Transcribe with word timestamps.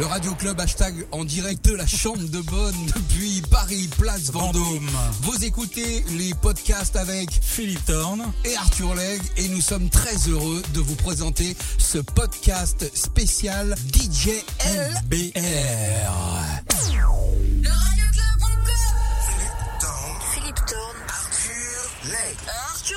Le 0.00 0.06
Radio 0.06 0.32
Club 0.34 0.60
hashtag 0.60 0.94
en 1.10 1.24
direct 1.24 1.64
de 1.64 1.74
la 1.74 1.86
chambre 1.86 2.22
de 2.28 2.40
bonne 2.40 2.86
depuis 2.94 3.42
Paris, 3.50 3.88
place 3.98 4.30
Vendôme. 4.30 4.62
Vendôme. 4.62 4.90
Vous 5.22 5.44
écoutez 5.44 6.04
les 6.16 6.34
podcasts 6.34 6.94
avec 6.94 7.30
Philippe 7.42 7.84
Thorne. 7.84 8.22
et 8.44 8.54
Arthur 8.56 8.94
Legge 8.94 9.22
et 9.36 9.48
nous 9.48 9.60
sommes 9.60 9.90
très 9.90 10.16
heureux 10.28 10.62
de 10.72 10.80
vous 10.80 10.94
présenter 10.94 11.56
ce 11.78 11.98
podcast 11.98 12.88
spécial 12.94 13.74
DJ 13.92 14.28
LBR. 14.64 15.32
Le 17.60 17.68
Radio 17.68 18.04
Club 18.12 18.42
encore 18.42 20.22
Philippe 20.32 20.64
Thorne, 20.66 20.96
Arthur 21.08 21.90
Legge. 22.04 22.94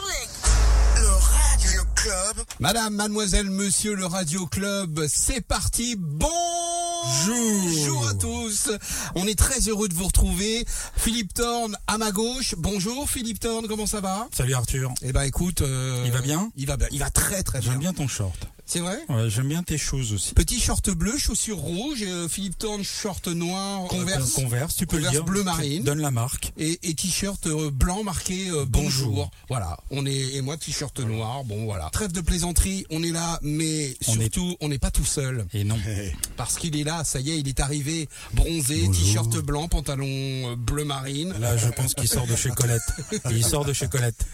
Le 0.97 1.09
Radio 1.09 1.81
Club. 1.95 2.45
Madame, 2.59 2.93
mademoiselle, 2.93 3.49
monsieur 3.49 3.95
le 3.95 4.05
Radio 4.05 4.45
Club, 4.45 5.03
c'est 5.07 5.41
parti. 5.41 5.95
Bonjour 5.97 6.60
Bonjour 7.03 8.07
à 8.07 8.13
tous. 8.13 8.69
On 9.15 9.25
est 9.25 9.37
très 9.37 9.59
heureux 9.61 9.87
de 9.87 9.93
vous 9.93 10.05
retrouver. 10.05 10.65
Philippe 10.95 11.33
Thorne 11.33 11.75
à 11.87 11.97
ma 11.97 12.11
gauche. 12.11 12.53
Bonjour 12.57 13.09
Philippe 13.09 13.39
Thorne, 13.39 13.67
comment 13.67 13.87
ça 13.87 14.01
va? 14.01 14.27
Salut 14.35 14.53
Arthur. 14.53 14.93
Eh 15.01 15.11
ben 15.11 15.23
écoute, 15.23 15.61
euh, 15.61 16.03
Il 16.05 16.11
va 16.11 16.21
bien? 16.21 16.51
Il 16.57 16.67
va 16.67 16.77
bien. 16.77 16.87
Il 16.91 16.99
va 16.99 17.09
très 17.09 17.41
très 17.41 17.59
bien. 17.59 17.71
J'aime 17.71 17.79
bien 17.79 17.93
ton 17.93 18.07
short. 18.07 18.47
C'est 18.65 18.79
vrai 18.79 18.97
Ouais, 19.09 19.29
j'aime 19.29 19.49
bien 19.49 19.63
tes 19.63 19.77
choses 19.77 20.13
aussi. 20.13 20.33
Petit 20.33 20.59
short 20.59 20.89
bleu, 20.91 21.17
chaussures 21.17 21.57
rouges, 21.57 22.03
euh, 22.03 22.29
Philippe 22.29 22.57
Thorne 22.57 22.83
short 22.83 23.27
noir, 23.27 23.87
Converse. 23.89 24.31
Con- 24.33 24.43
Converse, 24.43 24.75
tu 24.77 24.87
peux 24.87 24.97
Converse 24.97 25.13
le 25.13 25.19
dire. 25.19 25.25
bleu 25.25 25.43
marine. 25.43 25.83
Donne 25.83 25.99
la 25.99 26.11
marque. 26.11 26.53
et, 26.57 26.79
et 26.83 26.93
t-shirt 26.93 27.47
euh, 27.47 27.69
blanc 27.69 28.03
marqué 28.03 28.49
euh, 28.49 28.65
bonjour. 28.67 29.09
Bonjour. 29.11 29.31
Voilà, 29.49 29.77
on 29.89 30.05
est 30.05 30.35
et 30.35 30.41
moi 30.41 30.55
t-shirt 30.57 30.97
noir. 31.01 31.43
Bon 31.43 31.65
voilà. 31.65 31.89
Trêve 31.91 32.11
de 32.13 32.21
plaisanterie, 32.21 32.85
on 32.91 33.03
est 33.03 33.11
là, 33.11 33.39
mais 33.41 33.95
On 34.07 34.13
est- 34.13 34.21
surtout 34.21 34.55
on 34.61 34.69
n'est 34.69 34.79
pas 34.79 34.91
tout 34.91 35.03
seul 35.05 35.45
Et 35.53 35.63
non. 35.65 35.77
parce 36.37 36.57
qu'il 36.57 36.77
est 36.77 36.83
là. 36.83 37.03
Ça 37.03 37.19
y 37.19 37.31
est, 37.31 37.39
il 37.39 37.47
est 37.49 37.59
arrivé, 37.59 38.07
bronzé, 38.33 38.89
t-shirt 38.89 39.37
blanc, 39.39 39.67
pantalon 39.67 40.05
euh, 40.07 40.55
bleu 40.55 40.85
marine, 40.85 41.33
Là, 41.39 41.57
je 41.57 41.67
pense 41.69 41.93
qu'il 41.93 42.07
sort 42.07 42.27
de 42.27 42.35
chez 42.35 42.49
Colette. 42.51 42.81
Il 43.31 43.43
sort 43.43 43.65
de 43.65 43.73
chez 43.73 43.87
Colette. 43.87 44.25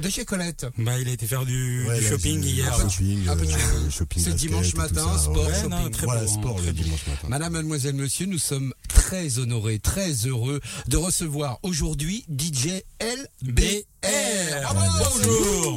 de 0.00 0.08
chez 0.08 0.24
Colette. 0.24 0.66
Bah, 0.78 0.98
il 0.98 1.08
a 1.08 1.12
été 1.12 1.26
faire 1.26 1.44
du, 1.44 1.86
Ouais, 1.88 1.98
du 1.98 2.04
là, 2.04 2.10
shopping 2.10 2.42
hier. 2.44 2.72
un 2.72 2.78
peu 2.78 2.84
de 2.84 2.90
shopping, 2.90 3.28
Un 3.28 3.36
peu 3.36 3.46
de 3.46 3.52
euh, 3.52 3.79
shopping. 3.88 3.90
shopping 3.90 4.22
C'est 4.24 4.34
dimanche 4.34 4.74
matin, 4.74 5.06
ça, 5.12 5.18
sport, 5.18 5.46
ouais. 5.46 5.54
Shopping. 5.54 5.70
non, 5.70 5.90
très 5.90 6.06
Voilà, 6.06 6.20
beau, 6.22 6.28
sport 6.28 6.56
très 6.56 6.66
le 6.66 6.72
beau. 6.72 6.82
dimanche 6.82 7.06
matin. 7.06 7.28
Madame, 7.28 7.52
mademoiselle, 7.54 7.94
monsieur, 7.94 8.26
nous 8.26 8.38
sommes 8.38 8.72
très 8.88 9.38
honorés, 9.38 9.78
très 9.78 10.12
heureux 10.26 10.60
de 10.88 10.96
recevoir 10.96 11.58
aujourd'hui 11.62 12.24
DJ 12.28 12.82
LBR. 13.00 13.82
BR. 14.02 14.72
Bravo. 14.74 15.04
Bonjour. 15.14 15.76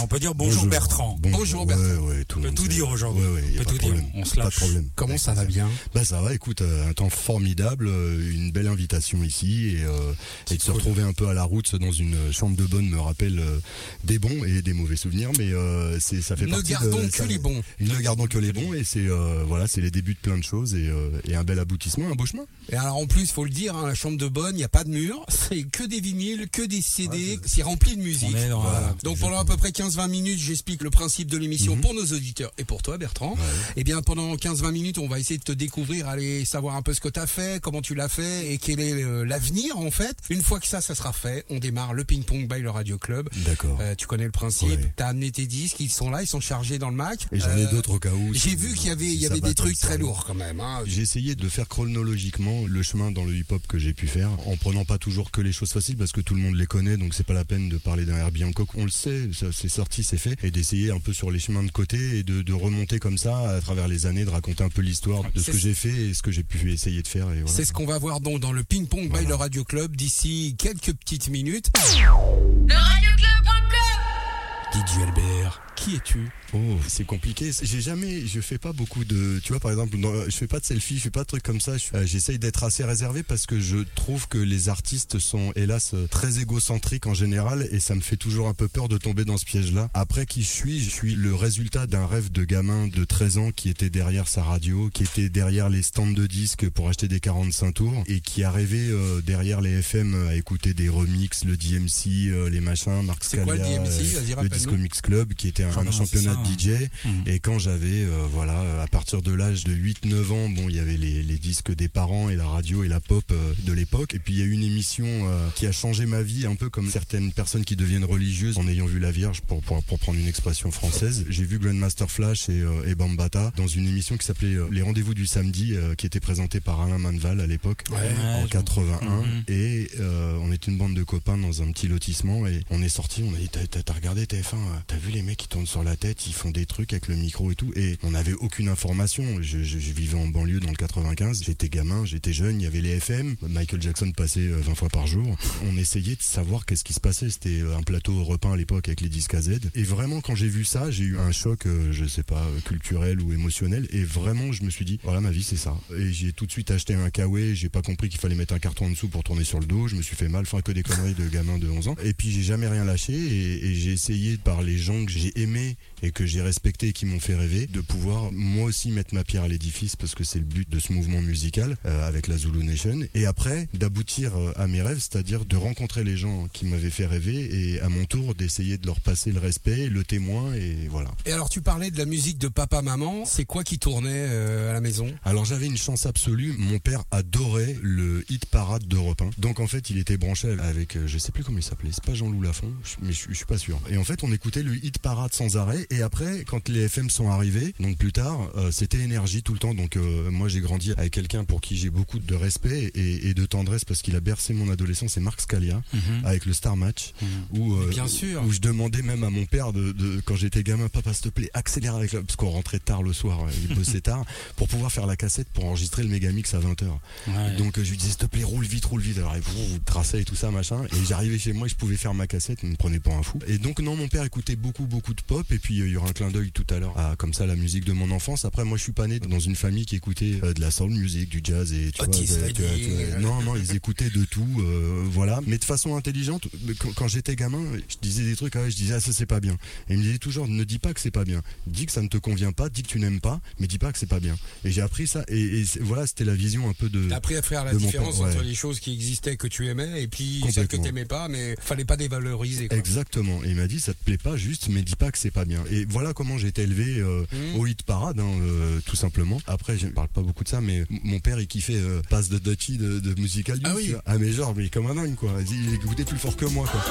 On 0.00 0.06
peut 0.06 0.18
dire 0.18 0.34
bonjour, 0.34 0.66
Bertrand. 0.66 1.16
Bonjour, 1.20 1.64
Bertrand. 1.66 1.84
Ouais, 1.84 2.16
ouais, 2.18 2.24
tout 2.24 2.38
On 2.38 2.42
peut 2.42 2.50
tout 2.52 2.66
dire 2.68 2.88
aujourd'hui. 2.88 3.24
Ouais, 3.24 3.42
On 3.54 3.58
peut 3.58 3.64
pas 3.64 3.70
tout 3.70 3.74
de 3.76 3.78
dire. 3.78 3.88
problème. 3.88 4.06
On 4.14 4.24
se 4.24 4.30
Pas 4.34 4.40
de 4.40 4.44
lâche. 4.46 4.56
problème. 4.56 4.88
Comment 4.96 5.18
ça 5.18 5.32
va 5.34 5.44
bien? 5.44 5.68
Bah 5.94 6.04
ça 6.04 6.20
va, 6.20 6.34
écoute, 6.34 6.60
euh, 6.62 6.88
un 6.88 6.92
temps 6.92 7.08
formidable, 7.10 7.86
euh, 7.88 8.30
une 8.32 8.50
belle 8.50 8.66
invitation 8.68 9.22
ici 9.22 9.76
et, 9.76 9.84
euh, 9.84 10.12
et 10.50 10.56
de 10.56 10.62
se 10.62 10.70
retrouver 10.70 11.02
un 11.02 11.12
peu 11.12 11.28
à 11.28 11.34
la 11.34 11.44
route 11.44 11.76
dans 11.76 11.92
une 11.92 12.16
chambre 12.32 12.56
de 12.56 12.64
bonne 12.64 12.88
me 12.88 12.98
rappelle 12.98 13.38
euh, 13.38 13.58
des 14.04 14.18
bons 14.18 14.44
et 14.44 14.62
des 14.62 14.72
mauvais 14.72 14.96
souvenirs, 14.96 15.30
mais 15.38 15.52
euh, 15.52 15.98
c'est 16.00 16.20
ça 16.22 16.36
fait 16.36 16.46
Ne 16.46 16.52
partie 16.52 16.72
gardons 16.72 16.98
de, 17.02 17.06
que 17.08 17.16
ça- 17.16 17.26
les 17.26 17.38
bons. 17.38 17.62
Ne 17.80 17.96
gardons 18.00 18.26
que 18.26 18.38
les 18.38 18.52
bons 18.52 18.72
et 18.74 18.84
c'est 18.84 19.06
euh, 19.06 19.44
voilà, 19.46 19.68
c'est 19.68 19.80
les 19.80 19.90
débuts 19.90 20.14
de 20.14 20.18
plein 20.18 20.38
de 20.38 20.44
choses 20.44 20.74
et, 20.74 20.88
euh, 20.88 21.10
et 21.28 21.34
un 21.36 21.44
bel 21.44 21.58
aboutissement, 21.58 22.10
un 22.10 22.14
beau 22.14 22.26
chemin. 22.26 22.44
Et 22.70 22.76
alors 22.76 22.96
en 22.96 23.06
plus, 23.06 23.30
faut 23.30 23.44
le 23.44 23.50
dire, 23.50 23.76
hein, 23.76 23.86
la 23.86 23.94
chambre 23.94 24.16
de 24.16 24.28
bonne, 24.28 24.54
il 24.54 24.58
n'y 24.58 24.64
a 24.64 24.68
pas 24.68 24.84
de 24.84 24.90
mur, 24.90 25.24
c'est 25.28 25.62
que 25.64 25.82
des 25.84 26.00
vinyles, 26.00 26.48
que 26.50 26.62
des 26.62 26.80
CD, 26.82 27.38
c'est 27.44 27.62
rempli 27.62 27.96
de 27.96 28.02
musique. 28.02 28.34
Dans 28.48 28.60
Voilà. 28.62 28.80
la- 28.80 28.94
Donc 29.02 29.18
pendant 29.18 29.38
à 29.38 29.44
peu 29.44 29.56
près 29.56 29.70
15-20 29.72 30.08
minutes, 30.08 30.38
j'explique 30.38 30.82
le 30.82 30.90
principe 30.90 31.30
de 31.30 31.36
l'émission 31.38 31.74
Mhm. 31.76 31.80
pour 31.82 31.94
nos 31.94 32.04
auditeurs 32.06 32.52
et 32.58 32.64
pour 32.64 32.82
toi 32.82 32.98
Bertrand. 32.98 33.36
Et 33.76 33.84
bien 33.84 34.00
pendant 34.02 34.34
15-20 34.36 34.70
minutes, 34.72 34.98
on 34.98 35.08
va 35.08 35.18
essayer 35.18 35.38
de 35.38 35.44
te 35.44 35.52
découvrir, 35.52 36.08
aller 36.08 36.44
savoir 36.44 36.76
un 36.76 36.82
peu 36.82 36.94
ce 36.94 37.00
que 37.00 37.08
tu 37.08 37.18
as 37.20 37.26
fait, 37.26 37.60
comment 37.60 37.82
tu 37.82 37.94
l'as 37.94 38.08
fait 38.08 38.52
et 38.52 38.58
quel 38.58 38.80
est 38.80 39.02
euh, 39.02 39.24
l'avenir 39.24 39.76
en 39.78 39.90
fait. 39.90 40.16
Une 40.30 40.42
fois 40.42 40.60
que 40.60 40.66
ça, 40.66 40.80
ça 40.80 40.94
sera 40.94 41.12
fait, 41.12 41.44
on 41.50 41.58
démarre 41.58 41.94
le 41.94 42.04
ping-pong 42.04 42.48
by 42.48 42.60
le 42.60 42.70
Radio 42.70 42.96
Club. 42.98 43.28
D'accord. 43.44 43.78
Euh, 43.80 43.94
tu 43.96 44.06
connais 44.06 44.24
le 44.24 44.30
principe, 44.30 44.68
Ouais. 44.70 44.92
t'as 44.96 45.08
amené 45.08 45.30
tes 45.30 45.46
disques, 45.46 45.80
ils 45.80 45.90
sont 45.90 46.10
là, 46.10 46.22
ils 46.22 46.26
sont 46.28 46.40
chargés 46.40 46.78
dans 46.78 46.90
le 46.90 46.96
Mac. 46.96 47.26
Et 47.32 47.40
j'en 47.40 47.56
ai 47.56 47.64
Euh, 47.66 47.70
d'autres 47.70 47.94
au 47.94 47.98
cas 47.98 48.12
où. 48.12 48.32
J'ai 48.34 48.54
vu 48.54 48.74
qu'il 48.74 48.88
y 48.88 48.90
avait, 48.90 49.06
il 49.06 49.12
y 49.14 49.18
si 49.18 49.26
ça 49.26 49.32
avait 49.32 49.40
va 49.40 49.48
des 49.48 49.54
trucs 49.54 49.78
très 49.78 49.98
lourds 49.98 50.24
quand 50.26 50.34
même. 50.34 50.60
Hein. 50.60 50.80
J'ai 50.86 51.02
essayé 51.02 51.34
de 51.34 51.48
faire 51.48 51.68
chronologiquement 51.68 52.51
le 52.68 52.82
chemin 52.82 53.10
dans 53.10 53.24
le 53.24 53.34
hip-hop 53.34 53.66
que 53.66 53.78
j'ai 53.78 53.92
pu 53.92 54.06
faire, 54.06 54.30
en 54.46 54.56
prenant 54.56 54.84
pas 54.84 54.98
toujours 54.98 55.30
que 55.30 55.40
les 55.40 55.52
choses 55.52 55.72
faciles 55.72 55.96
parce 55.96 56.12
que 56.12 56.20
tout 56.20 56.34
le 56.34 56.40
monde 56.40 56.54
les 56.56 56.66
connaît, 56.66 56.96
donc 56.96 57.14
c'est 57.14 57.26
pas 57.26 57.34
la 57.34 57.44
peine 57.44 57.68
de 57.68 57.78
parler 57.78 58.04
d'un 58.04 58.16
Herbie 58.16 58.44
Hancock. 58.44 58.68
On 58.76 58.84
le 58.84 58.90
sait, 58.90 59.28
ça, 59.32 59.46
c'est 59.52 59.68
sorti, 59.68 60.02
c'est 60.02 60.16
fait, 60.18 60.36
et 60.44 60.50
d'essayer 60.50 60.90
un 60.90 61.00
peu 61.00 61.12
sur 61.12 61.30
les 61.30 61.38
chemins 61.38 61.62
de 61.62 61.70
côté 61.70 62.18
et 62.18 62.22
de, 62.22 62.42
de 62.42 62.52
remonter 62.52 62.98
comme 62.98 63.18
ça 63.18 63.50
à 63.50 63.60
travers 63.60 63.88
les 63.88 64.06
années, 64.06 64.24
de 64.24 64.30
raconter 64.30 64.62
un 64.64 64.68
peu 64.68 64.82
l'histoire 64.82 65.22
de 65.34 65.40
ce 65.40 65.50
que 65.50 65.58
j'ai 65.58 65.74
fait 65.74 65.88
et 65.94 66.14
ce 66.14 66.22
que 66.22 66.30
j'ai 66.30 66.42
pu 66.44 66.72
essayer 66.72 67.02
de 67.02 67.08
faire. 67.08 67.30
Et 67.32 67.40
voilà. 67.42 67.46
C'est 67.48 67.64
ce 67.64 67.72
qu'on 67.72 67.86
va 67.86 67.98
voir 67.98 68.20
donc 68.20 68.40
dans 68.40 68.52
le 68.52 68.62
ping-pong 68.62 69.04
by 69.04 69.08
Voilà. 69.08 69.28
le 69.28 69.34
Radio 69.34 69.64
Club 69.64 69.96
d'ici 69.96 70.54
quelques 70.58 70.92
petites 70.92 71.28
minutes. 71.28 71.70
Le 71.76 72.74
Radio 72.74 73.08
Club 73.16 73.46
encore 73.46 74.86
DJ 74.86 75.02
Albert, 75.06 75.62
qui 75.84 75.96
es-tu 75.96 76.28
Oh, 76.54 76.58
c'est 76.86 77.04
compliqué. 77.06 77.50
J'ai 77.62 77.80
jamais, 77.80 78.26
je 78.26 78.40
fais 78.40 78.58
pas 78.58 78.74
beaucoup 78.74 79.04
de, 79.06 79.40
tu 79.42 79.52
vois, 79.52 79.60
par 79.60 79.70
exemple, 79.70 79.96
je 80.28 80.36
fais 80.36 80.46
pas 80.46 80.60
de 80.60 80.64
selfie, 80.66 80.96
je 80.98 81.04
fais 81.04 81.10
pas 81.10 81.22
de 81.22 81.26
trucs 81.26 81.42
comme 81.42 81.60
ça. 81.62 81.78
Je- 81.78 81.84
euh, 81.94 82.04
J'essaye 82.06 82.38
d'être 82.38 82.62
assez 82.62 82.84
réservé 82.84 83.22
parce 83.22 83.46
que 83.46 83.58
je 83.58 83.78
trouve 83.94 84.28
que 84.28 84.36
les 84.36 84.68
artistes 84.68 85.18
sont, 85.18 85.50
hélas, 85.56 85.92
euh, 85.94 86.06
très 86.08 86.40
égocentriques 86.40 87.06
en 87.06 87.14
général 87.14 87.66
et 87.72 87.80
ça 87.80 87.94
me 87.94 88.02
fait 88.02 88.18
toujours 88.18 88.48
un 88.48 88.54
peu 88.54 88.68
peur 88.68 88.88
de 88.88 88.98
tomber 88.98 89.24
dans 89.24 89.38
ce 89.38 89.46
piège-là. 89.46 89.88
Après, 89.94 90.26
qui 90.26 90.42
je 90.42 90.48
suis 90.48 90.78
Je 90.84 90.90
suis 90.90 91.14
le 91.14 91.34
résultat 91.34 91.86
d'un 91.86 92.06
rêve 92.06 92.30
de 92.30 92.44
gamin 92.44 92.86
de 92.88 93.04
13 93.04 93.38
ans 93.38 93.50
qui 93.50 93.70
était 93.70 93.88
derrière 93.90 94.28
sa 94.28 94.42
radio, 94.42 94.90
qui 94.92 95.04
était 95.04 95.30
derrière 95.30 95.70
les 95.70 95.82
stands 95.82 96.06
de 96.10 96.26
disques 96.26 96.68
pour 96.68 96.88
acheter 96.90 97.08
des 97.08 97.18
45 97.20 97.72
tours 97.72 98.04
et 98.06 98.20
qui 98.20 98.44
a 98.44 98.50
rêvé 98.50 98.88
euh, 98.90 99.22
derrière 99.22 99.62
les 99.62 99.78
FM 99.78 100.28
à 100.28 100.34
écouter 100.34 100.74
des 100.74 100.90
remixes, 100.90 101.44
le 101.44 101.56
DMC, 101.56 102.28
euh, 102.30 102.50
les 102.50 102.60
machins, 102.60 103.02
Marc 103.04 103.24
C'est 103.24 103.42
quoi 103.42 103.54
le 103.56 103.60
Scalia, 103.62 103.78
DMC 103.78 103.88
euh, 104.36 104.42
le. 104.42 104.48
Disco 104.50 104.76
Mix 104.76 105.00
Club 105.00 105.32
qui 105.34 105.48
était 105.48 105.62
un, 105.64 105.71
Un 105.80 105.90
championnat 105.90 106.34
de. 106.36 106.44
DJ 106.46 106.88
Mhm. 107.04 107.22
et 107.26 107.40
quand 107.40 107.58
j'avais 107.58 108.04
euh, 108.04 108.26
voilà 108.32 108.82
à 108.82 108.86
partir 108.86 109.22
de 109.22 109.32
l'âge 109.32 109.64
de 109.64 109.72
8 109.72 110.04
9 110.06 110.32
ans 110.32 110.48
bon 110.48 110.68
il 110.68 110.76
y 110.76 110.78
avait 110.78 110.96
les, 110.96 111.22
les 111.22 111.38
disques 111.38 111.74
des 111.74 111.88
parents 111.88 112.28
et 112.28 112.36
la 112.36 112.46
radio 112.46 112.84
et 112.84 112.88
la 112.88 113.00
pop 113.00 113.24
euh, 113.30 113.52
de 113.64 113.72
l'époque 113.72 114.14
et 114.14 114.18
puis 114.18 114.34
il 114.34 114.38
y 114.38 114.42
a 114.42 114.46
une 114.46 114.62
émission 114.62 115.04
euh, 115.06 115.48
qui 115.56 115.66
a 115.66 115.72
changé 115.72 116.06
ma 116.06 116.22
vie 116.22 116.46
un 116.46 116.54
peu 116.54 116.68
comme 116.70 116.90
certaines 116.90 117.32
personnes 117.32 117.64
qui 117.64 117.76
deviennent 117.76 118.04
religieuses 118.04 118.58
en 118.58 118.68
ayant 118.68 118.86
vu 118.86 118.98
la 118.98 119.10
Vierge 119.10 119.40
pour 119.42 119.60
pour, 119.62 119.82
pour 119.82 119.98
prendre 119.98 120.18
une 120.18 120.28
expression 120.28 120.70
française 120.70 121.24
j'ai 121.28 121.44
vu 121.44 121.58
Grandmaster 121.58 122.10
Flash 122.10 122.48
et, 122.48 122.60
euh, 122.60 122.86
et 122.86 122.94
Bambata 122.94 123.52
dans 123.56 123.66
une 123.66 123.86
émission 123.88 124.16
qui 124.16 124.26
s'appelait 124.26 124.56
Les 124.70 124.82
rendez-vous 124.82 125.14
du 125.14 125.26
samedi 125.26 125.74
euh, 125.74 125.94
qui 125.94 126.06
était 126.06 126.20
présentée 126.20 126.60
par 126.60 126.80
Alain 126.80 126.98
Manval 126.98 127.40
à 127.40 127.46
l'époque 127.46 127.84
Ouais, 127.90 127.96
en 128.36 128.42
je- 128.44 128.48
81 128.50 129.22
Mhm. 129.22 129.44
et 129.48 129.88
euh, 130.00 130.38
on 130.42 130.52
était 130.52 130.70
une 130.70 130.78
bande 130.78 130.94
de 130.94 131.02
copains 131.02 131.36
dans 131.38 131.62
un 131.62 131.70
petit 131.72 131.88
lotissement 131.88 132.46
et 132.46 132.60
on 132.70 132.82
est 132.82 132.88
sorti 132.88 133.22
on 133.24 133.34
a 133.34 133.38
dit 133.38 133.48
t'as, 133.48 133.92
regardé 133.94 134.24
TF1 134.26 134.54
euh, 134.54 134.58
t'as 134.86 134.96
vu 134.96 135.10
les 135.10 135.22
mecs 135.22 135.38
qui 135.38 135.48
tournent 135.52 135.66
sur 135.66 135.82
la 135.84 135.96
tête 135.96 136.26
ils 136.26 136.32
font 136.32 136.50
des 136.50 136.64
trucs 136.64 136.94
avec 136.94 137.08
le 137.08 137.14
micro 137.16 137.50
et 137.50 137.54
tout 137.54 137.72
et 137.76 137.98
on 138.02 138.12
n'avait 138.12 138.32
aucune 138.32 138.68
information. 138.68 139.22
Je, 139.42 139.62
je- 139.62 139.78
vivais 139.92 140.16
en 140.16 140.26
banlieue 140.26 140.60
dans 140.60 140.70
le 140.70 140.76
95 140.76 141.42
j'étais 141.44 141.68
gamin 141.68 142.06
j'étais 142.06 142.32
jeune 142.32 142.58
il 142.60 142.64
y 142.64 142.66
avait 142.66 142.80
les 142.80 142.92
FM 142.96 143.36
Michael 143.46 143.82
Jackson 143.82 144.10
passait 144.12 144.40
euh, 144.40 144.56
20 144.62 144.74
fois 144.74 144.88
par 144.88 145.06
jour. 145.06 145.36
On 145.70 145.76
essayait 145.76 146.16
de 146.16 146.22
savoir 146.22 146.64
qu'est-ce 146.64 146.82
qui 146.84 146.94
se 146.94 147.00
passait 147.00 147.28
c'était 147.28 147.60
euh, 147.60 147.76
un 147.76 147.82
plateau 147.82 148.24
repeint 148.24 148.52
à 148.52 148.56
l'époque 148.56 148.88
avec 148.88 149.02
les 149.02 149.10
disques 149.10 149.34
à 149.34 149.42
Z. 149.42 149.58
Et 149.74 149.82
vraiment 149.82 150.22
quand 150.22 150.34
j'ai 150.34 150.48
vu 150.48 150.64
ça 150.64 150.90
j'ai 150.90 151.04
eu 151.04 151.18
un 151.18 151.30
choc 151.32 151.66
euh, 151.66 151.92
je 151.92 152.06
sais 152.06 152.22
pas 152.22 152.42
euh, 152.42 152.60
culturel 152.64 153.20
ou 153.20 153.34
émotionnel 153.34 153.86
et 153.90 154.02
vraiment 154.02 154.52
je 154.52 154.62
me 154.62 154.70
suis 154.70 154.86
dit 154.86 154.98
voilà 155.04 155.20
ma 155.20 155.30
vie 155.30 155.42
c'est 155.42 155.56
ça. 155.56 155.76
Et 155.98 156.10
j'ai 156.12 156.32
tout 156.32 156.46
de 156.46 156.52
suite 156.52 156.70
acheté 156.70 156.94
un 156.94 157.10
Kawaii 157.10 157.54
j'ai 157.54 157.68
pas 157.68 157.82
compris 157.82 158.08
qu'il 158.08 158.20
fallait 158.20 158.34
mettre 158.34 158.54
un 158.54 158.58
carton 158.58 158.86
en 158.86 158.90
dessous 158.90 159.08
pour 159.08 159.22
tourner 159.22 159.44
sur 159.44 159.60
le 159.60 159.66
dos 159.66 159.86
je 159.88 159.96
me 159.96 160.02
suis 160.02 160.16
fait 160.16 160.28
mal 160.28 160.42
enfin 160.42 160.62
que 160.62 160.72
des 160.72 160.82
conneries 160.82 161.14
de 161.14 161.28
gamin 161.28 161.58
de 161.58 161.68
11 161.68 161.88
ans. 161.88 161.96
Et 162.02 162.14
puis 162.14 162.30
j'ai 162.30 162.42
jamais 162.42 162.68
rien 162.68 162.84
lâché 162.86 163.12
et, 163.12 163.66
et 163.66 163.74
j'ai 163.74 163.92
essayé 163.92 164.38
par 164.38 164.62
les 164.62 164.78
gens 164.78 165.04
que 165.04 165.10
j'ai 165.10 165.32
aimés 165.42 165.76
et 166.02 166.10
que 166.10 166.26
j'ai 166.26 166.42
respectés 166.42 166.88
et 166.88 166.92
qui 166.92 167.06
m'ont 167.06 167.20
fait 167.20 167.34
rêver 167.34 167.66
de 167.66 167.80
pouvoir 167.80 168.32
moi 168.32 168.64
aussi 168.64 168.90
mettre 168.90 169.14
ma 169.14 169.24
pierre 169.24 169.44
à 169.44 169.48
l'édifice 169.48 169.96
parce 169.96 170.14
que 170.14 170.24
c'est 170.24 170.38
le 170.38 170.44
but 170.44 170.68
de 170.68 170.78
ce 170.78 170.92
mouvement 170.92 171.20
musical 171.20 171.76
euh, 171.86 172.06
avec 172.06 172.26
la 172.26 172.36
Zulu 172.36 172.64
Nation. 172.64 173.00
Et 173.14 173.26
après 173.26 173.68
d'aboutir 173.74 174.36
euh, 174.36 174.52
à 174.56 174.66
mes 174.66 174.82
rêves 174.82 174.98
c'est-à-dire 174.98 175.44
de 175.44 175.56
rencontrer 175.56 176.04
les 176.04 176.16
gens 176.16 176.48
qui 176.52 176.66
m'avaient 176.66 176.90
fait 176.90 177.06
rêver 177.06 177.72
et 177.74 177.80
à 177.80 177.88
mon 177.88 178.04
tour 178.04 178.34
d'essayer 178.34 178.78
de 178.78 178.86
leur 178.86 179.00
passer 179.00 179.32
le 179.32 179.38
respect 179.38 179.88
le 179.88 180.04
témoin 180.04 180.54
et 180.54 180.88
voilà. 180.88 181.10
Et 181.26 181.32
alors 181.32 181.48
tu 181.48 181.60
parlais 181.60 181.90
de 181.90 181.98
la 181.98 182.04
musique 182.04 182.38
de 182.38 182.48
papa 182.48 182.82
maman, 182.82 183.24
c'est 183.24 183.44
quoi 183.44 183.64
qui 183.64 183.78
tournait 183.78 184.26
euh, 184.28 184.70
à 184.70 184.72
la 184.72 184.80
maison? 184.80 185.12
Alors 185.24 185.44
j'avais 185.44 185.66
une 185.66 185.76
chance 185.76 186.06
absolue, 186.06 186.54
mon 186.58 186.78
père 186.78 187.04
adorait 187.10 187.76
le 187.82 188.24
hit 188.30 188.46
parade 188.46 188.86
d'Europe 188.86 189.22
1. 189.22 189.30
Donc 189.38 189.60
en 189.60 189.66
fait 189.66 189.90
il 189.90 189.98
était 189.98 190.16
branché 190.16 190.56
avec, 190.60 190.96
euh, 190.96 191.06
je 191.06 191.18
sais 191.18 191.32
plus 191.32 191.44
comment 191.44 191.58
il 191.58 191.62
s'appelait, 191.62 191.90
c'est 191.92 192.04
pas 192.04 192.14
Jean-Loup 192.14 192.42
Lafont, 192.42 192.72
mais 193.00 193.12
je, 193.12 193.26
je 193.28 193.34
suis 193.34 193.46
pas 193.46 193.58
sûr. 193.58 193.80
Et 193.88 193.96
en 193.96 194.04
fait 194.04 194.22
on 194.22 194.32
écoutait 194.32 194.62
le 194.62 194.74
hit 194.84 194.98
parade 194.98 195.31
sans 195.34 195.56
arrêt. 195.56 195.86
Et 195.90 196.02
après, 196.02 196.44
quand 196.46 196.68
les 196.68 196.82
FM 196.82 197.10
sont 197.10 197.28
arrivés, 197.30 197.74
donc 197.80 197.96
plus 197.96 198.12
tard, 198.12 198.38
euh, 198.56 198.70
c'était 198.70 198.98
énergie 198.98 199.42
tout 199.42 199.52
le 199.52 199.58
temps. 199.58 199.74
Donc 199.74 199.96
euh, 199.96 200.30
moi, 200.30 200.48
j'ai 200.48 200.60
grandi 200.60 200.92
avec 200.96 201.12
quelqu'un 201.12 201.44
pour 201.44 201.60
qui 201.60 201.76
j'ai 201.76 201.90
beaucoup 201.90 202.18
de 202.18 202.34
respect 202.34 202.90
et, 202.94 203.28
et 203.28 203.34
de 203.34 203.46
tendresse 203.46 203.84
parce 203.84 204.02
qu'il 204.02 204.14
a 204.16 204.20
bercé 204.20 204.52
mon 204.52 204.70
adolescence. 204.70 205.12
C'est 205.14 205.20
Marc 205.20 205.40
Scalia 205.40 205.82
Mhm. 205.92 206.24
avec 206.24 206.46
le 206.46 206.52
Star 206.52 206.76
Match, 206.76 207.12
où, 207.52 207.74
euh, 207.74 207.88
bien 207.88 208.06
sûr. 208.06 208.42
où 208.44 208.52
je 208.52 208.60
demandais 208.60 209.02
même 209.02 209.24
à 209.24 209.30
mon 209.30 209.46
père 209.46 209.72
de, 209.72 209.92
de- 209.92 210.20
quand 210.24 210.36
j'étais 210.36 210.62
gamin, 210.62 210.88
papa 210.88 211.12
s'il 211.12 211.24
te 211.24 211.28
plaît, 211.28 211.50
accélère 211.54 211.94
avec 211.96 212.12
la, 212.12 212.20
parce 212.22 212.36
qu'on 212.36 212.50
rentrait 212.50 212.78
tard 212.78 213.02
le 213.02 213.12
soir, 213.12 213.40
il 213.68 213.74
bossait 213.74 214.00
tard, 214.00 214.24
pour 214.56 214.68
pouvoir 214.68 214.92
faire 214.92 215.06
la 215.06 215.16
cassette 215.16 215.48
pour 215.52 215.64
enregistrer 215.64 216.02
le 216.02 216.08
Megamix 216.08 216.52
à 216.54 216.58
20h. 216.60 216.84
Ouais. 217.28 217.56
Donc 217.56 217.78
je 217.82 217.88
lui 217.90 217.96
disais 217.96 218.10
s'il 218.10 218.18
te 218.18 218.26
plaît 218.26 218.44
roule 218.44 218.64
vite 218.64 218.84
roule 218.84 219.00
vite 219.00 219.18
alors 219.18 219.34
il 219.36 219.42
vous 219.42 219.78
traçait 219.84 220.20
et 220.20 220.24
tout 220.24 220.34
ça 220.34 220.50
machin 220.50 220.82
et 220.84 221.04
j'arrivais 221.08 221.38
chez 221.38 221.52
moi 221.52 221.68
je 221.68 221.74
pouvais 221.74 221.96
faire 221.96 222.12
ma 222.14 222.26
cassette 222.26 222.58
il 222.62 222.70
me 222.70 222.76
prenait 222.76 222.98
pour 223.00 223.14
un 223.14 223.22
fou 223.22 223.38
et 223.46 223.58
donc 223.58 223.80
non 223.80 223.96
mon 223.96 224.08
père 224.08 224.24
écoutait 224.24 224.56
beaucoup 224.56 224.84
beaucoup 224.86 225.14
de 225.14 225.21
pop 225.22 225.50
et 225.50 225.58
puis 225.58 225.80
euh, 225.80 225.86
il 225.86 225.92
y 225.92 225.96
aura 225.96 226.08
un 226.08 226.12
clin 226.12 226.30
d'œil 226.30 226.50
tout 226.52 226.66
à 226.70 226.78
l'heure 226.78 226.96
à 226.98 227.16
comme 227.16 227.34
ça 227.34 227.46
la 227.46 227.56
musique 227.56 227.84
de 227.84 227.92
mon 227.92 228.10
enfance 228.10 228.44
après 228.44 228.64
moi 228.64 228.76
je 228.78 228.82
suis 228.82 228.92
pas 228.92 229.06
né 229.06 229.18
dans 229.20 229.38
une 229.38 229.56
famille 229.56 229.86
qui 229.86 229.96
écoutait 229.96 230.40
euh, 230.42 230.52
de 230.52 230.60
la 230.60 230.70
soul 230.70 230.90
music 230.90 231.28
du 231.28 231.40
jazz 231.42 231.72
et 231.72 231.90
tu 231.92 232.02
Otis 232.02 232.26
vois, 232.26 232.50
tu 232.52 232.62
vois, 232.62 233.18
non 233.20 233.42
non 233.42 233.56
ils 233.56 233.74
écoutaient 233.74 234.10
de 234.10 234.24
tout 234.24 234.46
euh, 234.58 235.02
voilà 235.06 235.40
mais 235.46 235.58
de 235.58 235.64
façon 235.64 235.96
intelligente 235.96 236.48
quand, 236.78 236.92
quand 236.94 237.08
j'étais 237.08 237.36
gamin 237.36 237.62
je 237.88 237.96
disais 238.00 238.24
des 238.24 238.36
trucs 238.36 238.56
ah 238.56 238.68
je 238.68 238.76
disais 238.76 238.94
ah 238.94 239.00
ça 239.00 239.12
c'est 239.12 239.26
pas 239.26 239.40
bien 239.40 239.54
et 239.88 239.94
il 239.94 239.98
me 239.98 240.02
disait 240.02 240.18
toujours 240.18 240.48
ne 240.48 240.64
dis 240.64 240.78
pas 240.78 240.94
que 240.94 241.00
c'est 241.00 241.10
pas 241.10 241.24
bien 241.24 241.42
dis 241.66 241.86
que 241.86 241.92
ça 241.92 242.02
ne 242.02 242.08
te 242.08 242.18
convient 242.18 242.52
pas 242.52 242.68
dis 242.68 242.82
que 242.82 242.88
tu 242.88 242.98
n'aimes 242.98 243.20
pas 243.20 243.40
mais 243.58 243.66
dis 243.66 243.78
pas 243.78 243.92
que 243.92 243.98
c'est 243.98 244.06
pas 244.06 244.20
bien 244.20 244.36
et 244.64 244.70
j'ai 244.70 244.82
appris 244.82 245.06
ça 245.06 245.24
et, 245.28 245.64
voilà 245.80 246.06
c'était 246.06 246.24
la 246.24 246.34
vision 246.34 246.68
un 246.68 246.74
peu 246.74 246.88
de 246.88 247.08
T'as 247.08 247.16
appris 247.16 247.36
à 247.36 247.42
faire 247.42 247.64
la 247.64 247.74
différence 247.74 248.16
père, 248.16 248.26
ouais. 248.26 248.34
entre 248.34 248.42
les 248.44 248.54
choses 248.54 248.80
qui 248.80 248.92
existaient 248.92 249.36
que 249.36 249.46
tu 249.46 249.68
aimais 249.68 250.02
et 250.02 250.08
puis 250.08 250.42
celles 250.50 250.68
que 250.68 250.76
t'aimais 250.76 251.04
pas, 251.04 251.28
mais 251.28 251.54
fallait 251.60 251.84
pas 251.84 251.96
dévaloriser. 251.96 252.68
Quoi. 252.68 252.78
Exactement. 252.78 253.42
Et 253.44 253.50
il 253.50 253.56
m'a 253.56 253.66
dit 253.66 253.80
ça 253.80 253.94
te 253.94 254.04
plaît 254.04 254.18
pas 254.18 254.36
juste, 254.36 254.68
mais 254.68 254.82
dis 254.82 254.96
pas 254.96 255.10
que 255.12 255.18
c'est 255.18 255.30
pas 255.30 255.44
bien. 255.44 255.62
Et 255.70 255.84
voilà 255.88 256.12
comment 256.12 256.38
j'ai 256.38 256.48
été 256.48 256.62
élevé 256.62 256.98
euh, 256.98 257.24
Mhm. 257.32 257.60
au 257.60 257.66
hit 257.66 257.82
parade, 257.84 258.18
hein, 258.18 258.26
euh, 258.42 258.80
tout 258.86 258.96
simplement. 258.96 259.40
Après, 259.46 259.78
je 259.78 259.86
ne 259.86 259.92
parle 259.92 260.08
pas 260.08 260.22
beaucoup 260.22 260.42
de 260.44 260.48
ça, 260.48 260.60
mais 260.60 260.84
mon 261.04 261.20
père 261.20 261.38
il 261.40 261.46
kiffait 261.46 261.76
euh, 261.76 262.00
passe 262.10 262.28
de 262.28 262.38
Dutchy 262.38 262.78
de, 262.78 262.98
de 262.98 263.20
Musical 263.20 263.56
Youth, 263.58 263.66
Ah 263.66 263.74
oui. 263.76 263.94
Ah 264.06 264.18
mais 264.18 264.32
genre 264.32 264.54
mais 264.56 264.68
comme 264.68 264.86
un 264.88 264.94
dingue 264.96 265.14
quoi. 265.14 265.32
Il 265.50 265.74
écoutait 265.74 266.04
plus 266.04 266.18
fort 266.18 266.36
que 266.36 266.46
moi 266.46 266.66
quoi. 266.66 266.82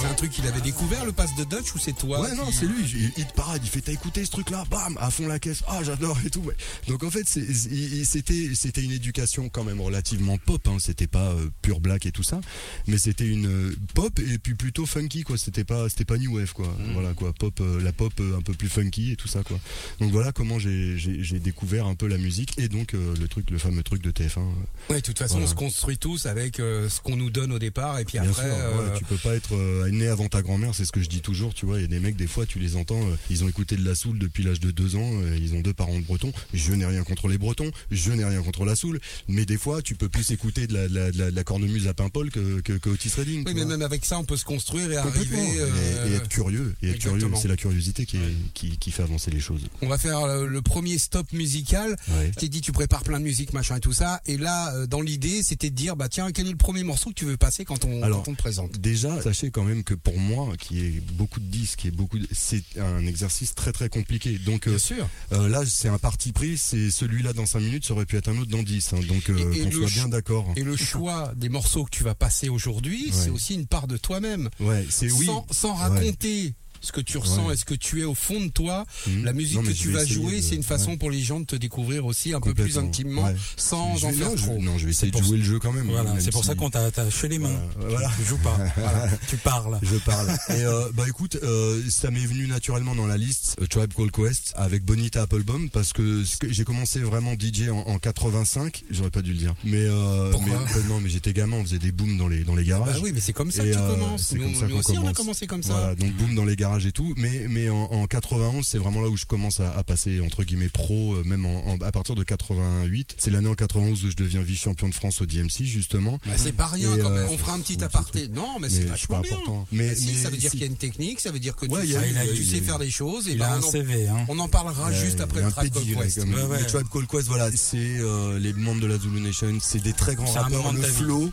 C'est 0.00 0.06
un 0.06 0.14
truc 0.14 0.30
qu'il 0.30 0.46
avait 0.46 0.60
découvert 0.62 1.04
le 1.04 1.12
pass 1.12 1.34
de 1.36 1.44
Dutch 1.44 1.74
ou 1.74 1.78
c'est 1.78 1.92
toi 1.92 2.22
Ouais, 2.22 2.34
non, 2.34 2.50
c'est 2.50 2.64
lui. 2.66 2.84
Il, 3.16 3.22
hit 3.22 3.32
parade. 3.34 3.60
Il 3.62 3.68
fait, 3.68 3.80
t'as 3.82 3.92
écouté 3.92 4.24
ce 4.24 4.30
truc-là, 4.30 4.64
bam, 4.70 4.96
à 4.98 5.10
fond 5.10 5.26
la 5.28 5.38
caisse. 5.38 5.62
Ah, 5.68 5.80
j'adore 5.82 6.16
et 6.24 6.30
tout. 6.30 6.40
ouais. 6.40 6.56
Donc 6.88 7.02
en 7.04 7.10
fait, 7.10 7.24
c'était, 7.28 8.54
c'était 8.54 8.82
une 8.82 8.92
éducation 8.92 9.48
quand 9.50 9.62
même 9.64 9.80
relativement 9.80 10.38
pop. 10.38 10.66
Hein. 10.68 10.76
C'était 10.78 11.06
pas 11.06 11.30
euh, 11.32 11.48
pure 11.62 11.80
black 11.80 12.06
et 12.06 12.12
tout 12.12 12.22
ça, 12.22 12.40
mais 12.86 12.96
c'était 12.98 13.26
une 13.26 13.46
euh, 13.46 13.76
pop 13.94 14.18
et 14.20 14.38
puis 14.38 14.54
plutôt 14.54 14.86
funky 14.86 15.22
quoi. 15.22 15.36
C'était 15.36 15.64
pas, 15.64 15.88
c'était 15.90 16.04
pas 16.06 16.16
new 16.16 16.34
wave 16.36 16.52
quoi. 16.54 16.74
Voilà 16.94 17.12
quoi, 17.12 17.32
pop, 17.34 17.58
euh, 17.60 17.82
la 17.82 17.92
pop 17.92 18.12
euh, 18.20 18.38
un 18.38 18.42
peu 18.42 18.54
plus 18.54 18.68
funky 18.68 19.12
et 19.12 19.16
tout 19.16 19.28
ça 19.28 19.42
quoi. 19.42 19.58
Donc 20.00 20.12
voilà 20.12 20.32
comment 20.32 20.58
j'ai, 20.58 20.96
découvert 21.40 21.86
un 21.86 21.94
peu 21.94 22.06
la 22.06 22.18
musique 22.18 22.58
et 22.58 22.68
donc 22.68 22.92
le 22.92 23.28
truc, 23.28 23.50
le 23.50 23.58
fameux 23.58 23.82
truc 23.82 24.02
de 24.02 24.10
TF1. 24.10 24.38
euh, 24.38 24.42
Ouais, 24.88 24.96
de 24.96 25.00
toute 25.06 25.18
façon, 25.18 25.34
Voilà. 25.34 25.46
on 25.46 25.50
se 25.50 25.54
construit 25.54 25.98
tous 25.98 26.26
avec 26.26 26.56
ce 26.56 27.00
qu'on 27.02 27.16
nous 27.16 27.30
donne 27.30 27.52
au 27.52 27.58
départ 27.58 27.98
et 27.98 28.04
puis 28.04 28.18
Bien 28.18 28.28
après. 28.30 28.42
sûr, 28.48 28.52
ouais, 28.52 28.98
tu 28.98 29.04
peux 29.04 29.16
pas 29.16 29.34
être 29.34 29.54
né 29.92 30.08
avant 30.08 30.28
ta 30.28 30.42
grand-mère, 30.42 30.74
c'est 30.74 30.84
ce 30.84 30.92
que 30.92 31.00
je 31.02 31.08
dis 31.08 31.20
toujours, 31.20 31.54
tu 31.54 31.66
vois. 31.66 31.78
Il 31.78 31.82
y 31.82 31.84
a 31.84 31.88
des 31.88 32.00
mecs, 32.00 32.16
des 32.16 32.26
fois, 32.26 32.46
tu 32.46 32.58
les 32.58 32.76
entends, 32.76 33.00
euh, 33.00 33.16
ils 33.30 33.44
ont 33.44 33.48
écouté 33.48 33.76
de 33.76 33.84
la 33.84 33.94
soul 33.94 34.18
depuis 34.18 34.42
l'âge 34.42 34.60
de 34.60 34.70
deux 34.70 34.96
ans, 34.96 35.10
euh, 35.22 35.36
ils 35.40 35.54
ont 35.54 35.60
deux 35.60 35.72
parents 35.74 35.98
de 35.98 36.04
bretons. 36.04 36.32
Je 36.52 36.72
n'ai 36.72 36.84
rien 36.86 37.02
contre 37.04 37.28
les 37.28 37.38
bretons, 37.38 37.70
je 37.90 38.12
n'ai 38.12 38.24
rien 38.24 38.42
contre 38.42 38.64
la 38.64 38.76
soul, 38.76 39.00
mais 39.28 39.44
des 39.46 39.58
fois, 39.58 39.82
tu 39.82 39.94
peux 39.94 40.08
plus 40.08 40.30
écouter 40.30 40.66
de 40.66 40.74
la, 40.74 40.88
de 40.88 40.94
la, 40.94 41.10
de 41.12 41.18
la, 41.18 41.30
de 41.30 41.36
la 41.36 41.44
cornemuse 41.44 41.88
à 41.88 41.94
Paimpol 41.94 42.30
que, 42.30 42.60
que, 42.60 42.72
que 42.74 42.90
Otis 42.90 43.10
Redding. 43.16 43.44
Oui, 43.46 43.52
mais 43.54 43.62
vois. 43.62 43.70
même 43.70 43.82
avec 43.82 44.04
ça, 44.04 44.18
on 44.18 44.24
peut 44.24 44.36
se 44.36 44.44
construire 44.44 44.90
et 44.92 44.96
arriver. 44.96 45.36
Et- 45.36 45.60
euh, 45.60 46.08
et, 46.10 46.14
être 46.14 46.28
curieux, 46.28 46.74
et 46.82 46.90
être 46.90 46.98
curieux, 46.98 47.30
c'est 47.40 47.48
la 47.48 47.56
curiosité 47.56 48.06
qui, 48.06 48.16
est- 48.16 48.52
qui, 48.54 48.78
qui 48.78 48.90
fait 48.90 49.02
avancer 49.02 49.30
les 49.30 49.40
choses. 49.40 49.62
On 49.82 49.88
va 49.88 49.98
faire 49.98 50.26
le 50.46 50.62
premier 50.62 50.98
stop 50.98 51.32
musical. 51.32 51.96
Ouais. 52.08 52.30
Je 52.34 52.38
t'ai 52.40 52.48
dit, 52.48 52.60
tu 52.60 52.72
prépares 52.72 53.02
plein 53.02 53.18
de 53.18 53.24
musique, 53.24 53.52
machin 53.52 53.76
et 53.76 53.80
tout 53.80 53.92
ça. 53.92 54.20
Et 54.26 54.36
là, 54.36 54.86
dans 54.86 55.00
l'idée, 55.00 55.42
c'était 55.42 55.70
de 55.70 55.74
dire, 55.74 55.96
bah 55.96 56.08
tiens, 56.08 56.30
quel 56.32 56.46
est 56.46 56.50
le 56.50 56.56
premier 56.56 56.82
morceau 56.84 57.10
que 57.10 57.14
tu 57.14 57.24
veux 57.24 57.36
passer 57.36 57.64
quand 57.64 57.84
on, 57.84 58.02
Alors, 58.02 58.22
quand 58.22 58.30
on 58.32 58.34
te 58.34 58.38
présente? 58.38 58.78
Déjà, 58.78 59.20
sachez 59.22 59.50
quand 59.50 59.64
même 59.64 59.79
que 59.82 59.94
pour 59.94 60.18
moi, 60.18 60.54
qui 60.58 60.80
est 60.80 61.00
beaucoup 61.14 61.40
de 61.40 61.44
disques 61.46 61.84
et 61.86 61.90
beaucoup, 61.90 62.18
de- 62.18 62.28
c'est 62.32 62.62
un 62.78 63.06
exercice 63.06 63.54
très 63.54 63.72
très 63.72 63.88
compliqué. 63.88 64.38
Donc 64.38 64.66
euh, 64.66 64.70
Bien 64.70 64.78
sûr. 64.78 65.08
Euh, 65.32 65.48
là, 65.48 65.62
c'est 65.66 65.88
un 65.88 65.98
parti 65.98 66.32
pris. 66.32 66.56
C'est 66.58 66.90
celui-là 66.90 67.32
dans 67.32 67.46
5 67.46 67.60
minutes, 67.60 67.86
ça 67.86 67.92
aurait 67.94 68.06
pu 68.06 68.16
être 68.16 68.28
un 68.28 68.38
autre 68.38 68.50
dans 68.50 68.62
10. 68.62 68.92
hein. 68.92 69.00
donc, 69.08 69.28
euh, 69.30 69.64
qu'on 69.64 69.70
soit 69.70 69.86
bien 69.90 70.08
d'accord. 70.08 70.52
Et 70.56 70.62
le 70.62 70.76
choix 70.76 71.32
des 71.36 71.48
morceaux 71.48 71.84
que 71.84 71.90
tu 71.90 72.04
vas 72.04 72.14
passer 72.14 72.48
aujourd'hui, 72.48 73.06
Ouais. 73.06 73.12
c'est 73.12 73.30
aussi 73.30 73.54
une 73.54 73.66
part 73.66 73.86
de 73.86 73.96
toi-même. 73.96 74.48
Ouais, 74.60 74.86
c'est 74.90 75.10
oui. 75.10 75.26
Sans, 75.26 75.46
sans 75.50 75.74
raconter 75.74 76.54
ce 76.80 76.92
que 76.92 77.00
tu 77.00 77.18
ressens 77.18 77.46
Ouais. 77.48 77.54
et 77.54 77.56
ce 77.56 77.64
que 77.64 77.74
tu 77.74 78.00
es 78.00 78.04
au 78.04 78.14
fond 78.14 78.40
de 78.40 78.48
toi, 78.48 78.84
Mhm. 79.06 79.24
la 79.24 79.32
musique 79.32 79.56
Non, 79.56 79.62
que 79.62 79.70
tu 79.72 79.90
vas 79.90 80.04
jouer, 80.04 80.36
de- 80.36 80.42
c'est 80.42 80.54
une 80.56 80.62
façon 80.62 80.90
ouais. 80.92 80.96
pour 80.96 81.10
les 81.10 81.20
gens 81.20 81.40
de 81.40 81.44
te 81.46 81.56
découvrir 81.56 82.06
aussi 82.06 82.32
un 82.34 82.40
peu 82.40 82.54
plus 82.54 82.78
intimement, 82.78 83.24
Ouais. 83.24 83.36
sans 83.56 83.96
Je 83.96 84.06
en 84.06 84.12
faire 84.12 84.36
je- 84.36 84.42
trop. 84.44 84.58
Non, 84.60 84.78
je 84.78 84.84
vais 84.84 84.90
essayer 84.90 85.12
de 85.12 85.18
jouer 85.22 85.38
le 85.38 85.44
jeu 85.44 85.58
quand 85.58 85.72
même. 85.72 85.88
Voilà, 85.90 86.14
c'est 86.20 86.30
pour 86.32 86.42
si- 86.42 86.48
ça 86.48 86.54
qu'on 86.54 86.70
t'a 86.70 86.84
attaché 86.84 87.28
les 87.28 87.38
mains. 87.38 87.58
Voilà. 87.78 88.10
Tu 88.18 88.24
joues 88.24 88.38
pas. 88.38 88.56
Voilà, 88.76 89.08
tu 89.28 89.36
parles. 89.36 89.78
Je 89.82 89.96
parle. 89.96 90.28
Et 90.50 90.62
euh, 90.64 90.88
bah 90.94 91.04
écoute, 91.08 91.36
euh, 91.42 91.82
ça 91.88 92.10
m'est 92.10 92.24
venu 92.26 92.46
naturellement 92.46 92.94
dans 92.94 93.06
la 93.06 93.16
liste 93.16 93.56
euh, 93.60 93.66
Tribe 93.66 93.92
Called 93.94 94.10
Quest 94.10 94.52
avec 94.56 94.84
Bonita 94.84 95.22
Applebaum 95.22 95.70
parce 95.70 95.92
que, 95.92 96.24
j'ai 96.48 96.64
commencé 96.64 97.00
vraiment 97.00 97.34
DJ 97.34 97.68
en, 97.70 97.78
en 97.80 97.98
85. 97.98 98.82
J'aurais 98.90 99.10
pas 99.10 99.22
dû 99.22 99.32
le 99.32 99.38
dire. 99.38 99.54
Mais, 99.64 99.78
euh, 99.84 100.30
Pourquoi 100.30 100.64
mais 100.74 100.82
non, 100.88 101.00
mais 101.00 101.08
j'étais 101.10 101.32
gamin, 101.32 101.56
on 101.56 101.62
faisait 101.64 101.78
des 101.78 101.92
booms 101.92 102.16
dans 102.18 102.28
les 102.28 102.44
dans 102.44 102.54
les 102.54 102.64
garages. 102.64 102.94
Bah 102.94 103.00
oui, 103.02 103.10
mais 103.14 103.20
c'est 103.20 103.32
comme 103.32 103.50
ça 103.50 103.62
que 103.64 103.70
tu 103.70 103.76
commences. 103.78 104.32
Nous, 104.32 104.44
aussi, 104.78 104.98
on 104.98 105.06
a 105.06 105.12
commencé 105.12 105.46
comme 105.46 105.62
ça. 105.62 105.94
Donc 105.94 106.12
boom 106.14 106.34
dans 106.34 106.44
les 106.44 106.56
garages 106.56 106.69
et 106.86 106.92
tout. 106.92 107.14
Mais, 107.16 107.46
mais 107.48 107.68
en, 107.70 107.84
en 107.84 108.06
91, 108.06 108.66
c'est 108.66 108.78
vraiment 108.78 109.00
là 109.00 109.08
où 109.08 109.16
je 109.16 109.24
commence 109.26 109.60
à, 109.60 109.72
à 109.76 109.82
passer 109.84 110.20
entre 110.20 110.44
guillemets 110.44 110.68
pro, 110.68 111.14
euh, 111.14 111.22
même 111.24 111.44
en, 111.46 111.66
en- 111.66 111.78
à 111.80 111.92
partir 111.92 112.14
de 112.14 112.22
88. 112.22 113.16
C'est 113.18 113.30
l'année 113.30 113.48
en 113.48 113.54
91 113.54 114.04
où 114.04 114.10
je 114.10 114.16
deviens 114.16 114.42
vice-champion 114.42 114.88
de 114.88 114.94
France 114.94 115.20
au 115.20 115.26
DMC 115.26 115.64
justement. 115.64 116.18
Bah, 116.26 116.32
c'est 116.36 116.52
pas 116.52 116.66
rien 116.66 116.94
Et, 116.96 117.00
quand 117.00 117.10
même. 117.10 117.24
euh, 117.24 117.28
On 117.30 117.38
fera 117.38 117.54
un 117.54 117.60
petit 117.60 117.82
aparté. 117.82 118.28
Non, 118.28 118.54
mais, 118.60 118.68
Mais 118.68 118.74
c'est 118.74 118.84
vachement 118.84 119.16
pas 119.16 119.22
bien. 119.22 119.32
important. 119.36 119.66
Mais- 119.72 119.88
Bah, 119.88 119.94
si, 119.96 120.06
mais 120.06 120.12
ça 120.14 120.30
veut 120.30 120.36
dire 120.36 120.50
si. 120.50 120.56
qu'il 120.58 120.60
y 120.60 120.68
a 120.68 120.70
une 120.70 120.76
technique, 120.76 121.20
ça 121.20 121.30
veut 121.30 121.38
dire 121.40 121.56
que 121.56 121.66
Ouais, 121.66 121.80
tu, 121.82 121.86
il 121.88 121.92
y 121.92 121.96
a- 121.96 122.00
sais- 122.00 122.08
il 122.10 122.14
y 122.14 122.18
a- 122.18 122.22
tu 122.26 122.34
il 122.34 122.42
y 122.42 122.50
sais 122.50 122.58
a- 122.58 122.62
faire 122.62 122.78
des 122.78 122.90
choses. 122.90 123.28
Et 123.28 123.32
Il 123.32 123.38
ben, 123.38 123.46
a 123.46 123.54
un 123.54 123.60
on, 123.60 123.64
en, 123.66 123.70
CV, 123.70 124.08
hein. 124.08 124.24
on 124.28 124.38
en 124.38 124.48
parlera 124.48 124.92
juste 124.92 125.20
après 125.20 125.42
le 125.42 125.50
Tribe 125.50 125.72
Called 125.72 125.86
Quest. 125.96 126.18
Les 126.18 126.66
Tribe 126.66 126.86
Called 126.92 127.06
Quest, 127.08 127.26
voilà, 127.28 127.50
c'est 127.54 127.76
euh, 127.78 128.38
les 128.38 128.52
membres 128.52 128.80
de 128.80 128.86
la 128.86 128.98
Zulu 128.98 129.20
Nation, 129.20 129.58
c'est 129.60 129.82
des 129.82 129.92
très 129.92 130.14
grands 130.14 130.30
rappeurs, 130.30 130.72
le 130.72 130.82
flow, 130.82 131.30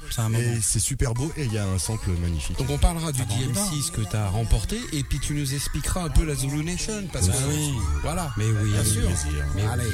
C'est 0.61 0.79
super 0.79 1.13
beau, 1.13 1.31
et 1.37 1.45
il 1.45 1.53
y 1.53 1.57
a 1.57 1.67
un 1.67 1.77
sample 1.79 2.11
magnifique. 2.21 2.57
Donc 2.57 2.69
on 2.69 2.77
parlera 2.77 3.11
du. 3.11 3.21
DMC, 3.27 3.81
ce 3.83 3.91
que 3.91 4.01
tu 4.01 4.15
as 4.15 4.29
remporté, 4.29 4.77
et 4.93 5.03
puis 5.03 5.19
tu 5.27 5.33
nous 5.33 5.53
expliqueras 5.53 6.03
un 6.05 6.09
peu 6.09 6.23
la 6.23 6.35
Zulu 6.35 6.63
Nation. 6.63 7.03
Parce 7.11 7.27
que, 7.27 7.33
Ah 7.33 7.47
oui. 7.49 7.73
voilà. 8.01 8.31
Mais 8.37 8.45
oui, 8.45 8.71
bien 8.71 8.83
sûr. 8.83 9.09
Mais 9.55 9.65
Allez. 9.65 9.83
oui. 9.83 9.93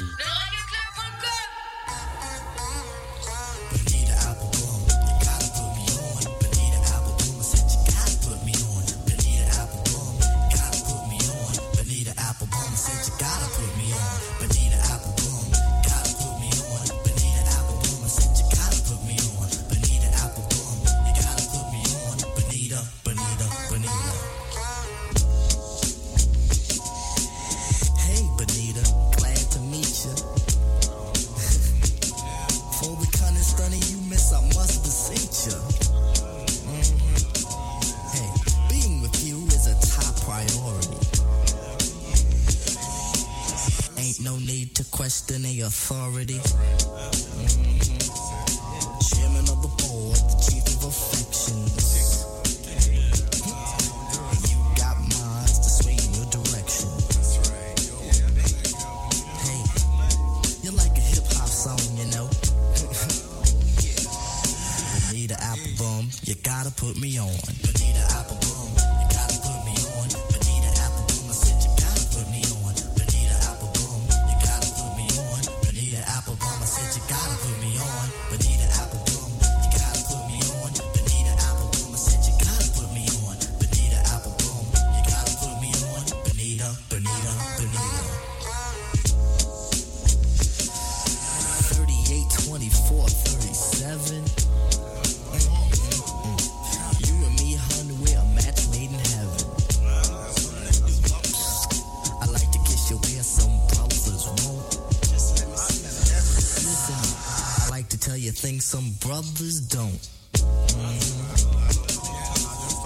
Brothers 109.14 109.60
don't. 109.60 110.08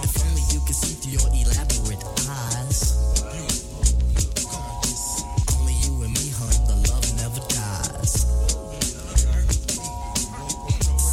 If 0.03 0.13
only 0.27 0.43
you 0.53 0.59
could 0.67 0.75
see 0.75 0.93
through 1.01 1.13
your 1.17 1.27
elaborate 1.33 2.03
eyes. 2.29 2.79
Only 5.57 5.73
you 5.85 5.93
and 6.03 6.13
me, 6.13 6.29
hun, 6.37 6.53
the 6.69 6.75
love 6.85 7.07
never 7.17 7.41
dies. 7.49 8.13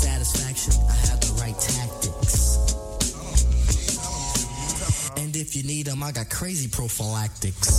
Satisfaction, 0.02 0.74
I 0.86 0.96
have 1.08 1.20
the 1.20 1.32
right 1.40 1.58
tactics. 1.58 2.36
And 5.16 5.34
if 5.34 5.56
you 5.56 5.62
need 5.62 5.86
them, 5.86 6.02
I 6.02 6.12
got 6.12 6.28
crazy 6.28 6.68
prophylactics. 6.68 7.75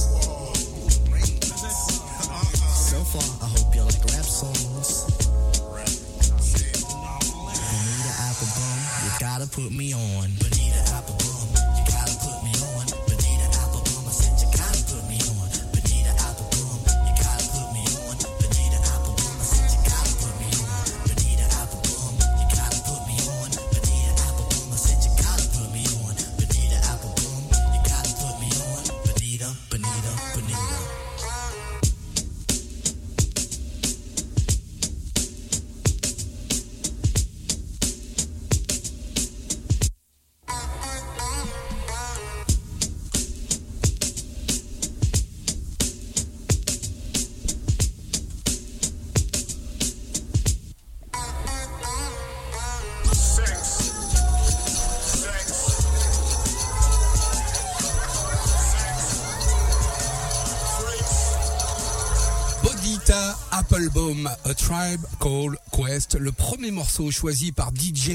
A 64.50 64.54
Tribe 64.54 65.01
Called 65.20 65.58
Quest, 65.74 66.16
le 66.16 66.32
premier 66.32 66.72
morceau 66.72 67.12
choisi 67.12 67.51
par 67.51 67.72
DJ 67.75 68.12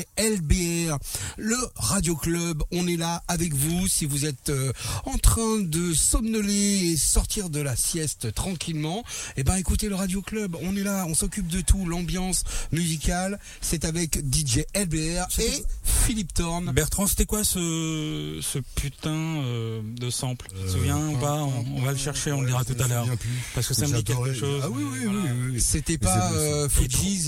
Le 1.39 1.57
Radio 1.77 2.17
Club. 2.17 2.63
On 2.73 2.87
est 2.87 2.97
là 2.97 3.23
avec 3.29 3.55
vous 3.55 3.87
si 3.89 4.07
vous 4.07 4.25
êtes 4.25 4.49
euh, 4.51 4.73
en 5.05 5.19
train 5.19 5.59
de 5.61 5.93
somnoler 5.95 6.93
et 6.93 6.97
sortir 6.97 7.51
de 7.51 7.61
la 7.61 7.77
sieste 7.77 8.33
tranquillement. 8.35 9.05
Eh 9.37 9.45
ben 9.45 9.57
écoutez 9.57 9.89
le 9.89 9.95
Radio 9.95 10.23
Club, 10.23 10.57
on 10.63 10.77
est 10.77 10.83
là, 10.83 11.05
on 11.09 11.15
s'occupe 11.15 11.49
de 11.49 11.61
tout, 11.61 11.85
l'ambiance 11.87 12.45
musicale, 12.73 13.39
c'est 13.61 13.85
avec 13.85 14.19
DJ 14.19 14.61
LBR 14.75 15.27
et 15.41 15.65
Philippe 15.85 16.35
Thorne. 16.35 16.73
Bertrand, 16.73 17.07
c'était 17.07 17.27
quoi 17.27 17.45
ce, 17.45 18.39
ce 18.43 18.59
putain 18.75 19.11
euh, 19.13 19.81
de 19.85 20.11
sample? 20.11 20.49
Tu 20.57 20.65
te 20.67 20.71
souviens 20.71 20.99
ou 21.09 21.17
pas? 21.19 21.35
on, 21.43 21.65
on 21.77 21.83
va 21.83 21.93
le 21.93 21.99
chercher, 21.99 22.33
on 22.33 22.41
le 22.41 22.47
dira 22.49 22.65
tout 22.65 22.77
à 22.83 22.89
l'heure. 22.89 23.07
Parce 23.55 23.69
que 23.69 23.75
ça 23.75 23.87
me 23.87 23.97
dit 23.97 24.05
quelque 24.05 24.33
chose. 24.35 24.61
Ah 24.65 24.69
oui, 24.71 24.83
oui, 24.85 24.99
Voilà. 25.05 25.21
oui, 25.21 25.29
oui, 25.47 25.51
oui. 25.55 25.61
C'était 25.61 25.99
pas 25.99 26.33
euh, 26.33 26.69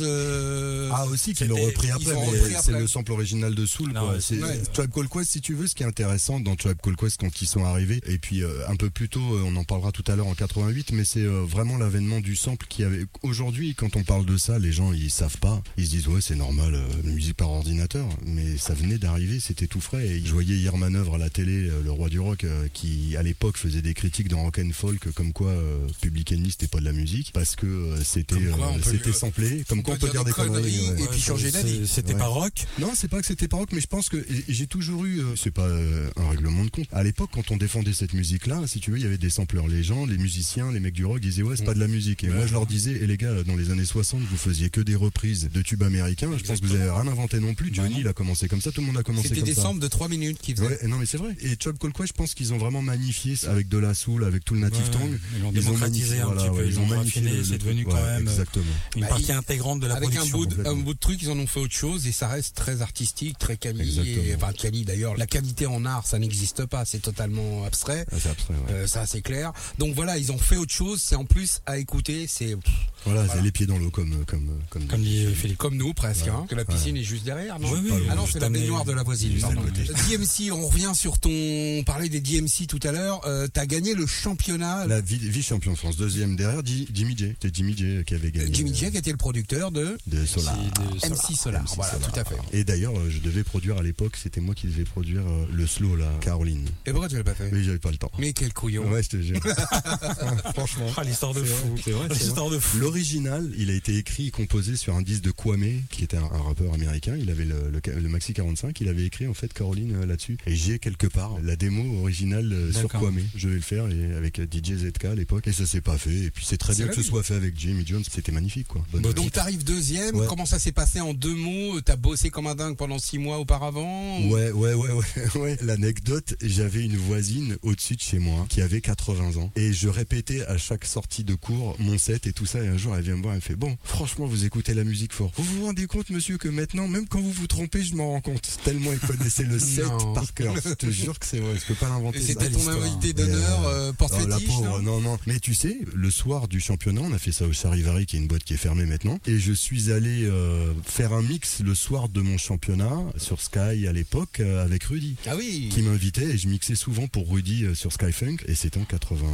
euh, 0.02 0.90
Ah 0.92 1.06
aussi 1.06 1.34
qu'ils 1.34 1.48
l'ont 1.48 1.56
repris 1.62 1.90
après, 1.90 2.14
mais 2.14 2.54
c'est 2.62 2.72
le 2.72 2.86
sample 2.86 3.12
original 3.12 3.53
de 3.54 3.66
Soul. 3.66 3.92
Non, 3.92 4.00
quoi. 4.00 4.12
ouais, 4.14 4.20
C'est 4.20 4.42
ouais. 4.42 4.62
Tribe 4.72 4.90
Called 4.92 5.08
Quest, 5.08 5.30
si 5.32 5.40
tu 5.40 5.54
veux, 5.54 5.66
ce 5.66 5.74
qui 5.74 5.82
est 5.82 5.86
intéressant 5.86 6.40
dans 6.40 6.56
Tribe 6.56 6.78
Called 6.82 6.96
Quest 6.98 7.18
quand 7.20 7.40
ils 7.42 7.46
sont 7.46 7.64
arrivés, 7.64 8.00
et 8.06 8.18
puis 8.18 8.42
euh, 8.42 8.66
un 8.68 8.76
peu 8.76 8.90
plus 8.90 9.08
tôt, 9.08 9.20
euh, 9.34 9.42
on 9.46 9.56
en 9.56 9.64
parlera 9.64 9.92
tout 9.92 10.04
à 10.06 10.16
l'heure 10.16 10.26
en 10.26 10.34
88, 10.34 10.92
mais 10.92 11.04
c'est 11.04 11.20
euh, 11.24 11.42
vraiment 11.46 11.76
l'avènement 11.78 12.20
du 12.20 12.36
sample 12.36 12.66
qui 12.68 12.84
avait. 12.84 13.04
Aujourd'hui, 13.22 13.74
quand 13.74 13.96
on 13.96 14.02
parle 14.04 14.26
de 14.26 14.36
ça, 14.36 14.58
les 14.58 14.72
gens 14.72 14.92
ils 14.92 15.10
savent 15.10 15.38
pas, 15.38 15.62
ils 15.76 15.86
se 15.86 15.90
disent 15.90 16.08
ouais 16.08 16.20
c'est 16.20 16.36
normal, 16.36 16.74
euh, 16.74 16.86
musique 17.04 17.36
par 17.36 17.50
ordinateur, 17.50 18.06
mais 18.26 18.56
ça 18.56 18.74
venait 18.74 18.98
d'arriver, 18.98 19.40
c'était 19.40 19.66
tout 19.66 19.80
frais. 19.80 20.06
Et 20.06 20.22
je 20.24 20.32
voyais 20.32 20.54
hier 20.56 20.76
manœuvre 20.76 21.14
à 21.14 21.18
la 21.18 21.30
télé, 21.30 21.68
euh, 21.68 21.82
le 21.82 21.90
roi 21.90 22.08
du 22.08 22.20
rock, 22.20 22.44
euh, 22.44 22.66
qui 22.72 23.16
à 23.16 23.22
l'époque 23.22 23.56
faisait 23.56 23.82
des 23.82 23.94
critiques 23.94 24.28
dans 24.28 24.42
Rock 24.42 24.58
and 24.58 24.70
Folk, 24.72 25.10
comme 25.12 25.32
quoi 25.32 25.48
euh, 25.50 25.86
Public 26.00 26.32
Enemy 26.32 26.50
c'était 26.50 26.66
pas 26.68 26.80
de 26.80 26.84
la 26.84 26.92
musique, 26.92 27.30
parce 27.32 27.56
que 27.56 27.66
euh, 27.66 28.02
c'était 28.04 28.36
quoi, 28.36 28.72
euh, 28.76 29.12
samplé, 29.12 29.64
comme 29.68 29.82
quoi 29.82 29.94
on 29.94 29.98
peut 29.98 30.08
dire 30.10 30.24
des 30.24 30.32
conneries. 30.32 30.90
ouais. 30.90 31.02
et 31.02 31.06
puis 31.08 31.20
changer 31.20 31.50
d'avis. 31.50 31.86
C'était 31.86 32.14
Ouais. 32.14 32.18
pas 32.20 32.26
rock 32.26 32.52
Non, 32.78 32.92
c'est 32.94 33.08
pas 33.08 33.20
que 33.20 33.26
c'était 33.26 33.43
pas 33.48 33.56
rock, 33.56 33.70
mais 33.72 33.80
je 33.80 33.86
pense 33.86 34.08
que 34.08 34.24
j'ai 34.48 34.66
toujours 34.66 35.04
eu. 35.04 35.20
euh, 35.20 35.34
c'est 35.36 35.50
pas 35.50 35.66
euh, 35.66 36.08
un 36.16 36.28
règlement 36.30 36.64
de 36.64 36.70
compte. 36.70 36.86
À 36.92 37.02
l'époque, 37.02 37.30
quand 37.32 37.50
on 37.50 37.56
défendait 37.56 37.92
cette 37.92 38.12
musique-là, 38.14 38.62
si 38.66 38.80
tu 38.80 38.90
veux, 38.90 38.98
il 38.98 39.02
y 39.02 39.06
avait 39.06 39.18
des 39.18 39.30
sampleurs. 39.30 39.68
Les 39.68 39.82
gens, 39.82 40.06
les 40.06 40.18
musiciens, 40.18 40.70
les 40.72 40.80
mecs 40.80 40.94
du 40.94 41.04
rock 41.04 41.20
disaient 41.20 41.42
ouais, 41.42 41.56
c'est 41.56 41.64
pas 41.64 41.74
de 41.74 41.80
la 41.80 41.88
musique. 41.88 42.24
Et 42.24 42.28
moi, 42.28 42.46
je 42.46 42.52
leur 42.52 42.66
disais, 42.66 42.92
et 42.92 43.06
les 43.06 43.16
gars, 43.16 43.42
dans 43.44 43.56
les 43.56 43.70
années 43.70 43.84
60, 43.84 44.20
vous 44.20 44.36
faisiez 44.36 44.70
que 44.70 44.80
des 44.80 44.94
reprises 44.96 45.48
de 45.52 45.62
tubes 45.62 45.82
américains. 45.82 46.30
Je 46.36 46.44
pense 46.44 46.60
que 46.60 46.66
vous 46.66 46.74
avez 46.74 46.90
rien 46.90 47.06
inventé 47.08 47.40
non 47.40 47.54
plus. 47.54 47.72
Johnny, 47.74 47.96
il 48.00 48.08
a 48.08 48.12
commencé 48.12 48.48
comme 48.48 48.60
ça. 48.60 48.72
Tout 48.72 48.80
le 48.80 48.86
monde 48.88 48.98
a 48.98 49.02
commencé 49.02 49.28
C'était 49.28 49.40
comme 49.40 49.48
des 49.48 49.54
ça. 49.54 49.62
samples 49.62 49.80
de 49.80 49.88
3 49.88 50.08
minutes 50.08 50.38
qui 50.40 50.54
faisaient. 50.54 50.66
Ouais, 50.66 50.78
non 50.88 50.98
mais 50.98 51.06
c'est 51.06 51.18
vrai. 51.18 51.34
Et 51.40 51.56
Chop 51.62 51.78
Call 51.78 51.92
Quest, 51.92 52.08
je 52.08 52.12
pense 52.12 52.34
qu'ils 52.34 52.52
ont 52.52 52.58
vraiment 52.58 52.82
magnifié 52.82 53.36
ça 53.36 53.50
avec 53.52 53.68
de 53.68 53.78
la 53.78 53.94
soul, 53.94 54.24
avec 54.24 54.44
tout 54.44 54.54
le 54.54 54.60
native 54.60 54.82
Ouais, 54.84 54.90
tongue. 54.90 55.18
Ils 55.38 55.44
ont 55.44 55.52
démocratisé 55.52 56.16
magnifié, 56.16 56.20
un 56.20 56.24
voilà, 56.26 56.40
petit 56.42 56.50
peu, 56.50 56.56
ouais, 56.56 56.68
ils 56.68 56.78
ont 56.78 56.86
magnifié 56.86 57.22
c'est 57.44 57.58
devenu 57.58 57.84
quand 57.84 57.94
Ouais, 57.94 58.02
même 58.18 58.22
Exactement. 58.28 58.64
une 58.96 59.02
Bah, 59.02 59.08
partie 59.08 59.24
il- 59.24 59.32
intégrante 59.32 59.80
de 59.80 59.86
la 59.86 59.94
Avec 59.96 60.10
un 60.10 60.26
production. 60.26 60.38
bout, 60.38 60.46
de, 60.46 60.66
un 60.68 60.76
bout 60.76 60.94
de 60.94 60.98
truc, 60.98 61.20
ils 61.22 61.30
en 61.30 61.38
ont 61.38 61.46
fait 61.46 61.60
autre 61.60 61.74
chose 61.74 62.06
et 62.06 62.12
ça 62.12 62.28
reste 62.28 62.54
très 62.56 62.82
artistique, 62.82 63.33
très 63.38 63.56
quali. 63.56 64.28
Et, 64.28 64.34
enfin, 64.34 64.52
quali 64.52 64.84
d'ailleurs. 64.84 65.16
La 65.16 65.26
qualité 65.26 65.66
en 65.66 65.84
art, 65.84 66.06
ça 66.06 66.18
n'existe 66.18 66.66
pas, 66.66 66.84
c'est 66.84 67.00
totalement 67.00 67.64
abstrait. 67.64 68.06
Ah, 68.10 68.16
c'est 68.18 68.30
abstrait, 68.30 68.54
ouais. 68.54 68.72
Euh, 68.72 68.86
ça, 68.86 69.06
c'est 69.06 69.22
clair. 69.22 69.52
Donc 69.78 69.94
voilà, 69.94 70.18
ils 70.18 70.32
ont 70.32 70.38
fait 70.38 70.56
autre 70.56 70.72
chose. 70.72 71.02
C'est 71.02 71.16
en 71.16 71.24
plus 71.24 71.60
à 71.66 71.78
écouter. 71.78 72.26
C'est 72.28 72.56
Voilà, 73.04 73.26
c'est 73.28 73.42
les 73.42 73.50
pieds 73.52 73.66
dans 73.66 73.78
l'eau 73.78 73.90
comme 73.90 74.24
comme 74.26 74.48
comme. 74.70 74.86
Comme 74.86 75.02
dit 75.02 75.26
Philippe. 75.34 75.58
comme 75.58 75.76
nous 75.76 75.92
presque. 75.94 76.28
Hein, 76.28 76.46
que 76.48 76.54
la 76.54 76.64
piscine 76.64 76.96
est 76.96 77.02
juste 77.02 77.24
derrière. 77.24 77.58
Non 77.58 77.68
Oui, 77.72 77.80
oui, 77.84 78.02
ah 78.10 78.14
non, 78.14 78.24
c'est 78.30 78.40
la 78.40 78.48
baignoire 78.48 78.84
de 78.84 78.92
la 78.92 79.02
voisine. 79.02 79.32
DMC, 79.38 80.50
on 80.52 80.66
revient 80.68 80.92
sur 80.94 81.18
ton. 81.18 81.30
On 81.30 81.82
parlait 81.84 82.08
des 82.08 82.20
DMC 82.20 82.66
tout 82.68 82.80
à 82.82 82.92
l'heure. 82.92 83.20
Euh, 83.26 83.46
T'as 83.52 83.66
gagné 83.66 83.94
le 83.94 84.06
championnat. 84.06 84.86
La 84.86 85.00
vie- 85.00 85.18
vice-champion 85.18 85.72
de 85.72 85.76
France, 85.78 85.96
deuxième 85.96 86.36
derrière 86.36 86.62
Jimmy 86.64 87.16
J. 87.16 87.34
C'était 87.40 87.50
Jimmy 87.54 87.76
J 87.76 88.04
qui 88.06 88.14
avait 88.14 88.30
gagné. 88.30 88.52
Jimmy 88.52 88.70
euh, 88.70 88.74
J 88.74 88.90
qui 88.90 88.96
était 88.96 89.10
le 89.10 89.16
producteur 89.16 89.70
de 89.70 89.98
de 90.06 90.24
Solar. 90.26 90.56
de 90.56 90.98
Solar. 90.98 91.18
MC 91.18 91.36
Solar. 91.36 91.62
MC 91.62 91.74
voilà, 91.76 91.92
Solar. 91.92 92.10
tout 92.12 92.20
à 92.20 92.24
fait. 92.24 92.36
Et 92.52 92.64
d'ailleurs, 92.64 92.96
euh, 92.98 93.10
je 93.10 93.18
devais 93.18 93.44
produire 93.44 93.78
à 93.78 93.82
l'époque, 93.82 94.16
c'était 94.20 94.40
moi 94.40 94.54
qui 94.54 94.66
devais 94.66 94.84
produire 94.84 95.22
euh, 95.26 95.46
le 95.52 95.66
slow 95.66 95.96
là, 95.96 96.10
Caroline. 96.20 96.66
Et 96.86 96.90
pourquoi 96.90 97.08
tu 97.08 97.16
l'as 97.16 97.24
pas 97.24 97.34
fait? 97.34 97.50
Mais 97.52 97.62
j'avais 97.62 97.78
pas 97.78 97.90
le 97.90 97.96
temps. 97.98 98.10
Mais 98.18 98.32
quel 98.32 98.52
couillon. 98.52 98.88
Ouais, 98.90 99.02
je 99.02 99.08
te 99.10 99.20
jure. 99.20 99.40
Franchement. 100.54 100.86
Ah, 100.96 101.04
l'histoire 101.04 101.34
de 101.34 101.42
fou. 101.42 101.74
c'est 101.84 101.90
vrai. 101.92 102.08
L'histoire 102.08 102.50
de 102.50 102.58
fou. 102.58 102.78
L'original, 102.94 103.50
il 103.58 103.70
a 103.70 103.74
été 103.74 103.96
écrit 103.96 104.28
et 104.28 104.30
composé 104.30 104.76
sur 104.76 104.94
un 104.94 105.02
disque 105.02 105.22
de 105.22 105.32
Kwame, 105.32 105.80
qui 105.90 106.04
était 106.04 106.16
un, 106.16 106.22
un 106.22 106.42
rappeur 106.42 106.72
américain. 106.72 107.16
Il 107.18 107.28
avait 107.28 107.44
le, 107.44 107.56
le- 107.72 108.00
le 108.00 108.08
Maxi 108.08 108.32
45. 108.34 108.80
Il 108.80 108.88
avait 108.88 109.04
écrit 109.04 109.26
en 109.26 109.34
fait 109.34 109.52
Caroline 109.52 109.96
euh, 109.96 110.06
là-dessus. 110.06 110.36
Et 110.46 110.54
j'ai 110.54 110.78
quelque 110.78 111.08
part 111.08 111.36
la 111.42 111.56
démo 111.56 111.98
originale 112.02 112.52
euh, 112.52 112.72
sur. 112.72 112.88
Kwame. 112.88 113.18
Je 113.34 113.48
vais 113.48 113.56
le 113.56 113.60
faire 113.62 113.88
et 113.90 114.14
avec 114.14 114.38
euh, 114.38 114.46
DJ 114.46 114.74
ZK 114.76 115.06
à 115.06 115.14
l'époque. 115.16 115.48
Et 115.48 115.52
ça 115.52 115.66
s'est 115.66 115.80
pas 115.80 115.98
fait. 115.98 116.14
Et 116.14 116.30
puis 116.30 116.44
c'est 116.46 116.56
très 116.56 116.72
bien 116.76 116.86
que 116.86 116.94
ce 116.94 117.02
soit 117.02 117.24
fait 117.24 117.34
avec 117.34 117.58
Jimmy 117.58 117.84
Jones. 117.84 118.04
C'était 118.08 118.30
magnifique 118.30 118.68
quoi. 118.68 118.86
Bonne 118.92 119.02
Bon, 119.02 119.10
idée. 119.10 119.20
Donc 119.22 119.32
t'arrives 119.32 119.64
deuxième, 119.64 120.14
Ouais. 120.14 120.26
comment 120.28 120.46
ça 120.46 120.60
s'est 120.60 120.70
passé 120.70 121.00
en 121.00 121.14
deux 121.14 121.34
mots? 121.34 121.80
T'as 121.80 121.96
bossé 121.96 122.30
comme 122.30 122.46
un 122.46 122.54
dingue 122.54 122.76
pendant 122.76 123.00
six 123.00 123.18
mois 123.18 123.38
auparavant 123.40 124.20
ou- 124.20 124.30
Ouais, 124.34 124.52
ouais, 124.52 124.74
ouais, 124.74 124.90
ouais, 124.92 125.04
ouais. 125.40 125.58
L'anecdote, 125.62 126.36
j'avais 126.40 126.84
une 126.84 126.96
voisine 126.96 127.56
au-dessus 127.62 127.96
de 127.96 128.00
chez 128.00 128.20
moi 128.20 128.46
qui 128.48 128.62
avait 128.62 128.80
80 128.80 129.36
ans 129.42 129.50
et 129.56 129.72
je 129.72 129.88
répétais 129.88 130.42
à 130.46 130.58
chaque 130.58 130.84
sortie 130.84 131.24
de 131.24 131.34
cours 131.34 131.74
mon 131.80 131.98
set 131.98 132.26
et 132.28 132.32
tout 132.32 132.46
ça 132.46 132.62
et 132.62 132.68
un 132.68 132.76
jour 132.76 132.83
elle 132.96 133.02
vient 133.04 133.16
me 133.16 133.22
voir, 133.22 133.34
elle 133.34 133.38
me 133.38 133.42
fait 133.42 133.56
bon, 133.56 133.76
franchement 133.84 134.26
vous 134.26 134.44
écoutez 134.44 134.74
la 134.74 134.84
musique 134.84 135.12
fort. 135.12 135.30
Vous 135.36 135.44
vous 135.44 135.66
rendez 135.66 135.86
compte 135.86 136.10
monsieur 136.10 136.36
que 136.38 136.48
maintenant 136.48 136.88
même 136.88 137.06
quand 137.08 137.20
vous 137.20 137.32
vous 137.32 137.46
trompez 137.46 137.82
je 137.84 137.94
m'en 137.94 138.10
rends 138.12 138.20
compte 138.20 138.58
tellement 138.64 138.90
il 138.92 138.98
connaissait 138.98 139.44
le 139.44 139.58
set 139.58 139.86
Non. 139.86 140.12
par 140.12 140.32
cœur. 140.34 140.54
Je 140.64 140.74
te 140.74 140.90
jure 140.90 141.18
que 141.18 141.26
c'est 141.26 141.38
vrai, 141.40 141.54
je 141.58 141.64
peux 141.66 141.74
pas 141.74 141.88
l'inventer. 141.88 142.20
C'était 142.20 142.50
ton 142.50 142.68
invité 142.68 143.12
d'honneur, 143.12 143.66
euh, 143.66 143.90
euh, 143.90 143.92
porte 143.92 144.14
Oh, 144.20 144.26
la 144.26 144.38
fétiche, 144.38 144.54
pauvre, 144.56 144.80
non 144.80 145.00
non, 145.00 145.00
non. 145.12 145.18
Mais 145.26 145.38
tu 145.40 145.54
sais, 145.54 145.78
le 145.94 146.10
soir 146.10 146.48
du 146.48 146.60
championnat, 146.60 147.00
on 147.02 147.12
a 147.12 147.18
fait 147.18 147.32
ça 147.32 147.46
au 147.46 147.52
Charivari, 147.52 148.06
qui 148.06 148.16
est 148.16 148.20
une 148.20 148.26
boîte 148.28 148.44
qui 148.44 148.54
est 148.54 148.58
fermée 148.58 148.86
maintenant. 148.86 149.18
Et 149.26 149.38
je 149.38 149.52
suis 149.52 149.90
allé 149.92 150.24
euh, 150.24 150.72
faire 150.84 151.12
un 151.12 151.22
mix 151.22 151.60
le 151.60 151.74
soir 151.74 152.08
de 152.08 152.20
mon 152.20 152.38
championnat 152.38 152.98
sur 153.16 153.40
Sky 153.40 153.86
à 153.88 153.92
l'époque 153.92 154.40
euh, 154.40 154.64
avec 154.64 154.84
Rudy. 154.84 155.16
Ah 155.26 155.36
oui. 155.36 155.68
Qui 155.72 155.82
m'invitait 155.82 156.24
et 156.24 156.38
je 156.38 156.48
mixais 156.48 156.74
souvent 156.74 157.06
pour 157.06 157.30
Rudy 157.30 157.64
euh, 157.64 157.74
sur 157.74 157.92
Skyfunk 157.92 158.44
et 158.46 158.54
c'était 158.54 158.78
en 158.80 158.84
80 158.84 159.26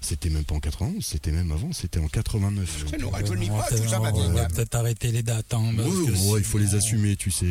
c'était 0.00 0.30
même 0.30 0.44
pas 0.44 0.54
en 0.54 0.60
91 0.60 1.04
c'était 1.04 1.32
même 1.32 1.50
avant 1.52 1.72
c'était 1.72 2.00
en 2.00 2.08
89 2.08 2.69
On 3.02 3.10
va 3.10 3.18
pas 3.18 4.12
tout 4.12 4.22
ça, 4.36 4.46
peut-être- 4.48 4.74
arrêter 4.74 5.10
les 5.12 5.22
dates. 5.22 5.52
Hein, 5.54 5.72
parce 5.76 5.88
Ouais, 5.88 6.06
que 6.06 6.30
ouais, 6.32 6.38
il 6.40 6.44
faut 6.44 6.58
les 6.58 6.74
assumer 6.74 7.16
tu 7.16 7.30
sais. 7.30 7.46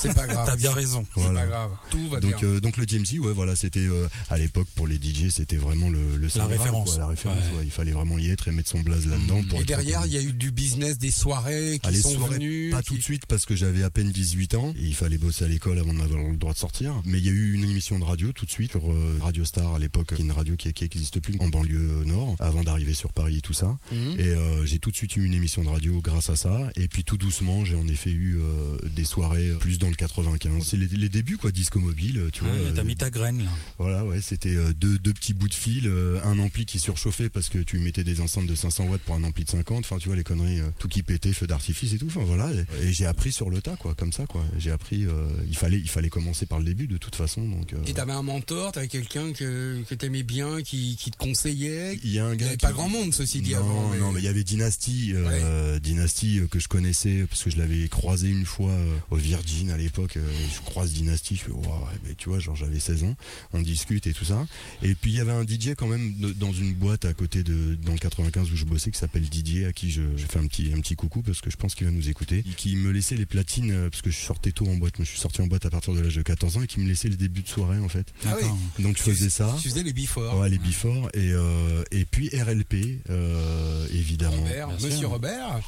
C'est 0.00 0.14
pas 0.14 0.26
grave. 0.26 0.46
T'as 0.46 0.56
bien 0.56 0.72
raison. 0.72 1.04
C'est 1.14 1.20
Voilà. 1.20 1.40
pas 1.42 1.46
grave. 1.46 1.70
Tout 1.90 2.08
va 2.08 2.20
Donc, 2.20 2.38
bien. 2.38 2.48
euh, 2.48 2.60
donc 2.60 2.76
le 2.76 2.86
DMC, 2.86 3.18
ouais, 3.20 3.32
voilà, 3.32 3.56
c'était 3.56 3.80
euh, 3.80 4.08
à 4.30 4.38
l'époque 4.38 4.68
pour 4.74 4.86
les 4.86 4.96
DJ, 4.96 5.30
c'était 5.30 5.56
vraiment 5.56 5.88
le, 5.90 6.16
le 6.16 6.28
référence. 6.44 6.90
quoi, 6.90 6.98
la 7.00 7.06
référence. 7.08 7.38
Ouais. 7.52 7.58
ouais. 7.58 7.64
il 7.64 7.70
fallait 7.70 7.92
vraiment 7.92 8.18
y 8.18 8.30
être 8.30 8.48
et 8.48 8.52
mettre 8.52 8.70
son 8.70 8.80
blaze 8.80 9.06
là-dedans. 9.06 9.42
pour 9.48 9.60
Et 9.60 9.64
derrière, 9.64 10.02
il 10.06 10.12
y 10.12 10.18
a 10.18 10.22
eu 10.22 10.32
du 10.32 10.50
business, 10.50 10.98
des 10.98 11.10
soirées 11.10 11.78
qui 11.82 11.88
Ah, 11.88 11.90
les 11.90 12.00
sont 12.00 12.10
soirées, 12.10 12.34
venues. 12.34 12.70
pas 12.70 12.82
qui- 12.82 12.88
tout 12.90 12.96
de 12.98 13.02
suite 13.02 13.26
parce 13.26 13.46
que 13.46 13.56
j'avais 13.56 13.82
à 13.82 13.90
peine 13.90 14.10
18 14.12 14.54
ans 14.54 14.72
et 14.78 14.84
il 14.84 14.94
fallait 14.94 15.18
bosser 15.18 15.44
à 15.44 15.48
l'école 15.48 15.78
avant 15.78 15.94
d'avoir 15.94 16.22
le 16.22 16.36
droit 16.36 16.52
de 16.52 16.58
sortir. 16.58 16.94
Mais 17.04 17.18
il 17.18 17.24
y 17.26 17.28
a 17.28 17.32
eu 17.32 17.54
une 17.54 17.64
émission 17.64 17.98
de 17.98 18.04
radio 18.04 18.32
tout 18.32 18.46
de 18.46 18.50
suite 18.50 18.72
sur 18.72 18.90
euh, 18.92 19.18
Radio 19.22 19.44
Star 19.44 19.74
à 19.74 19.78
l'époque, 19.78 20.14
qui 20.14 20.22
est 20.22 20.24
une 20.24 20.32
radio 20.32 20.56
qui 20.56 20.68
n'existe 20.80 21.20
plus 21.20 21.36
en 21.40 21.48
banlieue 21.48 22.04
nord, 22.04 22.36
avant 22.38 22.62
d'arriver 22.62 22.94
sur 22.94 23.12
Paris 23.12 23.38
et 23.38 23.40
tout 23.40 23.52
ça. 23.52 23.76
Mhm. 23.92 24.12
Et 24.18 24.24
euh, 24.48 24.66
j'ai 24.66 24.78
tout 24.78 24.90
de 24.90 24.96
suite 24.96 25.16
eu 25.16 25.24
une 25.24 25.34
émission 25.34 25.62
de 25.62 25.68
radio 25.68 26.00
grâce 26.00 26.30
à 26.30 26.36
ça. 26.36 26.70
Et 26.76 26.88
puis 26.88 27.04
tout 27.04 27.16
doucement, 27.16 27.64
j'ai 27.64 27.74
en 27.76 27.86
effet 27.88 28.10
eu 28.10 28.38
euh, 28.40 28.76
des 28.94 29.04
soirées 29.04 29.52
plus 29.60 29.78
dans 29.78 29.88
le 29.88 29.94
95. 29.94 30.64
C'est 30.64 30.76
les, 30.76 30.86
les 30.86 31.08
débuts 31.08 31.36
quoi, 31.36 31.50
disco 31.52 31.78
mobile, 31.80 32.28
tu 32.32 32.44
vois. 32.44 32.52
Ouais, 32.52 32.72
T'as 32.74 32.80
euh, 32.80 32.84
mis 32.84 32.96
ta 32.96 33.10
graine 33.10 33.44
là. 33.44 33.50
voilà, 33.78 34.04
ouais, 34.04 34.20
c'était 34.20 34.54
deux, 34.74 34.98
deux 34.98 35.12
petits 35.12 35.34
bouts 35.34 35.48
de 35.48 35.54
fil, 35.54 35.90
un 36.24 36.38
ampli 36.38 36.66
qui 36.66 36.78
surchauffait 36.78 37.28
parce 37.28 37.48
que 37.48 37.58
tu 37.58 37.78
mettais 37.78 38.04
des 38.04 38.20
enceintes 38.20 38.46
de 38.46 38.54
500 38.54 38.86
watts 38.86 39.02
pour 39.02 39.14
un 39.14 39.24
ampli 39.24 39.44
de 39.44 39.50
50. 39.50 39.84
Enfin, 39.84 39.98
tu 39.98 40.08
vois 40.08 40.16
les 40.16 40.24
conneries, 40.24 40.60
tout 40.78 40.88
qui 40.88 41.02
pétait, 41.02 41.32
feu 41.32 41.46
d'artifice 41.46 41.92
et 41.92 41.98
tout. 41.98 42.06
Enfin 42.06 42.24
voilà, 42.24 42.50
et, 42.52 42.86
et 42.88 42.92
j'ai 42.92 43.06
appris 43.06 43.32
sur 43.32 43.50
le 43.50 43.60
tas, 43.60 43.76
quoi, 43.76 43.94
comme 43.94 44.12
ça, 44.12 44.26
quoi. 44.26 44.44
J'ai 44.58 44.70
appris, 44.70 45.04
euh, 45.06 45.28
il 45.48 45.56
fallait, 45.56 45.78
il 45.78 45.88
fallait 45.88 46.08
commencer 46.08 46.46
par 46.46 46.58
le 46.58 46.64
début 46.64 46.86
de 46.86 46.96
toute 46.96 47.14
façon. 47.14 47.46
Donc, 47.46 47.72
euh, 47.72 47.76
Et 47.86 47.92
t'avais 47.94 48.12
un 48.12 48.22
mentor, 48.22 48.72
t'avais 48.72 48.88
quelqu'un 48.88 49.32
que, 49.32 49.82
que 49.88 49.94
t'aimais 49.94 50.22
bien, 50.22 50.62
qui, 50.62 50.96
qui 50.96 51.10
te 51.10 51.16
conseillait? 51.16 51.98
il 52.02 52.10
y 52.10 52.18
a 52.18 52.26
un 52.26 52.34
Il 52.34 52.42
avait 52.44 52.52
qui- 52.52 52.66
pas 52.66 52.72
grand 52.72 52.88
monde, 52.88 53.12
ceci 53.12 53.40
dit, 53.40 53.52
non, 53.52 53.58
avant. 53.58 53.90
mais- 53.90 53.98
non, 53.98 54.12
mais 54.12 54.20
il 54.20 54.24
y 54.24 54.28
avait 54.28 54.37
Dynasty, 54.42 55.12
euh, 55.14 55.78
Dynasty 55.78 56.40
euh, 56.40 56.46
que 56.46 56.58
je 56.58 56.68
connaissais 56.68 57.24
parce 57.28 57.42
que 57.42 57.50
je 57.50 57.56
l'avais 57.58 57.88
croisé 57.88 58.28
une 58.28 58.44
fois 58.46 58.70
euh, 58.70 58.94
au 59.10 59.16
Virgin 59.16 59.70
à 59.70 59.76
l'époque. 59.76 60.16
euh, 60.16 60.22
je 60.54 60.60
croise 60.60 60.92
Dynasty, 60.92 61.36
je 61.36 61.42
fais 61.44 61.50
waouh, 61.50 61.62
ouais, 61.64 61.98
mais 62.06 62.14
tu 62.14 62.28
vois, 62.28 62.38
genre 62.38 62.56
j'avais 62.56 62.78
16 62.80 63.04
ans, 63.04 63.16
on 63.52 63.60
discute 63.62 64.06
et 64.06 64.12
tout 64.12 64.24
ça. 64.24 64.46
Et 64.82 64.94
puis 64.94 65.10
il 65.12 65.16
y 65.16 65.20
avait 65.20 65.32
un 65.32 65.42
DJ 65.44 65.74
quand 65.76 65.86
même 65.86 66.14
dans 66.36 66.52
une 66.52 66.74
boîte 66.74 67.04
à 67.04 67.14
côté 67.14 67.42
de 67.42 67.74
dans 67.76 67.92
le 67.92 67.98
95 67.98 68.50
où 68.50 68.56
je 68.56 68.64
bossais 68.64 68.90
qui 68.90 68.98
s'appelle 68.98 69.22
Didier 69.28 69.66
à 69.66 69.72
qui 69.72 69.90
je, 69.90 70.02
je 70.16 70.26
fais 70.26 70.38
un 70.38 70.46
petit 70.46 70.72
un 70.74 70.80
petit 70.80 70.96
coucou 70.96 71.22
parce 71.22 71.40
que 71.40 71.50
je 71.50 71.56
pense 71.56 71.74
qu'il 71.74 71.86
va 71.86 71.92
nous 71.92 72.08
écouter. 72.08 72.38
Et 72.38 72.54
qui 72.56 72.76
me 72.76 72.90
laissait 72.90 73.16
les 73.16 73.26
platines 73.26 73.70
euh, 73.72 73.90
parce 73.90 74.02
que 74.02 74.10
je 74.10 74.16
sortais 74.18 74.52
tôt 74.52 74.66
en 74.68 74.76
boîte. 74.76 74.94
Je 74.98 75.04
suis 75.04 75.18
sorti 75.18 75.40
en 75.42 75.46
boîte 75.46 75.66
à 75.66 75.70
partir 75.70 75.94
de 75.94 76.00
l'âge 76.00 76.16
de 76.16 76.22
14 76.22 76.56
ans 76.58 76.62
et 76.62 76.66
qui 76.66 76.80
me 76.80 76.88
laissait 76.88 77.08
les 77.08 77.16
débuts 77.16 77.42
de 77.42 77.48
soirée 77.48 77.78
en 77.78 77.88
fait. 77.88 78.06
Ah 78.26 78.36
oui. 78.40 78.82
Donc 78.82 78.96
je 78.96 79.02
faisais 79.02 79.30
ça. 79.30 79.56
Tu 79.62 79.68
faisais 79.68 79.82
les 79.82 79.92
before. 79.92 80.38
Ouais, 80.38 80.48
les 80.48 80.58
Before 80.58 81.08
et 81.14 81.30
euh, 81.32 81.82
et 81.92 82.04
puis 82.04 82.28
RLP 82.30 82.74
euh, 83.10 83.86
évidemment 83.94 84.27
Robert, 84.30 84.66
Bien 84.68 84.76
Monsieur 84.76 84.98
sûr. 84.98 85.10
Robert. 85.10 85.60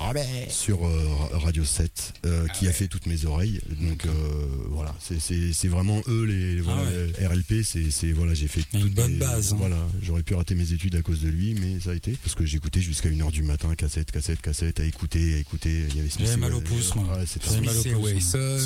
sur 0.50 0.87
euh, 0.87 1.09
Ra- 1.33 1.38
Radio 1.38 1.64
7 1.64 2.12
euh, 2.26 2.47
qui 2.49 2.69
a 2.69 2.73
fait 2.73 2.88
toutes 2.88 3.07
mes 3.07 3.25
oreilles 3.25 3.61
donc 3.81 4.05
euh, 4.07 4.11
voilà 4.71 4.95
c'est- 5.00 5.69
vraiment 5.69 6.00
eux 6.09 6.25
les 6.25 6.61
voilà, 6.61 6.83
ouais. 6.83 7.12
les 7.19 7.26
RLP 7.26 7.62
c'est 7.64 8.12
voilà 8.12 8.35
j'ai 8.35 8.49
fait 8.49 8.62
Une 8.75 8.88
bonne 8.88 9.12
mes- 9.12 9.19
base, 9.19 9.52
hein. 9.52 9.57
voilà 9.59 9.76
j'aurais 10.02 10.23
pu 10.23 10.35
rater 10.35 10.55
mes 10.55 10.73
études 10.73 10.95
à 10.97 11.02
cause 11.02 11.21
de 11.21 11.29
lui 11.29 11.55
mais 11.55 11.81
ça 11.81 11.90
a 11.90 11.95
été 11.95 12.12
parce 12.23 12.35
que 12.35 12.45
j'écoutais 12.45 12.81
jusqu'à 12.81 13.09
1h 13.09 13.31
du 13.31 13.43
matin 13.43 13.75
cassette 13.75 14.11
cassette 14.11 14.40
cassette 14.40 14.81
à 14.81 14.85
écouter 14.85 15.35
à 15.35 15.38
écouter 15.38 15.85
il 15.90 15.97
y 15.97 16.00
avait 16.00 16.09
J'avais 16.19 16.37
mal 16.37 16.55
au 16.55 16.59
Wesson. 16.61 16.75
pouce, 16.75 16.95
moi. 16.97 17.19
c'était 17.26 17.61
mal 17.61 17.76
au 17.76 18.00
Wesson, 18.00 18.59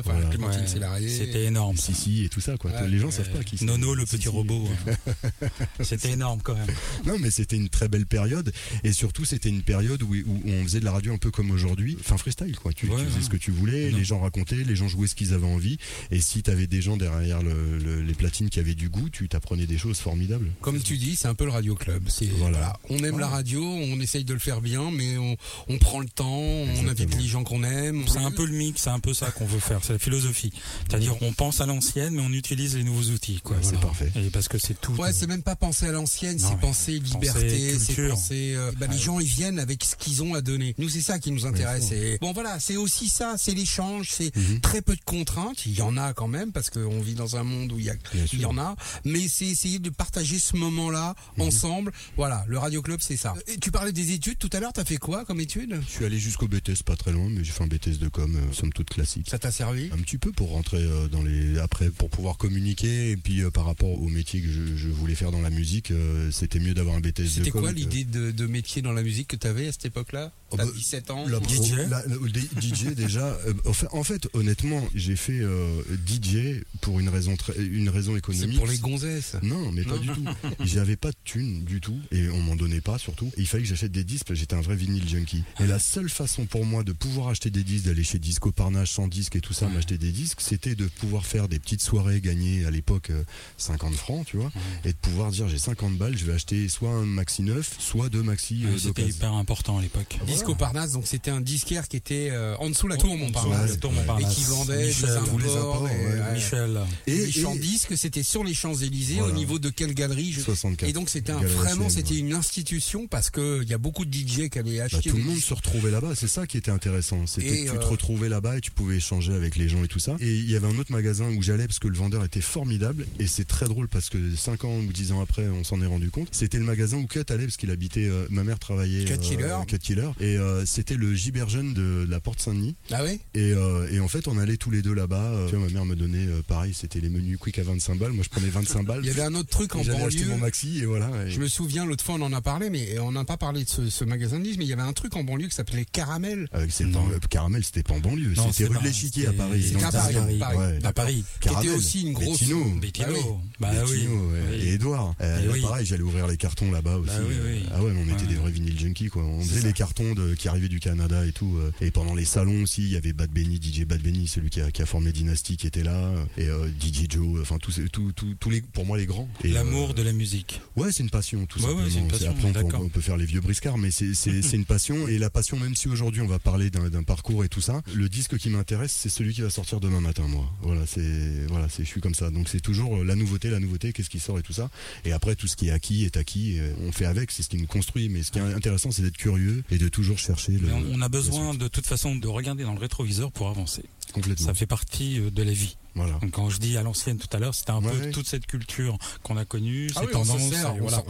enfin. 0.00 0.28
Clémentine. 0.30 0.66
C'était 1.08 1.44
énorme. 1.44 1.76
si 1.76 1.94
si 1.94 2.24
et 2.24 2.28
tout 2.28 2.40
ça 2.40 2.56
quoi 2.56 2.70
les 2.88 2.98
gens 2.98 3.10
savent 3.10 3.30
pas 3.30 3.42
qui 3.44 3.58
c'est. 3.58 3.64
Nono, 3.64 3.94
le 3.94 4.04
petit 4.04 4.28
robot. 4.28 4.64
hein. 4.88 5.48
C'était 5.82 6.12
énorme 6.12 6.40
quand 6.42 6.54
même. 6.54 6.66
Non, 7.06 7.16
mais 7.18 7.30
c'était 7.30 7.56
une 7.56 7.68
très 7.68 7.88
belle 7.88 8.06
période. 8.06 8.47
Et 8.84 8.92
surtout, 8.92 9.24
c'était 9.24 9.48
une 9.48 9.62
période 9.62 10.02
où, 10.02 10.14
où 10.14 10.40
on 10.46 10.62
faisait 10.64 10.80
de 10.80 10.84
la 10.84 10.92
radio 10.92 11.12
un 11.12 11.18
peu 11.18 11.30
comme 11.30 11.50
aujourd'hui. 11.50 11.96
Enfin, 12.00 12.16
freestyle, 12.16 12.56
quoi. 12.56 12.72
Tu, 12.72 12.86
Ouais, 12.88 12.96
tu 12.98 13.04
faisais 13.06 13.16
ouais. 13.18 13.22
ce 13.24 13.28
que 13.30 13.36
tu 13.36 13.50
voulais, 13.50 13.90
Non. 13.90 13.98
les 13.98 14.04
gens 14.04 14.20
racontaient, 14.20 14.56
les 14.64 14.76
gens 14.76 14.88
jouaient 14.88 15.06
ce 15.08 15.14
qu'ils 15.14 15.34
avaient 15.34 15.46
envie. 15.46 15.78
Et 16.10 16.20
si 16.20 16.42
t'avais 16.42 16.66
des 16.66 16.80
gens 16.82 16.96
derrière 16.96 17.42
le- 17.42 17.78
le- 17.78 18.02
les 18.02 18.14
platines 18.14 18.48
qui 18.50 18.58
avaient 18.60 18.74
du 18.74 18.88
goût, 18.88 19.08
tu 19.10 19.28
t'apprenais 19.28 19.66
des 19.66 19.78
choses 19.78 19.98
formidables. 19.98 20.50
Comme 20.60 20.80
tu 20.80 20.96
dis, 20.96 21.16
c'est 21.16 21.28
un 21.28 21.34
peu 21.34 21.44
le 21.44 21.50
radio 21.50 21.74
club. 21.74 22.04
C'est 22.08 22.26
Voilà. 22.26 22.58
voilà. 22.58 22.80
On 22.90 23.04
aime 23.04 23.18
la 23.18 23.28
radio, 23.28 23.62
on 23.62 24.00
essaye 24.00 24.24
de 24.24 24.32
le 24.32 24.38
faire 24.40 24.60
bien, 24.60 24.90
mais 24.90 25.16
on, 25.18 25.36
on 25.68 25.78
prend 25.78 26.00
le 26.00 26.08
temps, 26.08 26.38
on 26.38 26.88
invite 26.88 27.14
les 27.16 27.26
gens 27.26 27.44
qu'on 27.44 27.62
aime. 27.64 28.04
C'est 28.08 28.18
un 28.18 28.30
peu 28.30 28.46
le 28.46 28.52
mix, 28.52 28.82
c'est 28.82 28.90
un 28.90 29.00
peu 29.00 29.14
ça 29.14 29.30
qu'on 29.30 29.46
veut 29.46 29.60
faire, 29.60 29.80
c'est 29.84 29.92
la 29.92 29.98
philosophie. 29.98 30.52
C'est-à-dire 30.88 31.16
on 31.22 31.32
pense 31.32 31.60
à 31.60 31.66
l'ancienne, 31.66 32.14
mais 32.14 32.22
on 32.22 32.32
utilise 32.32 32.76
les 32.76 32.84
nouveaux 32.84 33.10
outils. 33.12 33.40
Quoi, 33.42 33.56
c'est 33.62 33.80
parfait. 33.80 34.10
Et 34.16 34.30
parce 34.30 34.48
que 34.48 34.58
c'est 34.58 34.80
tout. 34.80 34.92
Ouais, 34.94 35.12
c'est 35.12 35.26
même 35.26 35.42
pas 35.42 35.56
penser 35.56 35.86
à 35.86 35.92
l'ancienne, 35.92 36.38
c'est 36.38 36.58
penser 36.58 36.68
penser 36.68 36.98
liberté, 36.98 37.78
c'est 37.78 37.86
culture. 37.94 38.14
Penser. 38.38 38.54
euh, 38.56 38.72
bah, 38.78 38.86
les 38.90 38.98
gens 38.98 39.20
ils 39.20 39.26
viennent 39.26 39.58
avec 39.58 39.84
ce 39.84 39.96
qu'ils 39.96 40.22
ont 40.22 40.34
à 40.34 40.40
donner. 40.40 40.74
Nous 40.78 40.88
c'est 40.88 41.00
ça 41.00 41.18
qui 41.18 41.30
nous 41.30 41.46
intéresse. 41.46 41.92
Et 41.92 42.18
bon 42.20 42.32
voilà, 42.32 42.58
c'est 42.60 42.76
aussi 42.76 43.08
ça, 43.08 43.34
c'est 43.38 43.54
l'échange, 43.54 44.08
c'est 44.10 44.34
Mhm. 44.36 44.60
très 44.60 44.82
peu 44.82 44.94
de 44.94 45.00
contraintes. 45.04 45.66
Il 45.66 45.72
y 45.76 45.82
en 45.82 45.96
a 45.96 46.12
quand 46.12 46.28
même 46.28 46.52
parce 46.52 46.70
qu'on 46.70 47.00
vit 47.00 47.14
dans 47.14 47.36
un 47.36 47.42
monde 47.44 47.72
où 47.72 47.78
il 47.78 47.86
y 47.86 47.90
a, 47.90 47.94
il 48.32 48.40
y 48.40 48.44
en 48.44 48.58
a, 48.58 48.76
mais 49.04 49.26
c'est 49.28 49.46
essayer 49.46 49.78
de 49.78 49.90
partager 49.90 50.38
ce 50.38 50.56
moment-là 50.56 51.14
Mhm. 51.36 51.44
ensemble. 51.44 51.92
Voilà, 52.16 52.44
le 52.48 52.58
radio 52.58 52.82
club 52.82 53.00
c'est 53.02 53.16
ça. 53.16 53.34
Et 53.46 53.58
tu 53.58 53.70
parlais 53.70 53.92
des 53.92 54.12
études 54.12 54.38
tout 54.38 54.50
à 54.52 54.60
l'heure. 54.60 54.72
T'as 54.72 54.84
fait 54.84 54.96
quoi 54.98 55.24
comme 55.24 55.40
études 55.40 55.80
Je 55.86 55.90
suis 55.92 56.04
allé 56.04 56.18
jusqu'au 56.18 56.48
BTS 56.48 56.82
pas 56.84 56.96
très 56.96 57.12
loin, 57.12 57.28
mais 57.30 57.44
j'ai 57.44 57.52
fait 57.52 57.64
un 57.64 57.68
BTS 57.68 57.98
de 57.98 58.08
com, 58.08 58.34
euh, 58.36 58.52
somme 58.52 58.72
toute 58.72 58.90
classique. 58.90 59.28
Ça 59.30 59.38
t'a 59.38 59.50
servi? 59.50 59.90
Un 59.92 59.98
petit 59.98 60.18
peu 60.18 60.32
pour 60.32 60.50
rentrer 60.50 60.82
euh, 60.82 61.08
dans 61.08 61.22
les 61.22 61.58
après 61.58 61.90
pour 61.90 62.10
pouvoir 62.10 62.36
communiquer 62.36 63.10
et 63.10 63.16
puis 63.16 63.42
euh, 63.42 63.50
par 63.50 63.64
rapport 63.64 63.90
au 64.00 64.08
métier 64.08 64.40
que 64.40 64.48
je, 64.48 64.76
je 64.76 64.88
voulais 64.88 65.14
faire 65.14 65.30
dans 65.30 65.40
la 65.40 65.50
musique, 65.50 65.90
euh, 65.90 66.30
c'était 66.30 66.58
mieux 66.60 66.74
d'avoir 66.74 66.96
un 66.96 67.00
BTS 67.00 67.22
de 67.22 67.26
C'était 67.28 67.50
com. 67.50 67.62
quoi 67.62 67.70
que- 67.72 67.76
l'idée 67.76 68.04
de, 68.04 68.27
de 68.32 68.46
métier 68.46 68.82
dans 68.82 68.92
la 68.92 69.02
musique 69.02 69.28
que 69.28 69.36
t'avais 69.36 69.68
à 69.68 69.72
cette 69.72 69.86
époque-là 69.86 70.32
Oh, 70.50 70.56
bah, 70.56 70.64
17 70.74 71.10
ans 71.10 71.26
La 71.28 71.40
DJ? 71.40 71.72
la- 71.76 71.86
la- 71.86 72.04
le 72.06 72.28
DJ 72.30 72.94
déjà. 72.94 73.20
euh, 73.46 73.52
en, 73.66 73.72
fait, 73.74 73.86
en 73.92 74.02
fait, 74.02 74.28
honnêtement, 74.32 74.82
j'ai 74.94 75.14
fait 75.14 75.40
euh, 75.40 75.82
DJ 76.06 76.62
pour 76.80 77.00
une 77.00 77.10
raison 77.10 77.36
très, 77.36 77.52
une 77.62 77.90
raison 77.90 78.12
C'est 78.12 78.18
économique. 78.18 78.56
pour 78.56 78.66
les 78.66 78.78
gonzesses. 78.78 79.36
Non, 79.42 79.70
mais 79.72 79.82
pas 79.84 79.96
Non. 79.96 80.00
du 80.00 80.08
tout. 80.08 80.24
J'avais 80.64 80.96
pas 80.96 81.10
de 81.10 81.16
thunes 81.24 81.64
du 81.64 81.82
tout 81.82 81.98
et 82.12 82.30
on 82.30 82.40
m'en 82.40 82.56
donnait 82.56 82.80
pas 82.80 82.96
surtout. 82.96 83.26
Et 83.36 83.40
il 83.42 83.46
fallait 83.46 83.64
que 83.64 83.68
j'achète 83.68 83.92
des 83.92 84.04
disques. 84.04 84.24
parce 84.26 84.36
que 84.38 84.40
J'étais 84.40 84.54
un 84.56 84.62
vrai 84.62 84.74
vinyle 84.76 85.06
junkie. 85.06 85.42
Et 85.60 85.66
la 85.66 85.78
seule 85.78 86.08
façon 86.08 86.46
pour 86.46 86.64
moi 86.64 86.82
de 86.82 86.92
pouvoir 86.92 87.28
acheter 87.28 87.50
des 87.50 87.62
disques, 87.62 87.84
d'aller 87.84 88.04
chez 88.04 88.18
Disco 88.18 88.50
Parnage 88.50 88.90
sans 88.90 89.06
disques 89.06 89.36
et 89.36 89.40
tout 89.42 89.52
ça, 89.52 89.68
m'acheter 89.68 89.98
des 89.98 90.12
disques, 90.12 90.40
c'était 90.40 90.74
de 90.74 90.86
pouvoir 90.86 91.26
faire 91.26 91.48
des 91.48 91.58
petites 91.58 91.82
soirées 91.82 92.22
gagner 92.22 92.64
à 92.64 92.70
l'époque 92.70 93.10
euh, 93.10 93.22
50 93.58 93.94
francs, 93.96 94.24
tu 94.26 94.38
vois, 94.38 94.50
et 94.86 94.92
de 94.92 94.96
pouvoir 94.96 95.30
dire 95.30 95.46
j'ai 95.48 95.58
50 95.58 95.98
balles, 95.98 96.16
je 96.16 96.24
vais 96.24 96.32
acheter 96.32 96.68
soit 96.70 96.90
un 96.90 97.04
maxi 97.04 97.42
neuf, 97.42 97.76
soit 97.78 98.08
deux 98.08 98.17
maxi 98.22 98.64
euh, 98.64 98.72
Ouais, 98.72 98.78
C'était 98.78 99.06
hyper 99.06 99.32
important 99.32 99.78
à 99.78 99.82
l'époque. 99.82 100.18
Disco 100.26 100.54
Parnasse, 100.54 100.92
donc 100.92 101.06
c'était 101.06 101.30
un 101.30 101.40
disquaire 101.40 101.88
qui 101.88 101.96
était 101.96 102.28
euh, 102.30 102.56
en 102.58 102.68
dessous 102.70 102.88
la 102.88 102.96
tour 102.96 103.16
Montparnasse. 103.16 103.72
Et 103.74 104.24
qui 104.34 104.44
vendait 104.44 104.78
des 104.78 104.86
Michel, 104.88 105.08
les 105.42 105.50
imports, 105.56 105.88
et. 105.88 106.34
Michel. 106.34 106.80
Et, 107.06 107.12
Et- 107.12 107.26
les 107.26 107.32
champs 107.32 107.54
et- 107.54 107.58
disques, 107.58 107.96
c'était 107.96 108.22
sur 108.22 108.44
les 108.44 108.54
Champs-Élysées, 108.54 109.16
Voilà. 109.16 109.32
au 109.32 109.36
niveau 109.36 109.58
de 109.58 109.70
quelle 109.70 109.94
galerie 109.94 110.32
je- 110.32 110.40
64. 110.40 110.88
Et 110.88 110.92
donc 110.92 111.08
c'était 111.08 111.32
vraiment 111.32 111.88
c'était 111.88 112.14
ouais. 112.14 112.18
une 112.20 112.32
institution 112.34 113.06
parce 113.06 113.30
que 113.30 113.62
il 113.62 113.68
y 113.68 113.74
a 113.74 113.78
beaucoup 113.78 114.04
de 114.04 114.12
DJ 114.12 114.48
qui 114.50 114.58
allaient 114.58 114.78
Bah, 114.78 114.84
acheter. 114.84 115.10
tout 115.10 115.16
le 115.16 115.22
des 115.22 115.28
monde 115.28 115.38
se 115.38 115.54
retrouvait 115.54 115.90
là-bas, 115.90 116.14
c'est 116.14 116.28
ça 116.28 116.46
qui 116.46 116.56
était 116.56 116.70
intéressant. 116.70 117.26
C'était 117.26 117.64
tu 117.64 117.70
euh, 117.70 117.76
te 117.78 117.86
retrouvais 117.86 118.28
là-bas 118.28 118.58
et 118.58 118.60
tu 118.60 118.70
pouvais 118.70 118.96
échanger 118.96 119.32
avec 119.32 119.56
les 119.56 119.68
gens 119.68 119.82
et 119.84 119.88
tout 119.88 119.98
ça. 119.98 120.16
Et 120.20 120.34
il 120.34 120.50
y 120.50 120.56
avait 120.56 120.66
un 120.66 120.78
autre 120.78 120.92
magasin 120.92 121.28
où 121.30 121.42
j'allais 121.42 121.66
parce 121.66 121.78
que 121.78 121.88
le 121.88 121.96
vendeur 121.96 122.24
était 122.24 122.40
formidable. 122.40 123.06
Et 123.18 123.26
c'est 123.26 123.44
très 123.46 123.66
drôle 123.66 123.88
parce 123.88 124.08
que 124.08 124.34
5 124.36 124.64
ans 124.64 124.76
ou 124.78 124.92
10 124.92 125.12
ans 125.12 125.20
après, 125.20 125.48
on 125.48 125.64
s'en 125.64 125.80
est 125.80 125.86
rendu 125.86 126.10
compte. 126.10 126.28
C'était 126.32 126.58
le 126.58 126.64
magasin 126.64 126.96
où 126.98 127.06
Cut 127.06 127.22
allait 127.28 127.44
parce 127.44 127.56
qu'il 127.56 127.70
habitait, 127.70 128.07
euh, 128.08 128.26
ma 128.30 128.44
mère 128.44 128.58
travaillait. 128.58 129.04
Cut 129.04 129.18
Killer. 129.18 129.56
Cut 129.66 129.78
Killer. 129.78 130.10
Et 130.20 130.36
euh, 130.38 130.64
c'était 130.66 130.96
le 130.96 131.14
Giberjeune 131.14 131.74
de 131.74 132.06
la 132.08 132.20
Porte 132.20 132.40
Saint-Denis. 132.40 132.76
Ah 132.90 133.02
oui? 133.04 133.20
Et, 133.34 133.52
euh, 133.52 133.88
et 133.90 134.00
en 134.00 134.08
fait, 134.08 134.28
on 134.28 134.38
allait 134.38 134.56
tous 134.56 134.70
les 134.70 134.82
deux 134.82 134.94
là-bas. 134.94 135.16
Euh, 135.22 135.48
tu 135.48 135.56
vois, 135.56 135.66
ma 135.66 135.72
mère 135.72 135.84
me 135.84 135.94
donnait, 135.96 136.26
euh, 136.26 136.42
pareil, 136.46 136.72
c'était 136.74 137.00
les 137.00 137.08
menus 137.08 137.38
quick 137.38 137.58
à 137.58 137.62
25 137.62 137.98
balles. 137.98 138.12
Moi, 138.12 138.24
je 138.24 138.28
prenais 138.30 138.48
25 138.48 138.84
balles. 138.86 139.00
Il 139.02 139.08
y 139.08 139.10
avait 139.10 139.22
un 139.22 139.34
autre 139.34 139.48
truc 139.50 139.74
en 139.76 139.82
J'allais 139.82 140.02
acheter 140.02 140.20
banlieue. 140.24 140.30
mon 140.32 140.38
maxi 140.38 140.78
et 140.80 140.86
voilà. 140.86 141.10
Et- 141.26 141.30
Je 141.30 141.40
me 141.40 141.48
souviens 141.48 141.84
l'autre 141.86 142.04
fois 142.04 142.16
on 142.18 142.22
en 142.22 142.32
a 142.32 142.40
parlé, 142.40 142.70
mais 142.70 142.98
on 142.98 143.12
n'a 143.12 143.24
pas 143.24 143.36
parlé 143.36 143.64
de 143.64 143.68
ce, 143.68 143.88
ce 143.90 144.04
magasin 144.04 144.38
de 144.38 144.44
disques, 144.44 144.58
mais 144.58 144.64
il 144.64 144.68
y 144.70 144.72
avait 144.72 144.82
un 144.82 144.92
truc 144.92 145.14
en 145.16 145.24
banlieue 145.24 145.48
qui 145.48 145.54
s'appelait 145.54 145.84
Caramel. 145.84 146.48
Avec 146.52 146.72
ses 146.72 146.84
Non. 146.84 147.06
pas- 147.06 147.14
euh, 147.14 147.18
Caramel, 147.30 147.62
c'était 147.64 147.82
pas 147.82 147.94
en 147.94 148.00
banlieue, 148.00 148.32
Non, 148.36 148.50
c'était 148.52 148.66
rue 148.70 148.78
de 148.78 148.84
l'Échiquier 148.84 149.26
à 149.28 149.32
Paris. 149.32 149.62
c'était 149.72 149.84
à 149.84 149.90
Paris, 149.92 150.14
15e. 150.14 150.38
Paris. 150.38 150.56
Ouais. 150.56 150.78
À 150.84 150.92
Paris. 150.92 151.24
Qui 151.40 151.48
Caramel, 151.48 151.68
était 151.68 151.76
aussi 151.78 152.02
une 152.02 152.12
grosse. 152.12 152.40
Bettino. 152.40 152.64
Bettino. 152.80 153.06
Ah 153.08 153.12
oui. 153.12 153.20
Bah 153.60 153.70
oui. 153.86 153.92
Bettino, 153.92 154.14
ouais. 154.30 154.38
Oui. 154.50 154.56
Et 154.68 154.72
Edouard. 154.74 155.14
Euh, 155.20 155.40
Eh 155.44 155.48
oui. 155.52 155.60
Pareil, 155.62 155.86
j'allais 155.86 156.02
ouvrir 156.02 156.26
les 156.26 156.36
cartons 156.36 156.70
là-bas 156.70 156.96
aussi. 156.96 157.10
Bah 157.10 157.20
oui, 157.28 157.34
oui. 157.44 157.62
Ah 157.72 157.82
ouais, 157.82 157.92
on 158.06 158.12
était 158.14 158.26
des 158.26 158.34
vrais 158.34 158.50
vinyles 158.50 158.78
junkies 158.78 159.08
quoi. 159.08 159.24
On 159.24 159.40
faisait 159.40 159.66
les 159.66 159.72
cartons 159.72 160.14
de, 160.14 160.34
qui 160.34 160.48
arrivaient 160.48 160.68
du 160.68 160.80
Canada 160.80 161.24
et 161.26 161.32
tout. 161.32 161.56
euh, 161.58 161.70
Et 161.80 161.90
pendant 161.90 162.14
les 162.14 162.24
salons 162.24 162.62
aussi, 162.62 162.82
il 162.82 162.90
y 162.90 162.96
avait 162.96 163.12
Bad 163.12 163.30
Benny, 163.30 163.56
DJ 163.60 163.84
Bad 163.84 164.00
Benny, 164.02 164.26
celui 164.28 164.50
qui 164.50 164.60
a, 164.60 164.70
qui 164.70 164.82
a 164.82 164.86
formé 164.86 165.12
Dynasty 165.12 165.56
qui 165.56 165.66
était 165.66 165.82
là. 165.82 166.12
Et 166.36 166.46
euh, 166.48 166.68
DJ 166.80 167.10
Joe, 167.10 167.40
enfin 167.40 167.58
tous, 167.58 167.80
tous, 167.92 168.12
tous 168.12 168.50
les, 168.50 168.60
pour 168.62 168.86
moi 168.86 168.96
les 168.98 169.06
grands. 169.06 169.28
L'amour 169.44 169.90
euh, 169.90 169.92
de 169.94 170.02
la 170.02 170.12
musique. 170.12 170.60
Ouais, 170.76 170.92
c'est 170.92 171.02
une 171.02 171.10
passion, 171.10 171.46
tout 171.46 171.60
Ouais, 171.60 171.72
ouais, 171.72 171.90
une 171.90 172.08
passion, 172.08 172.30
après, 172.30 172.44
on 172.48 172.52
peut, 172.52 172.62
d'accord. 172.62 172.82
on 172.82 172.88
peut 172.88 173.00
faire 173.00 173.16
les 173.16 173.26
vieux 173.26 173.40
briscards, 173.40 173.78
mais 173.78 173.90
c'est 173.90 174.52
une 174.52 174.64
passion 174.66 175.08
et 175.08 175.18
la 175.18 175.30
passion, 175.30 175.58
même 175.58 175.74
si 175.74 175.88
aujourd'hui 175.88 176.20
on 176.22 176.26
va 176.26 176.38
parler 176.38 176.70
d'un 176.70 177.02
parcours 177.02 177.44
et 177.44 177.48
tout 177.48 177.60
ça, 177.60 177.82
le 177.94 178.08
disque 178.08 178.36
qui 178.38 178.50
m'intéresse, 178.50 178.92
c'est 178.92 179.08
celui 179.08 179.34
qui 179.34 179.42
va 179.42 179.50
sortir 179.50 179.80
demain 179.80 180.00
matin, 180.00 180.26
moi. 180.28 180.50
Voilà, 180.62 180.82
c'est 180.86 181.46
voilà, 181.48 181.66
je 181.76 181.84
suis 181.84 182.00
comme 182.00 182.14
ça. 182.14 182.30
Donc 182.30 182.48
c'est 182.48 182.60
toujours 182.60 183.04
la 183.04 183.14
nouveauté, 183.14 183.50
la 183.50 183.60
nouveauté, 183.60 183.92
qu'est-ce 183.92 184.10
qui 184.10 184.20
sort 184.20 184.38
et 184.38 184.42
tout 184.42 184.52
ça. 184.52 184.70
Et 185.04 185.12
après 185.12 185.34
tout 185.34 185.46
ce 185.46 185.56
qui 185.56 185.68
est 185.68 185.70
acquis 185.70 186.04
est 186.04 186.16
acquis, 186.16 186.58
on 186.86 186.92
fait 186.92 187.04
avec, 187.06 187.30
c'est 187.30 187.42
ce 187.42 187.48
qui 187.48 187.56
nous 187.56 187.66
construit. 187.78 188.08
Mais 188.08 188.22
ce 188.22 188.30
qui 188.30 188.38
est 188.38 188.42
intéressant, 188.42 188.90
c'est 188.90 189.02
d'être 189.02 189.16
curieux 189.16 189.62
et 189.70 189.78
de 189.78 189.88
toujours 189.88 190.18
chercher 190.18 190.52
le. 190.52 190.68
On, 190.72 190.98
on 190.98 191.02
a 191.02 191.08
besoin 191.08 191.54
de 191.54 191.68
toute 191.68 191.86
façon 191.86 192.14
de 192.16 192.28
regarder 192.28 192.64
dans 192.64 192.74
le 192.74 192.80
rétroviseur 192.80 193.32
pour 193.32 193.48
avancer. 193.48 193.84
Complètement. 194.12 194.46
Ça 194.46 194.54
fait 194.54 194.66
partie 194.66 195.18
euh, 195.20 195.30
de 195.30 195.42
la 195.42 195.52
vie. 195.52 195.76
Voilà. 195.94 196.12
Donc, 196.20 196.30
quand 196.30 196.48
je 196.48 196.58
dis 196.58 196.76
à 196.76 196.82
l'ancienne 196.84 197.18
tout 197.18 197.34
à 197.36 197.40
l'heure, 197.40 197.54
c'était 197.56 197.70
un 197.72 197.82
Ouais, 197.82 197.90
peu 197.90 197.98
ouais. 197.98 198.10
toute 198.12 198.26
cette 198.28 198.46
culture 198.46 198.96
qu'on 199.24 199.36
a 199.36 199.44
connue, 199.44 199.88
Ah 199.96 200.00
ces 200.00 200.00
oui, 200.00 200.06
se 200.06 200.12
tendances, 200.12 200.48
sert, 200.50 200.74
et 200.76 200.78
voilà. 200.80 201.02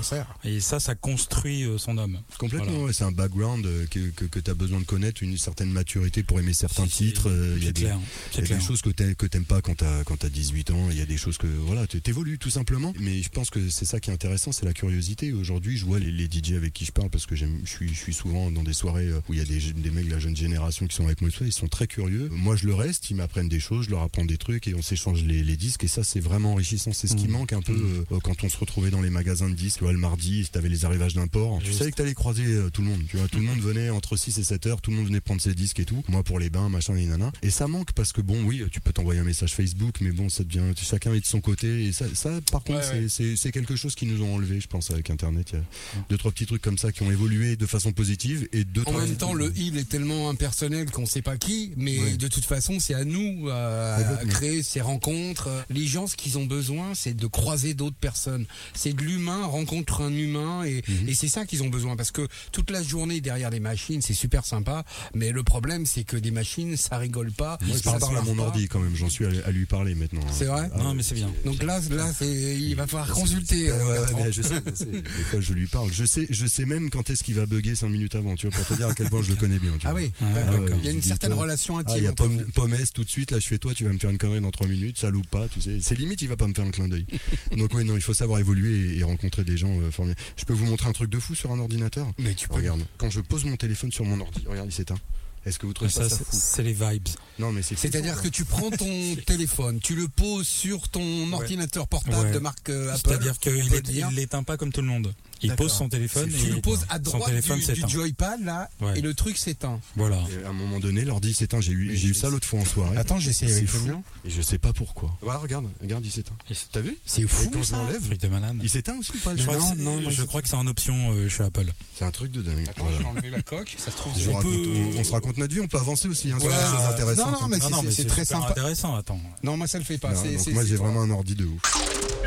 Et 0.45 0.61
ça, 0.61 0.81
ça 0.81 0.95
construit 0.95 1.65
euh, 1.65 1.77
son 1.77 1.99
homme. 1.99 2.19
Complètement, 2.39 2.67
Voilà. 2.71 2.85
ouais, 2.87 2.93
c'est 2.95 3.05
un 3.05 3.13
background 3.13 3.67
euh, 3.67 3.85
que, 3.91 4.09
que, 4.11 4.25
que 4.25 4.39
tu 4.41 4.51
as 4.51 4.55
besoin 4.55 4.81
de 4.81 4.85
connaître, 4.87 5.23
une 5.23 5.37
certaine 5.37 5.71
maturité 5.71 6.23
pour 6.23 6.41
aimer 6.41 6.55
certains 6.55 6.87
Si, 6.87 7.09
titres. 7.09 7.29
Il 7.57 7.65
y 7.65 7.69
a 7.69 7.73
des, 7.73 7.83
y 7.83 7.87
a 7.89 7.99
clair. 8.33 8.59
des 8.59 8.65
choses 8.65 8.81
que 8.81 8.89
que 8.91 9.27
t'aimes 9.27 9.45
pas 9.45 9.61
quand 9.61 9.75
t'as 9.77 10.05
quand 10.05 10.17
t'as 10.17 10.31
18 10.31 10.71
ans. 10.71 10.89
Il 10.91 10.97
y 10.97 11.03
a 11.03 11.07
des 11.07 11.19
choses 11.19 11.37
que 11.37 11.47
voilà, 11.47 11.87
tu 11.87 12.01
t'évolues 12.01 12.39
tout 12.39 12.51
simplement. 12.51 12.95
Mais 12.99 13.21
je 13.23 13.29
pense 13.29 13.51
que 13.51 13.69
c'est 13.69 13.85
ça 13.85 14.01
qui 14.01 14.09
est 14.11 14.15
intéressant, 14.15 14.53
c'est 14.53 14.65
la 14.65 14.73
curiosité. 14.73 15.33
Aujourd'hui, 15.35 15.77
je 15.77 15.85
vois 15.85 15.99
les, 15.99 16.11
les 16.11 16.27
DJ 16.31 16.53
avec 16.53 16.73
qui 16.73 16.87
je 16.87 16.93
parle 16.93 17.11
parce 17.11 17.27
que 17.27 17.37
je 17.37 17.45
suis 17.67 17.89
je 17.89 17.99
suis 17.99 18.15
souvent 18.15 18.51
dans 18.51 18.63
des 18.63 18.73
soirées 18.73 19.11
où 19.29 19.35
il 19.35 19.39
y 19.39 19.43
a 19.43 19.45
des, 19.45 19.59
des 19.73 19.91
mecs 19.91 20.07
de 20.07 20.13
la 20.13 20.19
jeune 20.19 20.37
génération 20.37 20.87
qui 20.87 20.97
sont 20.97 21.05
avec 21.05 21.21
moi. 21.21 21.29
Ils 21.43 21.53
sont 21.53 21.69
très 21.69 21.87
curieux. 21.87 22.29
Moi, 22.33 22.57
je 22.57 22.67
le 22.67 22.75
reste. 22.75 22.88
Ils 23.11 23.17
m'apprennent 23.17 23.49
des 23.49 23.61
choses, 23.61 23.87
je 23.87 23.91
leur 23.91 24.03
apprends 24.03 24.25
des 24.25 24.37
trucs 24.39 24.67
et 24.69 24.75
on 24.75 24.83
s'échange 24.83 25.23
les, 25.25 25.43
les 25.43 25.57
disques. 25.57 25.85
Et 25.85 25.89
ça, 25.89 26.05
c'est 26.05 26.21
vraiment 26.21 26.53
enrichissant. 26.53 26.93
C'est 26.93 27.07
ce 27.07 27.15
qui 27.17 27.25
Mhm. 27.27 27.31
manque 27.33 27.53
un 27.53 27.63
peu 27.63 27.73
euh, 28.13 28.19
quand 28.23 28.43
on 28.45 28.49
se 28.49 28.57
retrouvait 28.57 28.91
dans 28.91 29.01
les 29.03 29.11
magasins 29.11 29.49
de 29.49 29.55
disques. 29.55 29.79
Tu 29.81 29.85
le 29.85 29.99
mardi, 29.99 30.47
t'avais 30.51 30.69
les 30.69 30.85
arrivages 30.85 31.15
d'import. 31.15 31.59
Tu 31.61 31.67
Juste. 31.67 31.79
savais 31.79 31.91
que 31.91 31.97
t'allais 31.97 32.15
croiser 32.15 32.45
euh, 32.47 32.71
tout 32.71 32.83
le 32.83 32.89
monde. 32.89 33.03
Tu 33.09 33.17
vois, 33.17 33.29
tout 33.29 33.39
le 33.39 33.45
monde 33.45 33.61
venait 33.61 33.91
entre 33.91 34.17
6 34.17 34.39
et 34.39 34.45
7 34.45 34.67
heures. 34.67 34.81
Tout 34.81 34.91
le 34.91 34.97
monde 34.97 35.07
venait 35.07 35.21
prendre 35.21 35.41
ses 35.41 35.55
disques 35.55 35.81
et 35.81 35.85
tout. 35.85 36.03
Moi, 36.09 36.23
pour 36.23 36.39
les 36.39 36.51
bains, 36.51 36.69
machin, 36.69 36.97
et 36.97 37.05
nana. 37.07 37.33
Et 37.43 37.51
ça 37.51 37.69
manque 37.69 37.93
parce 37.93 38.13
que 38.13 38.21
bon, 38.21 38.43
oui, 38.45 38.63
tu 38.71 38.81
peux 38.81 38.93
t'envoyer 38.93 39.21
un 39.21 39.25
message 39.25 39.55
Facebook, 39.55 39.97
mais 40.01 40.11
bon, 40.11 40.29
ça 40.29 40.45
devient 40.45 40.63
chacun 40.81 41.13
est 41.15 41.21
de 41.21 41.27
son 41.27 41.41
côté. 41.41 41.85
Et 41.87 41.93
ça, 41.93 42.07
ça 42.15 42.41
par 42.51 42.63
contre, 42.65 42.79
Ouais, 42.81 42.85
c'est- 42.85 43.01
ouais. 43.01 43.09
c'est 43.09 43.37
c'est 43.37 43.53
quelque 43.53 43.77
chose 43.77 43.95
qui 43.95 44.07
nous 44.07 44.23
ont 44.23 44.35
enlevé, 44.35 44.61
je 44.61 44.67
pense, 44.67 44.91
avec 44.91 45.11
Internet. 45.11 45.51
Il 45.53 45.57
y 45.57 45.59
a 45.61 45.65
deux, 46.11 46.17
trois 46.19 46.33
petits 46.33 46.47
trucs 46.47 46.63
comme 46.63 46.79
ça 46.79 46.93
qui 46.93 47.03
ont 47.03 47.11
évolué 47.11 47.57
de 47.57 47.67
façon 47.67 47.93
positive 47.93 48.49
et 48.53 48.65
deux, 48.65 48.83
En 48.83 48.85
trois 48.93 49.05
même 49.05 49.17
temps, 49.17 49.35
le 49.35 49.53
il 49.57 49.77
est 49.79 49.89
tellement 49.89 50.29
impersonnel 50.31 50.91
qu'on 50.91 51.07
sait 51.07 51.23
pas 51.23 51.37
qui, 51.37 51.73
mais 51.77 52.17
de 52.17 52.29
toute 52.29 52.45
façon, 52.45 52.78
c'est 52.79 52.95
à 52.95 53.05
nous 53.05 53.49
euh, 53.49 53.97
à 54.21 54.25
créer 54.27 54.63
ces 54.63 54.81
rencontres. 54.81 55.49
Les 55.71 55.87
gens, 55.87 56.07
ce 56.07 56.17
qu'ils 56.17 56.39
ont 56.39 56.47
besoin, 56.47 56.95
c'est 56.95 57.15
de 57.15 57.27
croiser 57.27 57.75
d'autres 57.75 57.97
personnes. 57.97 58.47
C'est 58.75 58.93
de 58.93 59.03
l'humain 59.03 59.45
rencontre 59.47 60.03
un 60.03 60.13
humain, 60.13 60.65
et, 60.65 60.83
Mhm. 60.89 61.09
et 61.09 61.15
c'est 61.15 61.29
ça 61.29 61.45
qu'ils 61.47 61.63
ont 61.63 61.69
besoin 61.69 61.97
parce 61.97 62.11
que 62.11 62.27
toute 62.53 62.71
la 62.71 62.83
journée 62.83 63.21
derrière 63.21 63.51
les 63.51 63.61
machines, 63.61 64.03
c'est 64.03 64.15
super 64.15 64.45
sympa, 64.45 64.85
mais 65.15 65.31
le 65.33 65.43
problème, 65.43 65.87
c'est 65.87 66.05
que 66.05 66.17
des 66.17 66.31
machines, 66.31 66.77
ça 66.77 66.99
rigole 66.99 67.33
pas. 67.33 67.59
Moi, 67.67 67.77
ça 67.77 67.95
je 67.95 67.99
parle 68.01 68.17
à 68.19 68.23
mon 68.23 68.35
pas. 68.37 68.43
ordi 68.43 68.69
quand 68.69 68.81
même. 68.81 68.95
J'en 68.95 69.09
suis 69.09 69.25
à, 69.27 69.31
à 69.47 69.51
lui 69.51 69.67
parler 69.67 69.95
maintenant. 69.95 70.21
C'est 70.33 70.45
vrai 70.47 70.71
Ah 70.75 70.79
Non, 70.79 70.95
mais 70.95 71.03
c'est 71.03 71.15
bien. 71.15 71.31
Donc 71.45 71.63
là, 71.63 71.81
là, 71.91 72.13
c'est, 72.17 72.27
il 72.59 72.75
va 72.75 72.87
falloir 72.87 73.11
consulter. 73.11 73.71
Euh, 73.71 74.07
ouais, 74.15 74.33
je 74.33 74.43
sais, 74.43 74.55
je 74.67 74.75
sais. 74.75 74.85
Des 74.87 75.03
fois, 75.31 75.41
je 75.41 75.53
lui 75.53 75.67
parle. 75.67 75.91
Je 75.93 76.05
sais, 76.05 76.27
je 76.31 76.47
sais 76.47 76.65
même 76.65 76.91
quand 76.91 77.11
est-ce 77.11 77.23
qu'il 77.25 77.35
va 77.35 77.47
bugger 77.47 77.75
5 77.75 77.89
minutes 77.89 78.15
avant, 78.15 78.35
tu 78.35 78.49
vois, 78.49 78.57
pour 78.57 78.67
te 78.67 78.75
dire 78.75 78.89
à 78.89 78.95
quel 78.95 79.09
point 79.11 79.23
je 79.23 79.31
le 79.31 79.37
connais 79.37 79.59
bien. 79.59 79.73
tu 79.79 79.87
Ah 79.87 79.93
vois. 79.93 80.01
oui, 80.01 80.13
Ah, 80.21 80.53
ouais, 80.53 80.71
il 80.81 80.85
y 80.85 80.89
a 80.89 80.93
une 80.93 81.03
certaine 81.03 81.33
relation 81.33 81.77
Ah, 81.79 81.81
intime. 81.81 81.95
il 81.99 82.05
y 82.05 82.07
a 82.07 82.11
entre 82.11 82.29
Pomme, 82.29 82.45
tout 82.95 83.05
de 83.05 83.09
suite, 83.09 83.31
là 83.31 83.39
je 83.39 83.47
fais 83.47 83.59
toi, 83.59 83.75
tu 83.75 83.85
vas 83.85 83.93
me 83.93 83.99
faire 83.99 84.11
une 84.11 84.19
connerie 84.19 84.41
dans 84.41 84.51
3 84.51 84.67
minutes, 84.67 84.99
ça 84.99 85.11
loupe 85.11 85.29
pas, 85.29 85.49
tu 85.49 85.61
sais. 85.61 85.79
C'est 85.81 85.95
limite, 85.99 86.23
il 86.23 86.29
va 86.29 86.37
pas 86.37 86.47
me 86.47 86.55
faire 86.55 86.65
un 86.65 86.71
clin 86.71 86.89
d'œil. 86.89 87.07
Donc 87.57 87.73
oui, 87.75 87.85
non, 87.85 87.97
il 87.97 88.03
faut 88.03 88.15
savoir 88.15 88.39
évoluer 88.41 88.95
et, 88.95 88.99
et 88.99 89.03
rencontrer 89.03 89.45
des 89.45 89.57
gens 89.57 89.81
euh, 89.81 89.91
formidables. 89.91 90.21
Je 90.37 90.45
peux 90.45 90.53
vous 90.55 90.67
montrer 90.67 90.89
un 90.89 90.93
truc 90.93 91.11
de 91.11 91.19
fou 91.19 91.35
sur 91.35 91.51
un 91.53 91.59
ordinateur? 91.59 92.11
Mais 92.19 92.35
tu 92.35 92.49
peux. 92.49 92.55
Regarde, 92.57 92.85
quand 92.97 93.11
je 93.11 93.21
pose 93.21 93.45
mon 93.45 93.57
téléphone 93.57 93.93
sur 93.93 94.05
mon 94.05 94.21
ordi, 94.21 94.45
regarde, 94.47 94.69
il 94.69 94.75
s'éteint. 94.75 94.99
Est-ce 95.47 95.59
que 95.59 95.67
vous 95.67 95.73
trouvez 95.73 95.91
Ça, 95.91 96.01
pas 96.01 96.09
ça 96.09 96.17
c'est- 96.19 96.25
fou? 96.25 96.31
c'est 96.33 96.63
les 96.63 96.73
vibes. 96.75 97.09
Non, 97.39 97.53
mais 97.53 97.63
c'est 97.63 97.79
C'est-à-dire 97.79 98.21
que 98.21 98.29
tu 98.29 98.45
prends 98.45 98.71
ton 98.71 99.15
téléphone, 99.27 99.79
tu 99.81 99.95
le 99.95 100.09
poses 100.09 100.47
sur 100.49 100.89
ton 100.89 101.33
ordinateur 101.33 101.87
portable 101.89 102.17
Ouais. 102.27 102.33
de 102.33 102.39
marque 102.39 102.69
euh, 102.71 102.91
Apple. 102.93 103.01
C'est-à-dire 103.09 103.39
qu'il 103.39 104.07
l'éteint 104.15 104.43
pas 104.43 104.57
comme 104.57 104.73
tout 104.73 104.81
le 104.83 104.89
monde. 104.89 105.15
Il 105.43 105.55
pose 105.55 105.73
son 105.73 105.89
téléphone 105.89 106.29
Tu 106.31 106.47
et 106.47 106.51
le 106.51 106.61
poses 106.61 106.85
à 106.89 106.97
son 106.97 107.01
droite 107.03 107.27
téléphone 107.31 107.59
du, 107.59 107.65
s'éteint. 107.65 107.87
du 107.87 107.93
joypad 107.93 108.45
là, 108.45 108.69
Ouais. 108.81 108.99
et 108.99 109.01
le 109.03 109.15
truc 109.15 109.37
s'éteint. 109.39 109.81
Voilà. 109.97 110.19
Et 110.33 110.45
à 110.45 110.49
un 110.51 110.53
moment 110.53 110.81
donné, 110.81 111.05
l'ordi 111.05 111.33
s'éteint. 111.35 111.61
J'ai 111.61 111.73
eu, 111.73 111.97
j'ai 111.97 112.09
eu 112.09 112.15
je- 112.15 112.19
ça 112.19 112.29
l'autre 112.31 112.47
fois 112.47 112.61
en 112.61 112.65
soirée. 112.65 112.97
Attends, 112.97 113.19
j'essaie 113.19 113.47
C'est 113.47 113.53
avec 113.53 113.63
le 113.63 113.69
fou. 113.69 114.03
Et 114.25 114.31
je 114.31 114.43
sais 114.43 114.59
pas 114.59 114.73
pourquoi. 114.73 115.17
Voilà, 115.23 115.39
regarde, 115.39 115.67
regarde, 115.81 116.05
il 116.05 116.11
s'éteint. 116.11 116.35
T'as 116.73 116.81
vu 116.81 116.97
C'est 117.07 117.23
Et 117.23 117.27
fou 117.27 117.51
quand 117.53 117.59
je 117.63 117.65
ça. 117.69 117.77
l'enlève, 117.77 118.03
Truc 118.05 118.21
de 118.21 118.29
malade. 118.29 118.57
il 118.63 118.69
s'éteint 118.71 118.97
aussi 118.99 119.13
ou 119.15 119.19
pas 119.19 119.33
le 119.33 119.39
Je 119.39 119.45
crois, 119.45 119.57
que 119.57 119.79
non, 119.79 120.01
non, 120.01 120.11
je 120.11 120.23
crois 120.25 120.43
que 120.43 120.49
c'est 120.49 120.57
en 120.57 120.67
option 120.67 121.13
euh, 121.13 121.29
chez 121.29 121.45
Apple. 121.45 121.67
C'est 121.97 122.05
un 122.05 122.11
truc 122.11 122.33
de 122.33 122.43
dingue. 122.43 122.67
Attends, 122.69 122.83
Voilà. 122.83 122.99
je 122.99 123.03
vais 123.03 123.09
enlever 123.09 123.31
la 123.31 123.43
coque. 123.43 123.75
Ça 123.79 123.91
se 123.91 123.97
trouve. 123.97 124.13
Je 124.19 124.31
on 124.31 124.35
raconte- 124.35 124.53
on, 124.55 124.99
on 125.01 125.05
se 125.05 125.13
raconte 125.13 125.37
notre 125.39 125.55
vie, 125.55 125.61
on 125.61 125.69
peut 125.69 125.79
avancer 125.79 126.09
aussi 126.09 126.31
hein, 126.33 126.39
choses 126.41 126.53
intéressantes. 126.93 127.33
non, 127.33 127.49
non, 127.71 127.83
mais 127.83 127.91
c'est- 127.91 128.05
très 128.05 128.25
sympa. 128.25 128.49
intéressant. 128.51 128.97
Attends. 128.97 129.21
Non, 129.43 129.57
moi 129.57 129.67
ça 129.67 129.79
le 129.79 129.85
fait 129.85 129.99
pas. 129.99 130.13
Moi 130.53 130.65
j'ai 130.65 130.77
vraiment 130.77 131.03
un 131.03 131.11
ordi 131.11 131.35
de 131.35 131.45
ouf. 131.45 131.63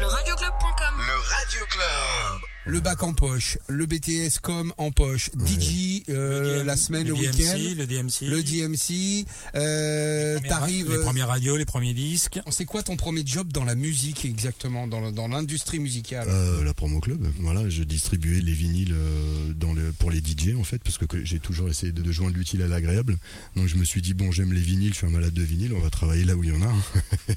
Le 0.02 0.08
radioclub.com. 0.08 0.96
Le 0.98 1.30
Radio 1.30 1.66
Club. 1.70 2.42
Le 2.68 2.80
bac 2.80 3.02
en 3.02 3.14
poche, 3.14 3.58
le 3.68 3.88
BTS 3.88 4.38
com 4.40 4.72
en 4.78 4.92
poche, 4.92 5.32
DJ 5.48 6.04
euh, 6.10 6.64
la 6.64 6.78
semaine, 6.78 7.08
le, 7.08 7.14
week-end, 7.14 7.58
le 7.58 7.88
DMC, 7.88 8.22
le 8.30 8.44
DMC. 8.44 9.26
Euh, 9.56 10.36
les 10.36 10.40
premières- 10.42 10.50
T'arrives. 10.60 10.92
les 10.92 11.00
premières 11.04 11.28
radios, 11.30 11.58
les 11.58 11.66
premiers 11.66 11.96
disques. 11.96 12.40
C'est 12.52 12.66
quoi 12.66 12.84
ton 12.84 12.98
premier 12.98 13.24
job 13.26 13.52
dans 13.52 13.64
la 13.64 13.74
musique 13.74 14.26
exactement, 14.26 14.86
dans, 14.88 15.28
l'industrie 15.28 15.80
musicale? 15.80 16.28
Euh, 16.30 16.64
la 16.64 16.76
promo 16.76 17.00
club, 17.00 17.26
voilà, 17.40 17.68
je 17.68 17.82
distribuais 17.82 18.42
les 18.42 18.54
vinyles 18.54 18.94
euh, 18.94 19.54
dans 19.56 19.74
le, 19.74 19.92
pour 19.94 20.12
les 20.12 20.20
DJ 20.20 20.54
en 20.56 20.64
fait, 20.64 20.78
parce 20.84 21.00
que 21.00 21.06
que 21.06 21.26
j'ai 21.26 21.40
toujours 21.40 21.68
essayé 21.68 21.92
de, 21.92 22.04
de 22.04 22.12
joindre 22.12 22.36
l'utile 22.38 22.62
à 22.62 22.68
l'agréable. 22.68 23.18
Donc 23.56 23.66
je 23.70 23.76
me 23.76 23.84
suis 23.84 24.04
dit 24.04 24.14
bon, 24.14 24.32
j'aime 24.32 24.54
les 24.54 24.62
vinyles, 24.62 24.92
je 24.94 24.98
suis 25.00 25.08
un 25.08 25.12
malade 25.12 25.34
de 25.34 25.42
vinyle, 25.42 25.74
on 25.74 25.80
va 25.80 25.90
travailler 25.90 26.26
là 26.26 26.36
où 26.36 26.44
il 26.44 26.52
y 26.52 26.56
en 26.56 26.62
a. 26.62 26.66
hein. 26.68 26.82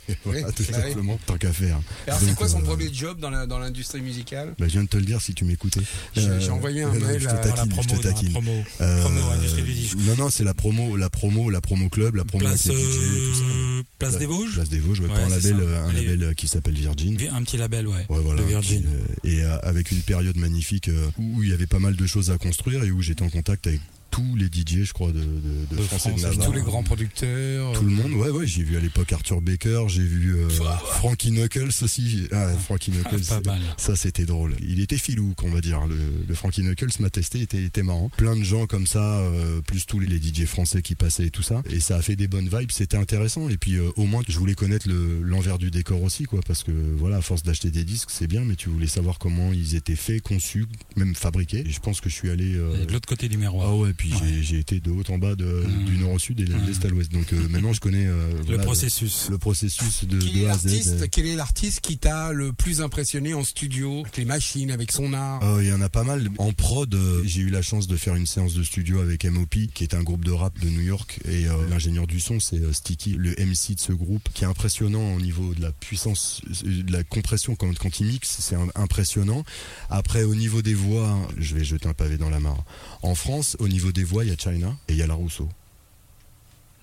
voilà, 0.27 0.47
Oui, 0.49 0.55
tout 0.55 0.65
oui. 0.69 0.75
simplement, 0.75 1.19
tant 1.25 1.39
qu'à 1.39 1.53
faire. 1.55 1.81
Alors 2.07 2.21
c'est 2.21 2.27
Donc, 2.27 2.35
quoi 2.37 2.49
son 2.55 2.61
euh, 2.61 2.65
premier 2.65 2.93
job 2.93 3.21
dans 3.21 3.59
l'industrie 3.59 4.01
musicale 4.01 4.55
bah, 4.59 4.67
Je 4.67 4.73
viens 4.73 4.85
de 4.85 4.89
te 4.89 4.97
le 4.97 5.05
dire 5.05 5.21
si 5.21 5.35
tu 5.35 5.45
m'écoutais. 5.45 5.81
J'ai- 6.17 6.41
j'ai 6.41 6.51
envoyé 6.51 6.83
un 6.83 6.93
mail 6.93 7.21
je 7.21 7.29
à- 7.29 7.33
te 7.35 7.49
Dans 7.49 7.55
la 7.55 7.57
taquine, 7.57 7.71
je 7.71 7.77
promo, 7.77 7.89
te 7.89 8.03
dans 8.03 8.09
la 8.09 8.15
taquine. 8.15 8.31
promo. 8.33 8.65
Euh, 8.81 9.01
Promo, 9.03 9.21
industrie. 9.31 9.91
Non, 10.07 10.17
non, 10.17 10.31
c'est 10.31 10.45
la 10.45 10.55
promo, 10.55 10.97
la 10.97 11.11
promo, 11.11 11.51
la 11.51 11.61
promo 11.61 11.89
club, 11.89 12.15
la 12.17 12.25
promo 12.25 12.45
Place, 12.45 12.67
avec 12.67 12.79
les 12.79 12.85
DJ, 12.85 12.89
tout 12.89 13.35
ça. 13.35 13.45
euh, 13.45 13.83
Place 13.99 14.11
Pla- 14.13 14.19
des 14.21 14.27
Vosges 14.27 14.55
Place 14.55 14.69
des 14.69 14.79
Vosges, 14.79 15.01
ouais, 15.01 15.07
pour 15.09 15.17
un 15.17 15.29
label, 15.29 15.57
euh, 15.61 15.87
un 15.89 15.93
label 15.93 16.23
euh, 16.23 16.33
qui 16.35 16.49
s'appelle 16.49 16.75
Virgin. 16.75 17.17
Un 17.33 17.43
petit 17.43 17.57
label, 17.57 17.87
ouais. 17.89 18.07
Ouais, 18.09 18.21
voilà. 18.23 18.41
De 18.43 18.47
Virgin. 18.47 18.83
Qui, 18.83 18.87
euh, 18.87 19.31
et 19.39 19.43
euh, 19.45 19.59
avec 19.63 19.91
une 19.93 20.01
période 20.01 20.37
magnifique 20.37 20.89
euh, 20.89 21.07
où 21.19 21.43
il 21.43 21.51
y 21.51 21.53
avait 21.53 21.67
pas 21.67 21.79
mal 21.79 21.97
de 21.97 22.07
choses 22.07 22.31
à 22.31 22.39
construire 22.39 22.83
et 22.85 22.91
où 22.91 23.01
j'étais 23.03 23.23
en 23.23 23.31
contact 23.31 23.67
avec 23.67 23.81
tous 24.15 24.37
les 24.37 24.47
DJ, 24.47 24.85
je 24.85 24.93
crois, 24.93 25.11
de, 25.13 25.19
de, 25.21 25.77
de 25.77 25.83
France 25.83 26.03
France 26.09 26.23
et 26.33 26.37
de. 26.37 26.43
Tous 26.45 26.53
les 26.53 26.61
grands 26.63 26.83
producteurs. 26.83 27.73
Tout 27.73 27.85
le 27.85 27.91
monde, 27.91 28.13
ouais, 28.13 28.31
ouais, 28.31 28.47
j'ai 28.47 28.63
vu 28.63 28.77
à 28.77 28.81
l'époque 28.81 29.13
Arthur 29.13 29.41
Baker, 29.41 29.85
j'ai 29.89 30.03
vu 30.05 30.37
euh, 30.37 30.49
Frankie 30.49 31.31
Knuckles 31.33 31.71
aussi. 31.83 32.29
Ah, 32.33 32.49
Frankie 32.65 32.91
Knuckles. 32.93 33.25
pas 33.29 33.41
mal. 33.45 33.61
Ça, 33.77 33.97
c'était 33.97 34.25
drôle. 34.25 34.55
Il 34.61 34.81
était 34.81 34.99
filou, 34.99 35.35
qu'on 35.37 35.51
va 35.51 35.61
dire. 35.61 35.87
Le, 35.87 35.97
le 36.29 36.35
Frankie 36.35 36.63
Knuckles 36.63 36.91
m'a 37.01 37.11
testé, 37.11 37.41
était, 37.41 37.63
était 37.63 37.83
marrant. 37.83 38.09
Plein 38.17 38.37
de 38.37 38.45
gens 38.45 38.67
comme 38.67 38.87
ça, 38.87 39.19
euh, 39.19 39.61
plus 39.63 39.87
tous 39.87 39.99
les, 40.01 40.07
les 40.07 40.19
DJ 40.19 40.45
français 40.47 40.83
qui 40.83 40.95
passaient 40.95 41.27
et 41.27 41.31
tout 41.31 41.43
ça. 41.43 41.63
Et 41.71 41.81
ça 41.81 41.97
a 41.97 42.03
fait 42.03 42.17
des 42.17 42.29
bonnes 42.29 42.49
vibes, 42.49 42.71
c'était 42.71 42.97
intéressant. 42.97 43.49
Et 43.49 43.57
puis, 43.57 43.75
euh, 43.77 43.91
au 43.97 44.05
moins, 44.07 44.23
je 44.29 44.39
voulais 44.39 44.55
connaître 44.55 44.89
le- 44.89 45.23
l'envers 45.23 45.59
du 45.59 45.71
décor 45.71 46.03
aussi, 46.03 46.25
quoi. 46.25 46.41
Parce 46.47 46.63
que, 46.63 46.71
voilà, 46.97 47.17
à 47.17 47.23
force 47.23 47.43
d'acheter 47.43 47.71
des 47.71 47.85
disques, 47.85 48.11
c'est 48.11 48.27
bien, 48.29 48.45
mais 48.45 48.55
tu 48.57 48.69
voulais 48.69 48.87
savoir 48.87 49.19
comment 49.19 49.53
ils 49.53 49.75
étaient 49.75 49.97
faits, 49.97 50.23
conçus, 50.23 50.67
même 50.97 51.15
fabriqués. 51.15 51.65
Et 51.67 51.71
je 51.71 51.81
pense 51.81 52.01
que 52.01 52.09
je 52.09 52.15
suis 52.15 52.31
allé. 52.31 52.55
euh, 52.55 52.85
de 52.87 52.93
l'autre 52.93 53.09
côté 53.09 53.29
du 53.29 53.39
miroir. 53.39 53.69
ah 53.71 53.77
ouais, 53.77 53.93
puis 53.93 54.04
Ouais. 54.13 54.19
j'ai- 54.25 54.43
j'ai 54.43 54.59
été 54.59 54.81
de 54.81 54.91
haut 54.91 55.03
en 55.09 55.19
bas 55.19 55.35
de, 55.35 55.45
Mmh. 55.45 55.85
du 55.85 55.99
nord 55.99 56.13
au 56.13 56.19
sud 56.19 56.41
et 56.41 56.45
de 56.45 56.55
Mmh. 56.55 56.67
l'est 56.67 56.85
à 56.85 56.89
l'ouest. 56.89 57.13
Donc 57.13 57.33
euh, 57.33 57.49
maintenant 57.49 57.73
je 57.73 57.81
connais 57.81 58.07
euh, 58.07 58.33
le 58.39 58.43
voilà, 58.45 58.63
processus. 58.65 59.29
le 59.31 59.39
processus 59.39 60.05
de, 60.05 60.19
Quel 60.19 60.33
de 60.33 60.39
est 60.41 60.45
l'artiste 60.47 61.11
Quel 61.11 61.27
est 61.27 61.35
l'artiste 61.37 61.81
qui 61.81 61.99
t'a 61.99 62.33
le 62.33 62.53
plus 62.53 62.81
impressionné 62.81 63.35
en 63.35 63.45
studio, 63.45 64.01
avec 64.01 64.17
les 64.17 64.25
machines, 64.25 64.71
avec 64.71 64.93
son 64.93 65.13
art? 65.13 65.41
Ah, 65.43 65.59
Il 65.63 65.69
y 65.69 65.73
en 65.73 65.81
a 65.81 65.89
pas 65.89 66.05
mal. 66.05 66.29
En 66.39 66.53
prod, 66.53 66.93
euh, 66.95 67.23
j'ai 67.25 67.41
eu 67.43 67.51
la 67.51 67.63
chance 67.63 67.87
de 67.87 67.97
faire 67.97 68.15
une 68.17 68.27
séance 68.27 68.55
de 68.55 68.63
studio 68.63 69.01
avec 69.01 69.25
MOP, 69.25 69.69
qui 69.73 69.85
est 69.85 69.95
un 69.95 70.03
groupe 70.03 70.25
de 70.25 70.33
rap 70.33 70.59
de 70.61 70.69
New 70.69 70.81
York. 70.83 71.21
Et 71.27 71.47
euh, 71.47 71.69
l'ingénieur 71.69 72.07
du 72.07 72.21
son, 72.21 72.41
c'est 72.41 72.61
euh, 72.61 72.73
Sticky, 72.73 73.15
le 73.19 73.31
MC 73.39 73.75
de 73.75 73.81
ce 73.81 73.93
groupe, 73.93 74.29
qui 74.35 74.45
est 74.45 74.47
impressionnant 74.47 75.15
au 75.15 75.21
niveau 75.21 75.55
de 75.55 75.63
la 75.63 75.73
puissance, 75.73 76.41
de 76.65 76.93
la 76.93 77.03
compression 77.05 77.55
quand, 77.57 77.77
quand 77.79 78.01
il 78.01 78.07
mixe, 78.07 78.37
c'est 78.41 78.57
impressionnant. 78.75 79.45
Après, 79.91 80.25
au 80.25 80.35
niveau 80.35 80.63
des 80.63 80.75
voix, 80.75 81.17
je 81.39 81.55
vais 81.55 81.65
jeter 81.65 81.89
un 81.89 81.95
pavé 81.95 82.17
dans 82.19 82.31
la 82.31 82.41
mare. 82.41 82.65
En 83.05 83.15
France, 83.15 83.57
au 83.61 83.69
niveau 83.69 83.93
des 83.93 84.03
voix, 84.05 84.25
il 84.25 84.31
y 84.31 84.33
a 84.33 84.37
China 84.37 84.75
et 84.89 84.93
il 84.95 84.99
y 84.99 85.03
a 85.03 85.07
La 85.07 85.15
Rousseau. 85.15 85.49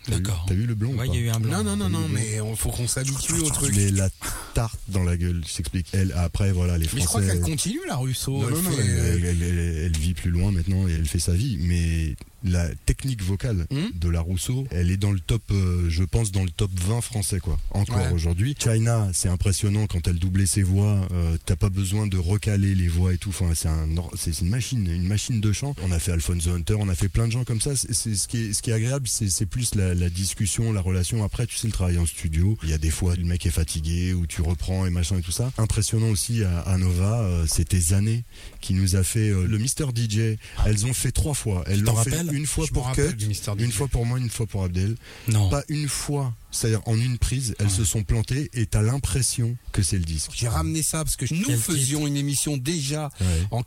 T'as 0.06 0.16
vu- 0.16 0.22
D'accord. 0.22 0.46
T'as 0.48 0.54
vu 0.56 0.66
le 0.66 0.74
blond 0.76 0.94
ou 0.94 0.98
Ouais, 0.98 1.08
il 1.08 1.14
y 1.16 1.18
a 1.18 1.22
eu 1.22 1.30
un 1.30 1.40
blanc. 1.40 1.64
Non, 1.64 1.76
non, 1.76 1.76
non, 1.78 1.90
non, 1.90 2.08
mais 2.10 2.38
il 2.38 2.56
faut 2.56 2.70
qu'on 2.70 2.88
s'habitue 2.88 3.34
au 3.40 3.50
truc. 3.50 3.74
Mais 3.76 3.92
la 3.92 4.10
tarte 4.54 4.80
dans 4.88 5.04
la 5.04 5.16
gueule, 5.18 5.44
je 5.48 5.56
t'explique. 5.58 5.88
Elle, 5.94 6.12
après, 6.14 6.52
voilà, 6.52 6.78
les 6.80 6.88
Mais 6.94 7.02
je 7.02 7.06
crois 7.06 7.22
Français. 7.22 7.36
qu'elle 7.38 7.42
continue, 7.46 7.80
la 7.88 7.96
Rousseau. 7.98 8.40
Non, 8.40 8.48
elle 8.48 8.54
non, 8.56 8.62
non, 8.64 8.72
fait, 8.72 8.82
euh, 8.82 9.14
elle- 9.18 9.26
elle- 9.26 9.44
elle- 9.44 9.60
elle 9.86 9.98
vit 9.98 10.14
plus 10.16 10.32
loin 10.32 10.52
maintenant 10.52 10.88
et 10.88 10.92
elle 10.94 11.08
fait 11.08 11.20
sa 11.20 11.34
vie. 11.34 11.58
Mais 11.60 12.16
la 12.44 12.68
technique 12.86 13.22
vocale 13.24 13.66
Mhm. 13.72 13.92
de 13.96 14.10
la 14.10 14.22
Rousseau, 14.22 14.66
elle 14.72 14.92
est 14.92 14.98
dans 14.98 15.12
le 15.12 15.20
top, 15.20 15.44
euh, 15.52 15.90
je 15.90 16.04
pense, 16.04 16.32
dans 16.32 16.44
le 16.44 16.50
top 16.50 16.72
20 16.88 17.02
français, 17.02 17.40
quoi. 17.40 17.60
Encore 17.72 17.98
Ouais. 17.98 18.12
aujourd'hui. 18.12 18.56
China, 18.58 19.10
c'est 19.14 19.30
impressionnant 19.30 19.88
quand 19.88 20.08
elle 20.08 20.18
doublait 20.20 20.46
ses 20.46 20.64
voix. 20.64 21.08
euh, 21.12 21.38
T'as 21.46 21.56
pas 21.56 21.70
besoin 21.70 22.08
de 22.08 22.18
recaler 22.18 22.76
les 22.76 22.88
voix 22.88 23.14
et 23.14 23.18
tout. 23.18 23.30
Enfin, 23.30 23.52
c'est 23.56 23.68
un, 23.68 23.88
une 23.88 24.50
machine, 24.50 24.86
une 24.90 25.08
machine 25.08 25.42
de 25.42 25.52
chant. 25.52 25.76
On 25.84 25.92
a 25.92 26.00
fait 26.00 26.12
Alphonse 26.12 26.48
Hunter, 26.48 26.76
on 26.80 26.90
a 26.90 26.96
fait 26.96 27.10
plein 27.10 27.28
de 27.28 27.32
gens 27.32 27.44
comme 27.44 27.62
ça. 27.62 27.76
C'est 27.76 27.94
c'est- 27.94 28.16
ce 28.16 28.28
qui 28.28 28.38
est, 28.46 28.54
ce 28.54 28.62
qui 28.62 28.70
est 28.70 28.74
agréable, 28.74 29.08
c'est 29.08 29.30
c'est 29.30 29.46
plus 29.46 29.76
la, 29.76 29.94
la 29.94 30.10
discussion, 30.10 30.72
la 30.74 30.82
relation. 30.82 31.24
Après, 31.24 31.46
tu 31.48 31.56
sais, 31.58 31.68
le 31.68 31.74
travail 31.74 31.98
en 31.98 32.06
studio. 32.06 32.58
Il 32.64 32.70
y 32.70 32.74
a 32.74 32.78
des 32.78 32.90
fois, 32.92 33.16
le 33.16 33.24
mec 33.24 33.46
est 33.46 33.50
fatigué 33.52 34.14
ou 34.14 34.26
tu 34.28 34.42
reprends 34.42 34.86
et 34.86 34.90
machin 34.90 35.18
et 35.18 35.22
tout 35.22 35.32
ça. 35.32 35.52
Impressionnant 35.58 36.10
aussi 36.10 36.44
à, 36.44 36.60
à 36.62 36.78
Nova, 36.78 37.22
euh, 37.22 37.46
c'était 37.48 37.80
Zané 37.80 38.24
qui 38.62 38.74
nous 38.74 38.96
a 38.96 39.04
fait 39.04 39.30
euh, 39.30 39.48
le 39.48 39.58
Mister 39.58 39.86
DJ. 39.96 40.38
Elles 40.66 40.86
ont 40.86 40.94
fait 40.94 41.12
trois 41.12 41.34
fois. 41.34 41.64
Elles 41.68 41.80
Tu 41.80 41.84
t'en 41.86 41.94
l'ont 41.94 42.04
fait 42.04 42.10
rappelles 42.12 42.31
une 42.32 42.46
fois 42.46 42.66
Je 42.68 42.72
pour 42.72 42.92
Cut, 42.94 43.16
une 43.60 43.72
fois 43.72 43.88
pour 43.88 44.06
moi, 44.06 44.18
une 44.20 44.30
fois 44.30 44.46
pour 44.48 44.64
Abdel. 44.64 44.96
Non. 45.28 45.50
Pas 45.50 45.64
une 45.70 45.88
fois. 45.88 46.34
C'est-à-dire 46.52 46.82
en 46.86 46.98
une 46.98 47.18
prise, 47.18 47.56
elles 47.60 47.68
Ouais. 47.68 47.72
se 47.72 47.86
sont 47.86 48.04
plantées 48.04 48.50
et 48.54 48.66
t'as 48.66 48.82
l'impression 48.82 49.56
que 49.72 49.82
c'est 49.84 49.98
le 49.98 50.04
disque. 50.04 50.32
J'ai 50.36 50.48
ramené 50.50 50.82
ça 50.84 51.04
parce 51.04 51.16
que 51.16 51.26
nous 51.34 51.58
faisions 51.58 52.06
une 52.08 52.18
émission 52.18 52.58
déjà 52.58 53.10
Ouais. 53.22 53.28
en 53.52 53.64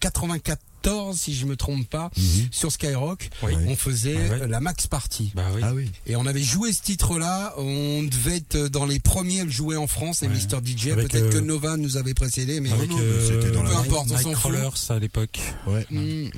94, 0.85 1.17
si 1.19 1.35
je 1.35 1.47
me 1.47 1.57
trompe 1.57 1.89
pas, 1.89 2.11
Mhm. 2.17 2.49
sur 2.51 2.71
Skyrock. 2.71 3.31
Oui. 3.43 3.53
On 3.67 3.75
faisait 3.77 4.17
Ah 4.17 4.33
ouais. 4.35 4.43
euh, 4.43 4.47
la 4.47 4.61
Max 4.61 4.87
Party. 4.87 5.33
Bah 5.35 5.45
oui. 5.55 5.61
Ah 5.65 5.73
oui. 5.75 5.91
Et 6.07 6.17
on 6.17 6.27
avait 6.27 6.43
joué 6.43 6.73
ce 6.73 6.83
titre-là. 6.83 7.55
On 7.57 8.03
devait 8.03 8.37
être 8.37 8.69
dans 8.69 8.85
les 8.87 9.01
premiers 9.01 9.41
à 9.41 9.45
le 9.45 9.51
jouer 9.51 9.77
en 9.77 9.87
France. 9.87 10.23
Et 10.23 10.29
Ouais. 10.29 10.35
Mr. 10.35 10.61
DJ, 10.65 10.95
peut-être 10.95 11.31
que 11.31 11.37
euh, 11.39 11.41
Nova 11.41 11.77
nous 11.77 11.97
avait 11.97 12.15
précédé, 12.15 12.61
mais 12.61 12.71
Avec 12.73 12.91
non, 12.91 12.99
euh, 13.01 13.27
c'était 13.41 13.51
dans 13.51 13.63
la- 13.63 13.71
Peu 13.71 13.77
importe, 13.77 14.11
on 14.11 14.19
s'en 14.19 14.29
Nightcrawlers 14.29 14.91
à 14.91 14.99
l'époque. 14.99 15.41
Ouais. 15.67 15.87
Mm. 15.91 15.99
Mmh, 15.99 16.31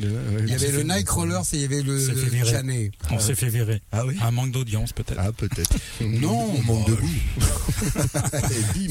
il 0.44 0.48
y 0.48 0.54
avait 0.54 0.70
le 0.70 0.78
fait- 0.78 0.84
Nightcrawler 0.84 1.40
et 1.52 1.56
il 1.56 1.60
y 1.60 1.64
avait 1.64 1.82
le. 1.82 1.98
Janet. 2.44 2.92
On 3.10 3.18
s'est 3.18 3.34
fait 3.34 3.48
virer. 3.48 3.82
Ah 3.92 4.04
oui. 4.06 4.16
Un 4.22 4.30
manque 4.30 4.52
d'audience 4.52 4.92
peut-être. 4.92 5.18
Ah 5.20 5.32
peut-être. 5.32 5.74
Non, 6.00 6.54
on 6.56 6.62
manque 6.62 6.86
de 6.88 6.94
goût. 6.94 7.08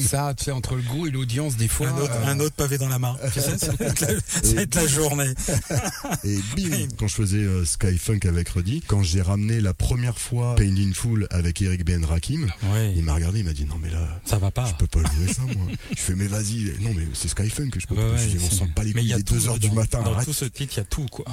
Ça, 0.00 0.34
tu 0.36 0.44
sais, 0.44 0.50
entre 0.50 0.74
le 0.76 0.82
goût 0.82 1.06
et 1.06 1.10
l'audience, 1.10 1.56
des 1.56 1.68
fois. 1.68 1.88
un, 1.88 1.98
autre, 1.98 2.12
euh, 2.14 2.26
un 2.26 2.40
autre 2.40 2.54
pavé 2.54 2.78
dans 2.78 2.88
la 2.88 2.98
mare. 2.98 3.18
Tu 3.32 3.40
sais, 3.40 3.58
ça 3.58 3.72
va 3.72 3.86
être 3.86 4.00
la, 4.00 4.08
ça 4.42 4.54
va 4.54 4.62
être 4.62 4.74
la 4.74 4.86
journée. 4.86 5.30
Et 6.24 6.38
bim, 6.56 6.88
quand 6.98 7.08
je 7.08 7.14
faisais 7.14 7.38
euh, 7.38 7.64
Skyfunk 7.64 8.26
avec 8.26 8.48
Rudy, 8.50 8.82
quand 8.86 9.02
j'ai 9.02 9.22
ramené 9.22 9.60
la 9.60 9.74
première 9.74 10.18
fois 10.18 10.54
Pain 10.56 10.74
in 10.76 10.92
Full 10.92 11.26
avec 11.30 11.60
Eric 11.62 11.84
Ben 11.84 12.04
Rakim, 12.04 12.46
Ouais. 12.72 12.92
il 12.96 13.02
m'a 13.04 13.14
regardé, 13.14 13.40
il 13.40 13.44
m'a 13.44 13.52
dit 13.52 13.64
non 13.64 13.76
mais 13.82 13.90
là, 13.90 14.20
Ça 14.24 14.38
va 14.38 14.50
pas. 14.50 14.66
je 14.66 14.74
peux 14.74 14.86
pas 14.86 15.08
jouer 15.12 15.32
ça 15.32 15.42
moi. 15.42 15.66
je 15.96 16.00
fais 16.00 16.14
mais 16.14 16.26
vas-y, 16.26 16.72
non 16.80 16.90
mais 16.94 17.06
c'est 17.14 17.28
Skyfunk 17.28 17.70
que 17.70 17.80
je 17.80 17.86
peux 17.86 17.94
Ouais, 17.94 18.02
pas. 18.02 18.12
ouais, 18.14 18.28
Je 18.28 18.36
dis, 18.36 18.44
on 18.44 18.50
sent 18.50 18.70
pas 18.74 18.82
les 18.84 18.92
couilles, 18.92 19.04
il 19.06 19.12
est 19.12 19.22
tout 19.22 19.34
2 19.34 19.48
heures 19.48 19.58
du 19.58 19.68
dans- 19.68 19.74
matin, 19.74 20.02
Dans 20.02 20.12
arrête. 20.14 20.26
tout 20.26 20.32
ce 20.32 20.44
titre, 20.44 20.74
il 20.74 20.78
y 20.78 20.80
a 20.80 20.84
tout 20.84 21.06
quoi. 21.10 21.24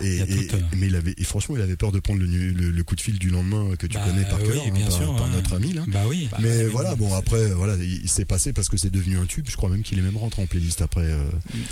Et, 0.00 0.06
Il 0.06 0.14
y 0.18 0.20
a 0.22 0.24
et- 0.42 0.46
tout, 0.48 0.56
euh, 0.56 0.60
mais 0.76 0.86
il 0.88 0.96
avait, 0.96 1.14
et 1.16 1.24
franchement, 1.24 1.56
il 1.56 1.62
avait 1.62 1.76
peur 1.76 1.92
de 1.92 2.00
prendre 2.00 2.20
le, 2.20 2.26
nu- 2.26 2.52
le, 2.52 2.70
le 2.70 2.84
coup 2.84 2.94
de 2.96 3.00
fil 3.00 3.18
du 3.18 3.30
lendemain 3.30 3.74
que 3.78 3.86
tu 3.86 3.94
Bah, 3.96 4.04
connais 4.06 4.24
par 4.24 4.40
oui, 4.42 4.48
cœur, 4.48 4.62
hein, 4.66 4.70
bien 4.74 4.86
par, 4.86 4.96
sûr, 4.96 5.16
par 5.16 5.28
notre 5.28 5.54
ami 5.54 5.72
là. 5.72 5.82
Bah 5.88 6.02
oui. 6.08 6.28
mais 6.40 6.64
voilà, 6.66 6.94
bon 6.94 7.14
après, 7.14 7.48
voilà, 7.52 7.76
il, 7.76 8.08
s'est 8.08 8.24
passé 8.24 8.52
parce 8.52 8.68
que 8.68 8.76
c'est 8.76 8.90
devenu 8.90 9.16
un 9.18 9.26
tube. 9.26 9.46
Je 9.48 9.56
crois 9.56 9.70
même 9.70 9.82
qu'il 9.82 9.98
est 9.98 10.02
même 10.02 10.16
rentré 10.16 10.42
en 10.42 10.46
playlist 10.46 10.82
après 10.82 11.04
euh, 11.04 11.24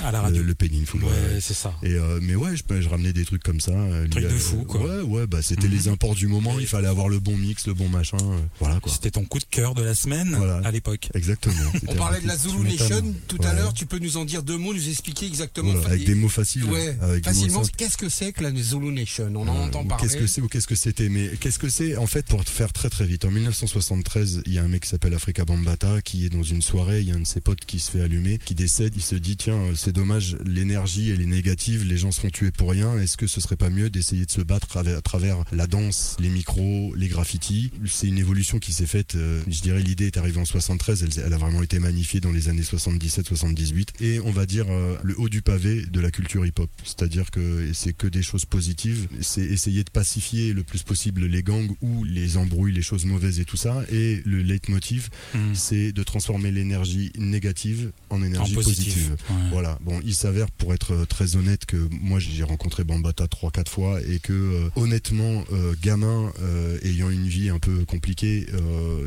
à 0.03 0.11
la 0.13 0.19
le, 0.19 0.25
radio. 0.25 0.43
le 0.43 0.55
Painful. 0.55 1.03
Ouais, 1.03 1.09
ouais. 1.11 1.41
c'est 1.41 1.55
ça. 1.55 1.75
Et 1.91 1.95
euh, 1.97 2.19
mais 2.23 2.35
ouais, 2.37 2.51
je, 2.57 2.81
je 2.81 2.89
ramenais 2.89 3.13
des 3.13 3.25
trucs 3.25 3.43
comme 3.43 3.61
ça. 3.61 3.73
euh, 3.73 4.07
Truc 4.09 4.25
de 4.25 4.29
fou, 4.31 4.65
quoi. 4.69 4.81
Ouais, 4.81 5.01
ouais, 5.03 5.27
bah 5.27 5.43
c'était 5.43 5.67
Mhm. 5.69 5.75
les 5.75 5.89
imports 5.89 6.15
du 6.15 6.27
moment. 6.29 6.59
Il 6.61 6.67
fallait 6.67 6.89
avoir 6.89 7.09
le 7.09 7.19
bon 7.19 7.37
mix, 7.37 7.67
le 7.67 7.75
bon 7.75 7.89
machin. 7.89 8.17
euh, 8.21 8.39
voilà 8.61 8.79
quoi. 8.81 8.93
C'était 8.93 9.11
ton 9.11 9.25
coup 9.25 9.39
de 9.39 9.45
cœur 9.51 9.75
de 9.75 9.83
la 9.83 9.95
semaine 9.95 10.35
Voilà. 10.37 10.59
à 10.65 10.71
l'époque. 10.71 11.09
Exactement. 11.15 11.55
On 11.89 11.95
parlait 11.95 12.21
de 12.21 12.27
la. 12.27 12.37
Zulu. 12.37 12.61
Nation 12.71 13.15
tout 13.29 13.39
à 13.43 13.53
l'heure. 13.55 13.73
Tu 13.75 13.87
peux 13.87 13.99
nous 13.99 14.17
en 14.17 14.25
dire 14.25 14.43
deux 14.43 14.57
mots, 14.57 14.73
nous 14.73 14.89
expliquer 14.89 15.27
exactement. 15.27 15.73
Voilà, 15.73 15.89
avec 15.89 16.05
des 16.05 16.15
mots 16.15 16.29
faciles. 16.29 16.65
Ouais, 16.65 16.97
avec 17.01 17.25
des 17.25 17.31
mots 17.31 17.35
facilement. 17.37 17.63
Qu'est-ce 17.77 17.97
que 17.97 18.09
c'est 18.09 18.33
que 18.33 18.43
la 18.43 18.55
Zulu 18.55 18.93
Nation 18.93 19.31
On 19.35 19.47
en 19.49 19.57
Euh, 19.57 19.65
entend 19.67 19.85
parler. 19.85 20.03
Qu'est-ce 20.07 20.17
que 20.17 20.27
c'est 20.27 20.41
ou 20.41 20.49
qu'est-ce 20.49 20.67
que 20.67 20.75
c'était 20.75 21.09
Mais 21.09 21.31
qu'est-ce 21.41 21.59
que 21.59 21.69
c'est 21.69 21.97
En 21.97 22.07
fait, 22.07 22.25
pour 22.27 22.45
te 22.45 22.51
faire 22.51 22.73
très 22.73 22.89
très 22.89 23.05
vite, 23.07 23.25
en 23.25 23.31
1973, 23.31 24.43
il 24.47 24.53
y 24.55 24.59
a 24.59 24.63
un 24.65 24.69
mec 24.69 24.83
qui 24.83 24.89
s'appelle 24.89 25.15
Afrika 25.15 25.45
Bambata 25.45 26.01
qui 26.03 26.25
est 26.25 26.29
dans 26.31 26.43
une 26.43 26.63
soirée. 26.63 27.01
Il 27.01 27.09
y 27.09 27.13
a 27.13 27.15
un 27.17 27.21
de 27.21 27.27
ses 27.27 27.41
potes 27.41 27.65
qui 27.65 27.79
se 27.81 27.91
fait 27.91 28.01
allumer, 28.01 28.39
qui 28.45 28.55
décède. 28.55 28.93
Il 28.97 29.03
se 29.03 29.15
dit 29.17 29.37
tiens, 29.37 29.61
c'est 29.75 29.93
dommage, 29.93 30.37
l'énergie 30.45 31.11
elle 31.11 31.21
est 31.21 31.27
négative, 31.27 31.80
les 31.85 31.97
gens 31.99 32.11
se 32.13 32.21
font 32.21 32.31
tuer 32.31 32.51
pour 32.51 32.71
rien. 32.71 32.99
Est-ce 32.99 33.17
que 33.17 33.27
ce 33.27 33.41
serait 33.41 33.57
pas 33.57 33.71
mieux 33.71 33.91
d'essayer 33.91 34.27
de 34.27 34.31
se 34.31 34.41
battre 34.41 34.77
à, 34.77 35.01
travers 35.03 35.45
la 35.53 35.67
danse, 35.67 36.17
les 36.21 36.29
micros, 36.29 36.95
les 36.97 37.09
graffitis? 37.09 37.71
C'est 37.87 38.09
une 38.09 38.19
évolution 38.19 38.59
qui 38.59 38.73
s'est 38.73 38.87
faite. 38.87 39.15
euh, 39.15 39.43
je 39.49 39.61
dirais 39.61 39.81
l'idée 39.83 40.07
est 40.07 40.17
arrivée 40.17 40.41
en 40.41 40.45
73. 40.45 41.03
Elle, 41.03 41.25
elle 41.27 41.33
a 41.33 41.39
vraiment 41.39 41.63
été 41.63 41.79
magnifiée 41.79 42.21
dans 42.21 42.33
les 42.33 42.49
années 42.49 42.63
77-78 42.63 43.89
et 44.01 44.21
on 44.21 44.31
va 44.31 44.47
dire 44.47 44.67
euh, 44.71 44.97
le 45.03 45.19
haut 45.19 45.29
du 45.29 45.43
pavé 45.43 45.85
de 45.87 46.01
la 46.01 46.11
culture 46.11 46.45
hip-hop. 46.47 46.71
C'est-à-dire 46.85 47.31
que 47.31 47.71
c'est 47.73 47.93
que 47.93 48.07
des 48.07 48.23
choses 48.23 48.45
positives. 48.45 49.09
C'est 49.21 49.43
essayer 49.43 49.85
de 49.85 49.91
pacifier 49.91 50.53
le 50.53 50.63
plus 50.63 50.83
possible 50.83 51.27
les 51.27 51.43
gangs 51.43 51.71
ou 51.81 52.05
les 52.05 52.37
embrouilles, 52.37 52.73
les 52.73 52.83
choses 52.83 53.05
mauvaises 53.05 53.41
et 53.41 53.45
tout 53.45 53.57
ça. 53.57 53.83
Et 53.93 54.23
le 54.25 54.43
leitmotiv, 54.43 55.09
Hmm. 55.35 55.55
c'est 55.55 55.93
de 55.93 56.03
transformer 56.03 56.51
l'énergie 56.51 57.13
négative 57.19 57.93
en 58.11 58.23
énergie 58.23 58.53
En 58.53 58.55
positive. 58.63 59.17
Ouais. 59.31 59.37
Voilà. 59.51 59.79
Bon, 59.83 60.01
il 60.05 60.15
s'avère, 60.15 60.51
pour 60.51 60.75
être 60.75 60.93
euh, 60.93 61.05
très 61.05 61.37
honnête, 61.37 61.67
que 61.71 61.89
moi 62.01 62.19
j'ai 62.19 62.43
rencontré 62.43 62.83
Bambata 62.83 63.29
trois, 63.29 63.51
quatre 63.53 63.71
fois 63.71 64.01
et 64.03 64.19
que 64.19 64.33
euh, 64.33 64.69
honnêtement, 64.75 65.45
euh, 65.53 65.75
gamin 65.81 66.33
euh, 66.43 66.79
ayant 66.83 67.11
une 67.11 67.29
vie 67.29 67.49
un 67.49 67.59
peu 67.61 67.85
compliquée, 67.85 68.47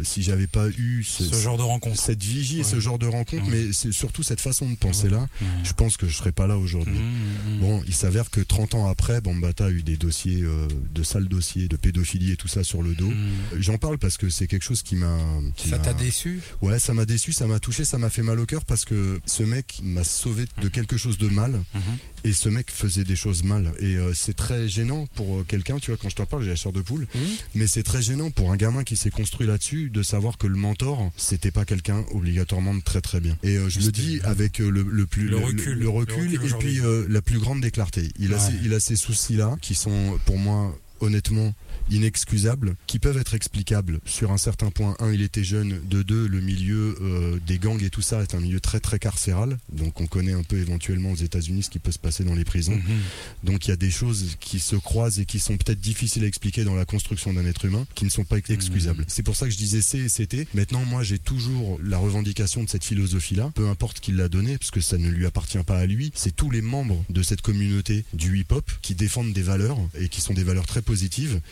si 0.04 0.24
j'avais 0.24 0.48
pas 0.48 0.70
eu 0.70 1.04
ce, 1.04 1.24
Ce 1.26 1.36
genre 1.42 1.58
de 1.58 1.64
rencontre. 1.64 2.00
cette 2.00 2.24
vigie 2.24 2.60
et 2.62 2.64
ce 2.64 2.80
genre 2.80 2.98
de 3.00 3.08
rencontre, 3.08 3.44
Ouais. 3.46 3.66
mais 3.68 3.74
c'est 3.74 3.92
surtout 3.92 4.24
cette 4.24 4.40
façon 4.42 4.70
de 4.70 4.76
penser 4.76 5.10
là, 5.10 5.20
Ouais. 5.42 5.48
je 5.64 5.74
pense 5.74 5.98
que 5.98 6.08
je 6.08 6.16
serais 6.16 6.32
pas 6.32 6.48
là 6.48 6.58
aujourd'hui. 6.58 6.94
Mmh, 6.98 7.56
mmh. 7.56 7.60
Bon, 7.60 7.84
il 7.88 7.94
s'avère 7.94 8.30
que 8.30 8.40
30 8.42 8.76
ans 8.76 8.88
après, 8.88 9.20
Bambata 9.22 9.66
a 9.66 9.70
eu 9.72 9.84
des 9.84 9.98
dossiers, 9.98 10.44
de 10.94 11.04
sales 11.04 11.28
dossiers, 11.28 11.68
de 11.68 11.76
pédophilie 11.76 12.32
et 12.32 12.36
tout 12.38 12.48
ça 12.48 12.64
sur 12.64 12.82
le 12.82 12.96
dos. 12.96 13.10
Mmh. 13.10 13.60
J'en 13.60 13.78
parle 13.78 13.98
parce 13.98 14.18
que 14.18 14.30
c'est 14.30 14.48
quelque 14.48 14.64
chose 14.64 14.84
qui 14.84 14.96
m'a. 14.96 15.18
Ça 15.58 15.78
t'a 15.80 15.94
déçu? 15.94 16.42
Ouais, 16.62 16.80
ça 16.80 16.94
m'a 16.94 17.06
déçu, 17.06 17.34
ça 17.34 17.48
m'a 17.48 17.60
touché, 17.60 17.84
ça 17.86 17.98
m'a 17.98 18.10
fait 18.10 18.24
mal 18.24 18.40
au 18.40 18.46
cœur 18.46 18.64
parce 18.66 18.86
que 18.86 19.20
ce 19.26 19.44
mec 19.44 19.80
m'a 19.84 20.04
sauvé 20.04 20.46
de 20.62 20.68
quelque 20.70 20.98
chose 20.98 21.18
de 21.18 21.28
mal 21.28 21.60
et 22.24 22.32
ce 22.34 22.50
mec 22.54 22.72
faisait 22.72 23.04
des 23.04 23.16
choses 23.18 23.44
mal. 23.44 23.72
Et 23.80 23.96
euh, 23.98 24.14
c'est 24.14 24.34
très 24.36 24.68
gênant 24.70 25.06
pour 25.16 25.40
euh, 25.40 25.44
quelqu'un, 25.48 25.78
tu 25.80 25.92
vois, 25.92 25.98
quand 26.02 26.10
je 26.10 26.16
t'en 26.16 26.26
parle, 26.26 26.44
j'ai 26.44 26.50
la 26.52 26.56
chair 26.56 26.72
de 26.72 26.82
poule, 26.82 27.08
Mhm. 27.14 27.22
mais 27.56 27.68
c'est 27.68 27.84
très 27.84 28.02
gênant 28.02 28.32
pour 28.32 28.52
un 28.52 28.56
gamin 28.56 28.84
qui 28.84 28.96
s'est 28.96 29.10
construit 29.10 29.46
là-dessus 29.48 29.90
de 29.90 30.02
savoir 30.04 30.38
que 30.38 30.48
le 30.48 30.56
mentor, 30.56 31.12
c'était 31.18 31.52
pas 31.52 31.66
quelqu'un 31.66 32.06
obligatoirement 32.12 32.74
de 32.74 32.82
très 32.82 33.02
très 33.02 33.20
bien. 33.20 33.38
Et 33.44 33.58
euh, 33.58 33.70
je 33.70 33.80
le 33.82 33.92
dis 33.92 34.20
avec 34.24 34.60
le, 34.60 34.70
le 34.70 35.06
plus 35.06 35.28
Le 35.28 35.38
recul. 35.38 35.56
le, 35.58 35.60
recul, 35.60 35.80
Le 35.80 35.90
recul 35.90 36.34
et 36.36 36.38
puis 36.60 36.80
la 37.10 37.22
plus 37.22 37.40
grande 37.40 37.62
déclarté. 37.62 38.10
Il 38.20 38.34
a 38.34 38.50
il 38.64 38.74
a 38.74 38.80
ces 38.80 38.96
soucis-là 38.96 39.58
qui 39.62 39.76
sont 39.76 40.18
pour 40.26 40.38
moi 40.38 40.78
honnêtement 41.04 41.54
inexcusables, 41.90 42.76
qui 42.88 43.00
peuvent 43.00 43.18
être 43.18 43.34
explicables 43.34 44.00
sur 44.06 44.32
un 44.32 44.38
certain 44.38 44.72
point. 44.72 44.96
Un, 45.00 45.12
il 45.12 45.22
était 45.22 45.44
jeune. 45.44 45.82
De 45.90 46.02
deux, 46.02 46.28
le 46.28 46.42
milieu 46.42 46.96
euh, 47.02 47.40
des 47.46 47.60
gangs 47.60 47.82
et 47.84 47.90
tout 47.90 48.02
ça 48.02 48.22
est 48.22 48.36
un 48.36 48.40
milieu 48.40 48.60
très 48.60 48.80
très 48.80 49.00
carcéral. 49.00 49.58
Donc 49.72 50.02
on 50.02 50.08
connaît 50.08 50.34
un 50.34 50.44
peu 50.44 50.58
éventuellement 50.58 51.12
aux 51.12 51.16
États-Unis 51.16 51.64
ce 51.64 51.70
qui 51.70 51.80
peut 51.80 51.92
se 51.92 52.00
passer 52.00 52.24
dans 52.24 52.36
les 52.36 52.46
prisons. 52.46 52.76
Mhm. 52.76 53.00
Donc 53.44 53.68
il 53.68 53.70
y 53.70 53.74
a 53.74 53.78
des 53.78 53.92
choses 53.92 54.38
qui 54.40 54.60
se 54.60 54.76
croisent 54.76 55.20
et 55.20 55.26
qui 55.26 55.40
sont 55.40 55.58
peut-être 55.58 55.82
difficiles 55.82 56.24
à 56.24 56.28
expliquer 56.28 56.64
dans 56.64 56.76
la 56.76 56.86
construction 56.86 57.34
d'un 57.34 57.46
être 57.46 57.66
humain, 57.66 57.86
qui 57.96 58.06
ne 58.06 58.10
sont 58.10 58.24
pas 58.24 58.38
excusables. 58.38 59.06
C'est 59.08 59.24
pour 59.24 59.36
ça 59.36 59.46
que 59.46 59.52
je 59.52 59.58
disais 59.58 59.82
c'est 59.82 60.00
et 60.00 60.10
c'était. 60.10 60.48
Maintenant, 60.54 60.84
moi, 60.86 61.04
j'ai 61.04 61.20
toujours 61.20 61.80
la 61.84 61.98
revendication 61.98 62.64
de 62.64 62.70
cette 62.70 62.84
philosophie-là, 62.84 63.52
peu 63.56 63.68
importe 63.68 64.00
qui 64.00 64.12
l'a 64.12 64.30
donnée, 64.30 64.58
parce 64.58 64.72
que 64.72 64.82
ça 64.82 64.98
ne 64.98 65.10
lui 65.10 65.26
appartient 65.26 65.64
pas 65.66 65.78
à 65.78 65.86
lui. 65.86 66.12
C'est 66.16 66.36
tous 66.36 66.50
les 66.50 66.62
membres 66.62 67.04
de 67.10 67.24
cette 67.24 67.42
communauté 67.42 68.06
du 68.14 68.40
hip-hop 68.40 68.70
qui 68.82 68.96
défendent 68.96 69.34
des 69.34 69.42
valeurs 69.42 69.78
et 70.00 70.10
qui 70.10 70.22
sont 70.22 70.34
des 70.34 70.44
valeurs 70.44 70.66
très 70.66 70.82
positives. 70.82 70.93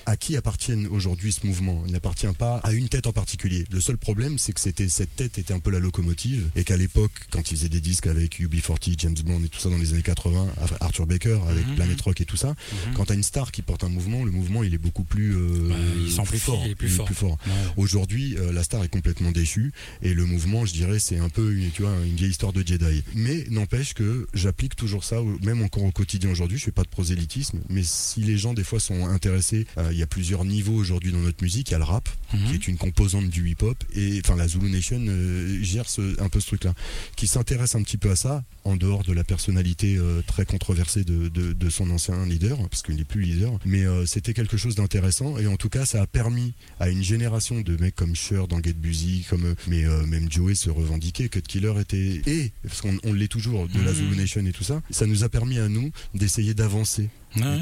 À 0.05 0.17
qui 0.17 0.35
appartiennent 0.37 0.87
aujourd'hui 0.87 1.31
ce 1.31 1.45
mouvement? 1.45 1.83
Il 1.85 1.93
n'appartient 1.93 2.27
pas 2.37 2.57
à 2.63 2.71
une 2.73 2.89
tête 2.89 3.07
en 3.07 3.13
particulier. 3.13 3.65
Le 3.71 3.81
seul 3.81 3.97
problème, 3.97 4.37
c'est 4.37 4.53
que 4.53 4.59
c'était 4.59 4.89
cette 4.89 5.15
tête 5.15 5.37
était 5.37 5.53
un 5.53 5.59
peu 5.59 5.71
la 5.71 5.79
locomotive 5.79 6.49
et 6.55 6.63
qu'à 6.63 6.77
l'époque, 6.77 7.11
quand 7.31 7.51
ils 7.51 7.57
faisaient 7.57 7.69
des 7.69 7.81
disques 7.81 8.07
avec 8.07 8.39
UB40, 8.39 8.95
James 8.99 9.15
Bond 9.25 9.41
et 9.43 9.49
tout 9.49 9.59
ça 9.59 9.69
dans 9.69 9.77
les 9.77 9.93
années 9.93 10.01
80, 10.01 10.47
Arthur 10.79 11.05
Baker 11.07 11.39
avec 11.49 11.67
Mhm. 11.67 11.75
Planet 11.75 12.01
Rock 12.01 12.21
et 12.21 12.25
tout 12.25 12.37
ça, 12.37 12.49
Mhm. 12.49 12.93
quand 12.95 13.05
t'as 13.05 13.13
une 13.15 13.23
star 13.23 13.51
qui 13.51 13.61
porte 13.61 13.83
un 13.83 13.89
mouvement, 13.89 14.23
le 14.23 14.31
mouvement 14.31 14.63
il 14.63 14.73
est 14.73 14.77
beaucoup 14.77 15.03
plus, 15.03 15.35
euh, 15.35 15.69
Bah, 15.69 15.75
il 16.05 16.11
s'amplifie, 16.11 16.45
fort. 16.45 16.61
il 16.65 16.71
est 16.71 16.75
plus 16.75 16.89
fort. 16.89 17.09
fort. 17.09 17.37
Ouais. 17.47 17.53
Aujourd'hui, 17.77 18.35
euh, 18.37 18.51
la 18.51 18.63
star 18.63 18.83
est 18.83 18.87
complètement 18.89 19.31
déchue 19.31 19.71
et 20.01 20.13
le 20.13 20.25
mouvement, 20.25 20.65
je 20.65 20.73
dirais, 20.73 20.99
c'est 20.99 21.17
un 21.17 21.29
peu 21.29 21.53
une, 21.53 21.71
tu 21.71 21.81
vois, 21.83 21.93
une 22.05 22.15
vieille 22.15 22.31
histoire 22.31 22.53
de 22.53 22.65
Jedi. 22.65 23.03
Mais 23.15 23.45
n'empêche 23.49 23.93
que 23.93 24.27
j'applique 24.33 24.75
toujours 24.75 25.03
ça, 25.03 25.17
même 25.43 25.61
encore 25.61 25.83
au 25.83 25.91
quotidien 25.91 26.29
aujourd'hui. 26.31 26.57
Je 26.57 26.63
fais 26.65 26.71
pas 26.71 26.83
de 26.83 26.89
prosélytisme, 26.89 27.59
mais 27.69 27.83
si 27.83 28.21
les 28.21 28.37
gens 28.37 28.53
des 28.53 28.63
fois 28.63 28.79
sont 28.79 29.05
intéressés, 29.07 29.30
euh, 29.31 29.89
il 29.91 29.97
y 29.97 30.03
a 30.03 30.07
plusieurs 30.07 30.45
niveaux 30.45 30.73
aujourd'hui 30.75 31.11
dans 31.11 31.19
notre 31.19 31.43
musique. 31.43 31.69
Il 31.69 31.71
y 31.73 31.75
a 31.75 31.79
le 31.79 31.83
rap, 31.83 32.09
Mhm. 32.33 32.47
qui 32.47 32.53
est 32.55 32.67
une 32.67 32.77
composante 32.77 33.29
du 33.29 33.49
hip-hop, 33.49 33.77
et 33.95 34.21
enfin 34.23 34.35
la 34.35 34.47
Zulu 34.47 34.69
Nation 34.69 34.99
euh, 35.07 35.61
gère 35.61 35.89
ce- 35.89 36.19
un 36.21 36.29
peu 36.29 36.39
ce 36.39 36.47
truc-là, 36.47 36.73
qui 37.15 37.27
s'intéresse 37.27 37.75
un 37.75 37.83
petit 37.83 37.97
peu 37.97 38.09
à 38.11 38.15
ça, 38.15 38.43
en 38.63 38.75
dehors 38.75 39.03
de 39.03 39.13
la 39.13 39.23
personnalité 39.23 39.97
euh, 39.97 40.21
très 40.25 40.45
controversée 40.45 41.03
de, 41.03 41.27
de, 41.29 41.53
de 41.53 41.69
son 41.69 41.89
ancien 41.89 42.25
leader, 42.25 42.57
parce 42.69 42.81
qu'il 42.83 42.95
n'est 42.95 43.03
plus 43.03 43.21
leader. 43.21 43.57
Mais 43.65 43.83
c'était 44.05 44.33
quelque 44.33 44.57
chose 44.57 44.75
d'intéressant, 44.75 45.37
et 45.37 45.47
en 45.47 45.57
tout 45.57 45.69
cas, 45.69 45.85
ça 45.85 46.01
a 46.01 46.07
permis 46.07 46.53
à 46.79 46.89
une 46.89 47.03
génération 47.03 47.61
de 47.61 47.75
mecs 47.77 47.95
comme 47.95 48.15
Cher, 48.15 48.47
dans 48.47 48.61
Get 48.61 48.73
Busy, 48.73 49.25
comme 49.29 49.55
mais 49.67 49.85
euh, 49.85 50.05
même 50.05 50.31
Joey 50.31 50.55
se 50.55 50.69
revendiquait, 50.69 51.29
Cut 51.29 51.41
Killer 51.41 51.73
était 51.79 52.21
et 52.25 52.51
parce 52.63 52.81
qu'on 52.81 52.97
on 53.03 53.13
l'est 53.13 53.27
toujours 53.27 53.67
de 53.67 53.81
la 53.81 53.91
Mhm. 53.91 53.97
Zulu 53.97 54.15
Nation 54.15 54.45
et 54.45 54.51
tout 54.51 54.63
ça, 54.63 54.81
ça 54.89 55.05
nous 55.05 55.23
a 55.23 55.29
permis 55.29 55.57
à 55.59 55.67
nous 55.69 55.91
d'essayer 56.13 56.53
d'avancer 56.53 57.09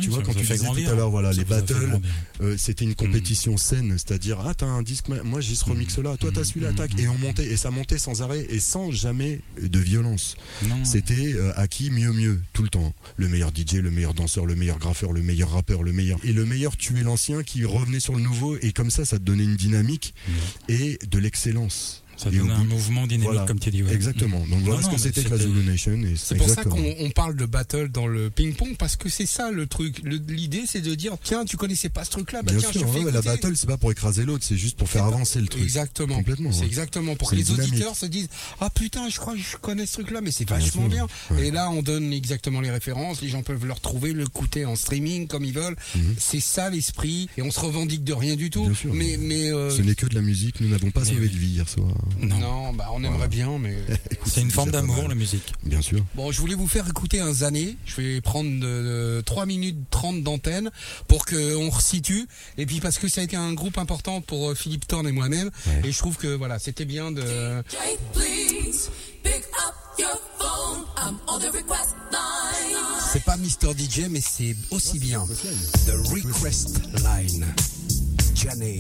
Tu 0.02 0.10
vois, 0.10 0.24
quand 0.24 0.34
tu 0.34 0.42
disais 0.42 0.58
tout 0.58 0.64
grandir. 0.64 0.92
à 0.92 0.96
l'heure, 0.96 1.10
voilà, 1.10 1.32
les 1.32 1.46
battles, 1.46 2.00
euh, 2.42 2.56
c'était 2.58 2.86
une 2.86 2.96
compétition 2.96 3.58
saine, 3.58 3.92
c'est-à-dire, 3.94 4.40
ah, 4.46 4.54
t'as 4.54 4.66
un 4.66 4.82
disque, 4.82 5.06
moi 5.24 5.42
j'ai 5.42 5.56
ce 5.56 5.66
remix 5.66 5.98
là, 6.00 6.18
toi 6.18 6.32
t'as 6.34 6.44
celui-là, 6.44 6.74
tac, 6.74 6.98
et 6.98 7.08
on 7.08 7.18
montait, 7.18 7.46
et 7.46 7.58
ça 7.58 7.70
montait 7.70 7.98
sans 7.98 8.22
arrêt, 8.22 8.46
et 8.50 8.60
sans 8.60 8.92
jamais 8.92 9.42
de 9.62 9.80
violence. 9.80 10.36
C'était 10.84 11.34
euh, 11.34 11.52
à 11.56 11.68
qui 11.68 11.92
mieux 11.92 12.12
mieux, 12.12 12.42
tout 12.54 12.64
le 12.64 12.70
temps. 12.70 12.94
Le 13.18 13.28
meilleur 13.28 13.50
DJ, 13.50 13.76
le 13.76 13.92
meilleur 13.92 14.14
danseur, 14.14 14.46
le 14.46 14.56
meilleur 14.56 14.80
graffeur, 14.80 15.12
le 15.12 15.22
meilleur 15.22 15.52
rappeur, 15.52 15.84
le 15.84 15.94
meilleur. 15.94 16.20
Et 16.24 16.34
le 16.34 16.46
meilleur 16.46 16.76
tuait 16.76 17.04
l'ancien 17.04 17.44
qui 17.44 17.64
revenait 17.66 18.00
sur 18.00 18.16
le 18.16 18.22
nouveau, 18.22 18.58
et 18.62 18.72
comme 18.72 18.90
ça, 18.90 19.06
ça 19.06 19.18
te 19.20 19.24
donnait 19.24 19.44
une 19.44 19.56
dynamique 19.56 20.14
et 20.68 20.98
de 21.10 21.20
l'excellence. 21.20 22.04
Ça 22.22 22.30
donne 22.30 22.52
un 22.52 22.64
mouvement 22.66 23.08
dynamique, 23.08 23.30
Voilà. 23.30 23.46
comme 23.46 23.60
tu 23.60 23.72
dis. 23.72 23.82
ouais. 23.82 23.94
Exactement. 23.94 24.40
Donc 24.40 24.60
voilà 24.62 24.82
Non, 24.82 24.82
ce 24.82 24.88
non, 24.88 24.96
que 24.96 25.00
c'était 25.02 25.24
que 25.24 25.30
la 25.30 25.38
Zulu 25.38 25.64
Nation. 25.64 26.00
C'est 26.18 26.36
pour 26.36 26.50
ça 26.50 26.64
qu'on 26.66 26.94
on 27.00 27.10
parle 27.12 27.36
de 27.36 27.46
battle 27.46 27.90
dans 27.90 28.08
le 28.08 28.30
ping-pong 28.30 28.76
parce 28.78 28.96
que 28.98 29.08
c'est 29.10 29.26
ça 29.26 29.52
le 29.52 29.68
truc. 29.68 30.02
Le- 30.04 30.18
L'idée 30.30 30.64
c'est 30.68 30.82
de 30.82 30.94
dire 30.96 31.14
tiens 31.24 31.46
tu 31.46 31.56
connaissais 31.58 31.90
pas 31.90 32.04
ce 32.04 32.12
truc-là, 32.12 32.42
bah 32.44 32.52
Bien 32.52 32.60
tiens 32.62 32.72
sûr, 32.72 32.88
je 32.88 33.00
fais 33.00 33.06
ouais, 33.06 33.12
la 33.12 33.22
battle, 33.22 33.56
c'est 33.56 33.68
pas 33.68 33.78
pour 33.78 33.92
écraser 33.92 34.26
l'autre, 34.26 34.44
c'est 34.48 34.58
juste 34.58 34.78
pour 34.78 34.90
faire 34.90 35.06
avancer 35.06 35.40
le 35.40 35.48
truc. 35.48 35.64
Exactement. 35.64 36.16
Complètement, 36.16 36.52
C'est 36.52 36.66
exactement 36.66 37.16
pour 37.16 37.32
que 37.32 37.36
les 37.38 37.44
dynamique. 37.44 37.72
auditeurs 37.74 37.96
se 37.96 38.06
disent 38.06 38.28
ah 38.60 38.70
putain 38.70 39.08
je 39.10 39.18
crois 39.18 39.34
que 39.34 39.40
je 39.40 39.56
connais 39.58 39.86
ce 39.86 39.94
truc-là 39.94 40.20
mais 40.22 40.32
c'est 40.32 40.48
vachement 40.50 40.88
bien. 40.88 41.08
Et 41.42 41.52
là 41.52 41.70
on 41.72 41.82
donne 41.82 42.12
exactement 42.12 42.60
les 42.62 42.72
références, 42.72 43.22
les 43.22 43.30
gens 43.30 43.44
peuvent 43.44 43.66
le 43.66 43.74
retrouver, 43.74 44.14
l'écouter 44.14 44.66
en 44.66 44.76
streaming 44.76 45.28
comme 45.28 45.46
ils 45.46 45.54
veulent. 45.54 45.76
C'est 46.18 46.42
ça 46.42 46.70
l'esprit 46.70 47.30
et 47.38 47.42
on 47.42 47.52
se 47.52 47.60
revendique 47.60 48.04
de 48.04 48.14
rien 48.14 48.36
du 48.36 48.50
tout. 48.50 48.66
Mhm. 48.66 48.76
Mais 48.94 49.18
mais 49.18 49.52
euh, 49.54 49.70
Ce 49.70 49.82
n'est 49.82 49.96
que 49.96 50.06
de 50.06 50.16
la 50.16 50.22
musique, 50.22 50.60
nous 50.60 50.68
n'avons 50.70 50.92
pas 50.92 51.06
sauvé 51.06 51.28
de 51.30 51.38
vie 51.38 51.48
hier 51.54 51.70
soir. 51.70 51.88
Non. 52.20 52.74
bah 52.74 52.90
on 52.94 53.04
aimerait 53.04 53.28
bien 53.28 53.58
mais 53.60 53.78
C'est 54.26 54.42
une 54.42 54.52
forme 54.52 54.72
d'amour, 54.72 55.08
la 55.08 55.16
musique. 55.16 55.54
Bien 55.64 55.82
sûr. 55.82 56.06
Bon, 56.16 56.32
je 56.32 56.40
voulais 56.40 56.56
vous 56.56 56.68
faire 56.68 56.88
écouter 56.88 57.20
un 57.20 57.34
Zané. 57.34 57.78
Je 57.86 57.96
vais 58.02 58.22
prendre 58.22 58.50
euh, 58.64 59.22
3 59.22 59.46
minutes 59.46 59.78
30 59.90 60.24
d'antenne 60.24 60.72
pour 61.08 61.26
qu'on 61.26 61.70
resitue. 61.70 62.28
Et 62.58 62.66
puis 62.66 62.80
parce 62.80 62.98
que 62.98 63.08
ça 63.08 63.22
a 63.22 63.24
été 63.24 63.36
un 63.36 63.54
groupe 63.54 63.78
important 63.78 64.22
pour 64.22 64.50
euh, 64.50 64.56
Philippe 64.56 64.88
Thorne 64.88 65.08
et 65.08 65.12
moi-même. 65.12 65.50
Ouais. 65.68 65.90
Et 65.90 65.92
je 65.92 65.98
trouve 65.98 66.18
que 66.18 66.28
voilà, 66.28 66.60
c'était 66.60 66.86
bien 66.86 67.12
de... 67.12 67.22
Jay, 67.22 67.98
please 68.14 68.90
pick 69.24 69.44
up 69.68 69.76
your 69.98 70.20
phone. 70.38 70.84
I'm 70.98 71.18
on 71.28 71.40
the 71.40 71.52
request 71.52 71.96
line. 72.12 72.78
C'est 73.12 73.24
pas 73.24 73.38
Mr. 73.38 73.74
DJ, 73.76 74.08
mais 74.10 74.22
c'est 74.22 74.56
aussi 74.70 75.00
bien. 75.00 75.26
The 75.86 75.94
Request 76.12 76.82
Line. 77.04 77.46
Jané. 78.36 78.78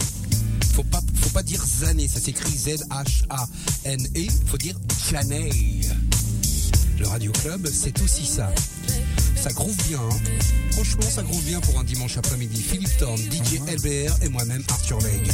Faut 0.74 0.84
pas, 0.84 1.02
dire 1.44 1.64
Zané, 1.66 2.08
ça 2.08 2.20
s'écrit 2.20 2.52
Z-H-A-N-E. 2.52 4.28
Faut 4.48 4.58
dire 4.58 4.76
Jané. 5.10 5.50
Le 7.00 7.08
Radio 7.08 7.32
Club, 7.32 7.68
c'est 7.72 8.02
aussi 8.02 8.26
ça. 8.26 8.54
Ça 9.36 9.52
groove 9.52 9.78
bien, 9.88 10.00
hein. 10.00 10.18
Franchement, 10.72 11.10
ça 11.10 11.24
groove 11.24 11.44
bien 11.44 11.60
pour 11.62 11.80
un 11.80 11.84
dimanche 11.84 12.18
après-midi. 12.18 12.62
Philippe 12.62 12.98
Thorne, 12.98 13.22
DJ 13.22 13.60
LBR 13.68 14.24
et 14.24 14.30
moi-même 14.30 14.64
Arthur 14.70 15.00
Legge. 15.00 15.30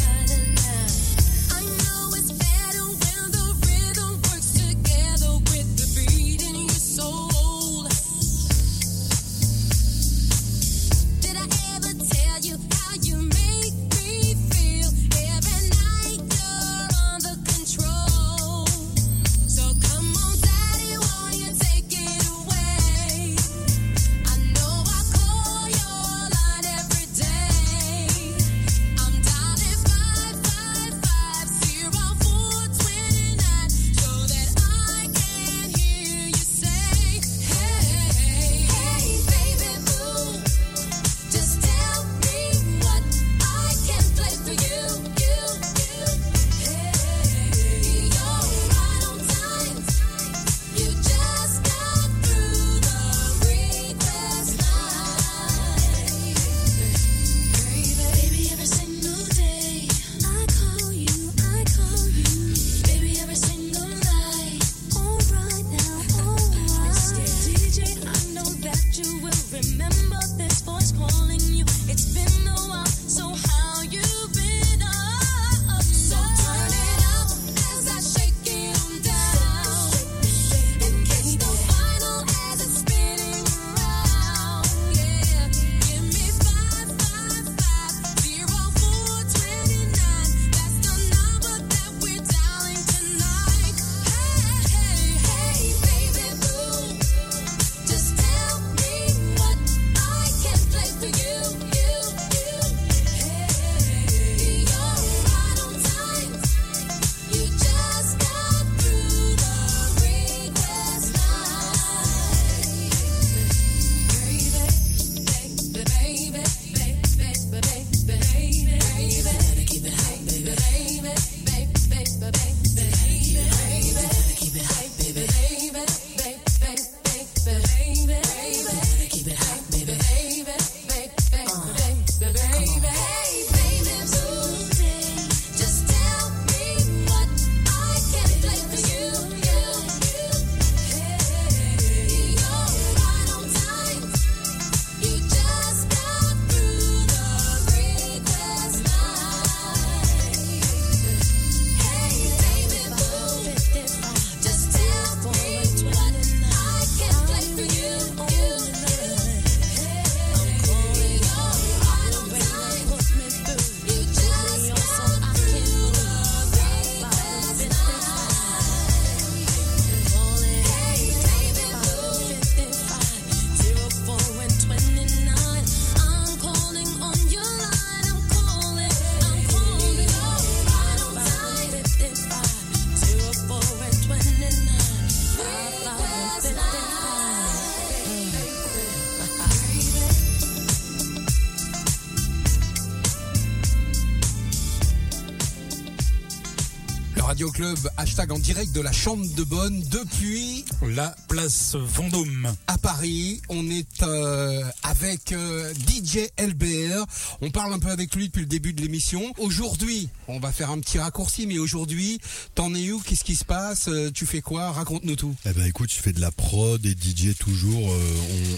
Club, 197.56 197.79
hashtag 197.95 198.33
en 198.33 198.39
direct 198.39 198.73
de 198.73 198.81
la 198.81 198.91
Chambre 198.91 199.25
de 199.33 199.43
Bonne 199.45 199.81
depuis 199.89 200.65
La 200.85 201.15
place 201.29 201.77
Vendôme. 201.77 202.53
à 202.67 202.77
Paris. 202.77 203.41
On 203.47 203.69
est 203.69 203.87
euh, 204.06 204.63
avec 204.83 205.31
euh, 205.31 205.73
DJ 205.73 206.27
LBR. 206.39 207.06
On 207.41 207.51
parle 207.51 207.73
un 207.73 207.79
peu 207.79 207.89
avec 207.89 208.15
lui 208.15 208.27
depuis 208.27 208.41
le 208.41 208.47
début 208.47 208.73
de 208.73 208.81
l'émission. 208.81 209.21
Aujourd'hui, 209.37 210.10
on 210.27 210.39
va 210.39 210.51
faire 210.51 210.71
un 210.71 210.79
petit 210.79 210.97
raccourci, 210.99 211.47
mais 211.47 211.58
aujourd'hui, 211.60 212.19
t'en 212.56 212.73
es 212.73 212.91
où? 212.91 212.99
Qu'est-ce 212.99 213.23
qui 213.23 213.35
se 213.35 213.45
passe? 213.45 213.87
Euh, 213.87 214.12
Tu 214.13 214.25
fais 214.25 214.41
quoi? 214.41 214.71
Raconte-nous 214.71 215.15
tout. 215.15 215.35
Eh 215.45 215.53
ben 215.53 215.65
écoute, 215.65 215.91
je 215.91 215.99
fais 216.01 216.13
de 216.13 216.21
la 216.21 216.31
prod 216.31 216.83
et 216.85 216.91
DJ 216.91 217.35
toujours. 217.37 217.91
Euh, 217.91 217.99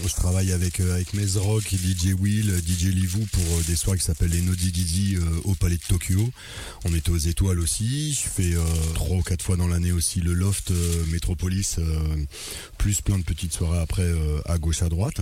je 0.06 0.14
travaille 0.14 0.52
avec 0.52 0.80
euh, 0.80 0.94
avec 0.94 1.14
Mezrock, 1.14 1.64
DJ 1.72 2.14
Will, 2.18 2.52
DJ 2.66 2.84
Livou 2.94 3.26
pour 3.32 3.44
des 3.66 3.76
soirées 3.76 3.98
qui 3.98 4.04
s'appellent 4.04 4.30
les 4.30 4.40
Nodi 4.42 4.70
Didi 4.72 5.16
au 5.44 5.54
Palais 5.54 5.76
de 5.76 5.82
Tokyo. 5.88 6.30
On 6.84 6.94
était 6.94 7.10
aux 7.10 7.16
étoiles 7.18 7.60
aussi. 7.60 8.14
Je 8.14 8.28
fais 8.28 8.54
trois 8.94 9.16
ou 9.16 9.22
quatre 9.22 9.42
fois 9.44 9.56
dans 9.56 9.66
l'année 9.68 9.92
aussi 9.92 10.20
le 10.20 10.32
Loft 10.34 10.72
Metropolis, 11.10 11.76
euh, 11.78 11.98
plus 12.76 13.00
plein 13.00 13.18
de 13.18 13.24
petites 13.24 13.52
soirées 13.52 13.78
après 13.80 14.06
à 14.46 14.58
gauche 14.58 14.82
à 14.82 14.88
droite. 14.88 15.20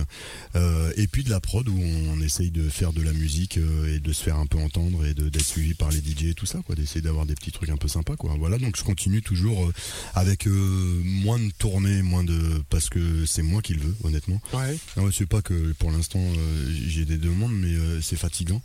Euh, 0.55 0.91
et 0.95 1.07
puis 1.07 1.23
de 1.23 1.29
la 1.29 1.39
prod 1.39 1.67
où 1.67 1.79
on, 1.79 2.19
essaye 2.21 2.49
de 2.51 2.67
faire 2.67 2.93
de 2.93 3.01
la 3.01 3.13
musique 3.13 3.57
euh, 3.57 3.95
et 3.95 3.99
de 3.99 4.11
se 4.11 4.23
faire 4.23 4.37
un 4.37 4.47
peu 4.47 4.57
entendre 4.57 5.05
et 5.05 5.13
d'être 5.13 5.45
suivi 5.45 5.75
par 5.75 5.89
les 5.91 5.99
DJ 5.99 6.25
et 6.29 6.33
tout 6.33 6.45
ça, 6.45 6.59
quoi. 6.65 6.75
D'essayer 6.75 7.01
d'avoir 7.01 7.25
des 7.25 7.35
petits 7.35 7.51
trucs 7.51 7.69
un 7.69 7.77
peu 7.77 7.87
sympas, 7.87 8.15
quoi. 8.15 8.35
Voilà, 8.37 8.57
donc 8.57 8.75
je 8.75 8.83
continue 8.83 9.21
toujours 9.21 9.65
euh, 9.65 9.73
avec 10.15 10.47
moins 10.47 11.39
de 11.39 11.51
tournées, 11.57 12.01
moins 12.01 12.23
de 12.23 12.63
parce 12.69 12.89
que 12.89 13.25
c'est 13.25 13.43
moi 13.43 13.61
qui 13.61 13.73
le 13.73 13.81
veux, 13.81 13.95
honnêtement. 14.03 14.41
Ouais. 14.53 14.77
Non, 14.95 15.11
c'est 15.11 15.27
pas 15.27 15.41
que 15.41 15.73
pour 15.73 15.91
l'instant 15.91 16.19
j'ai 16.87 17.05
des 17.05 17.17
demandes, 17.17 17.53
mais 17.53 17.75
c'est 18.01 18.17
fatigant. 18.17 18.61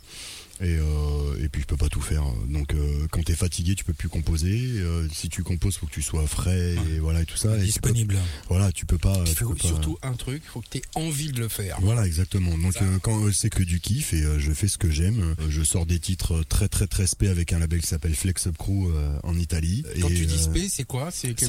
Et, 0.61 0.77
euh, 0.77 1.43
et 1.43 1.49
puis 1.49 1.61
je 1.61 1.67
peux 1.67 1.77
pas 1.77 1.89
tout 1.89 1.99
faire. 2.01 2.23
Donc 2.47 2.73
euh, 2.73 3.07
quand 3.11 3.23
t'es 3.23 3.35
fatigué, 3.35 3.75
tu 3.75 3.83
peux 3.83 3.93
plus 3.93 4.07
composer. 4.09 4.55
Euh, 4.77 5.07
si 5.11 5.27
tu 5.27 5.43
composes, 5.43 5.77
faut 5.77 5.87
que 5.87 5.91
tu 5.91 6.01
sois 6.01 6.25
frais 6.27 6.75
et 6.95 6.99
voilà 6.99 7.21
et 7.23 7.25
tout 7.25 7.37
ça. 7.37 7.49
Et 7.49 7.53
tu 7.53 7.59
peux- 7.59 7.65
Disponible. 7.91 8.17
voilà, 8.49 8.71
tu 8.71 8.85
peux 8.85 8.97
pas. 8.99 9.23
Il 9.25 9.33
tu 9.33 9.43
peux 9.45 9.55
pas- 9.55 9.67
surtout 9.67 9.97
un 10.03 10.13
truc, 10.13 10.41
il 10.45 10.49
faut 10.49 10.61
que 10.61 10.67
tu 10.69 10.77
aies 10.77 10.83
envie 10.95 11.31
de 11.31 11.39
le 11.39 11.47
faire. 11.49 11.79
Voilà, 11.81 12.05
exactement. 12.05 12.57
Donc 12.57 12.75
euh, 12.81 12.99
quand 13.01 13.25
euh, 13.25 13.31
c'est 13.31 13.49
que 13.49 13.63
du 13.63 13.79
kiff 13.79 14.13
et 14.13 14.23
euh, 14.23 14.39
je 14.39 14.51
fais 14.53 14.67
ce 14.67 14.77
que 14.77 14.89
j'aime, 14.91 15.35
euh, 15.39 15.45
je 15.49 15.63
sors 15.63 15.85
des 15.85 15.99
titres 15.99 16.43
très 16.47 16.67
très 16.67 16.87
très 16.87 17.07
spé 17.07 17.27
avec 17.29 17.51
un 17.51 17.59
label 17.59 17.81
qui 17.81 17.87
s'appelle 17.87 18.15
Flex 18.15 18.47
Up 18.47 18.55
Crew 18.57 18.89
euh, 18.91 19.17
en 19.23 19.35
Italie. 19.37 19.83
Quand 20.01 20.09
Et, 20.09 20.13
tu 20.15 20.25
dis 20.25 20.39
spé, 20.41 20.69
c'est 20.69 20.85
quoi? 20.85 21.09
C'est 21.11 21.33
quel- 21.33 21.47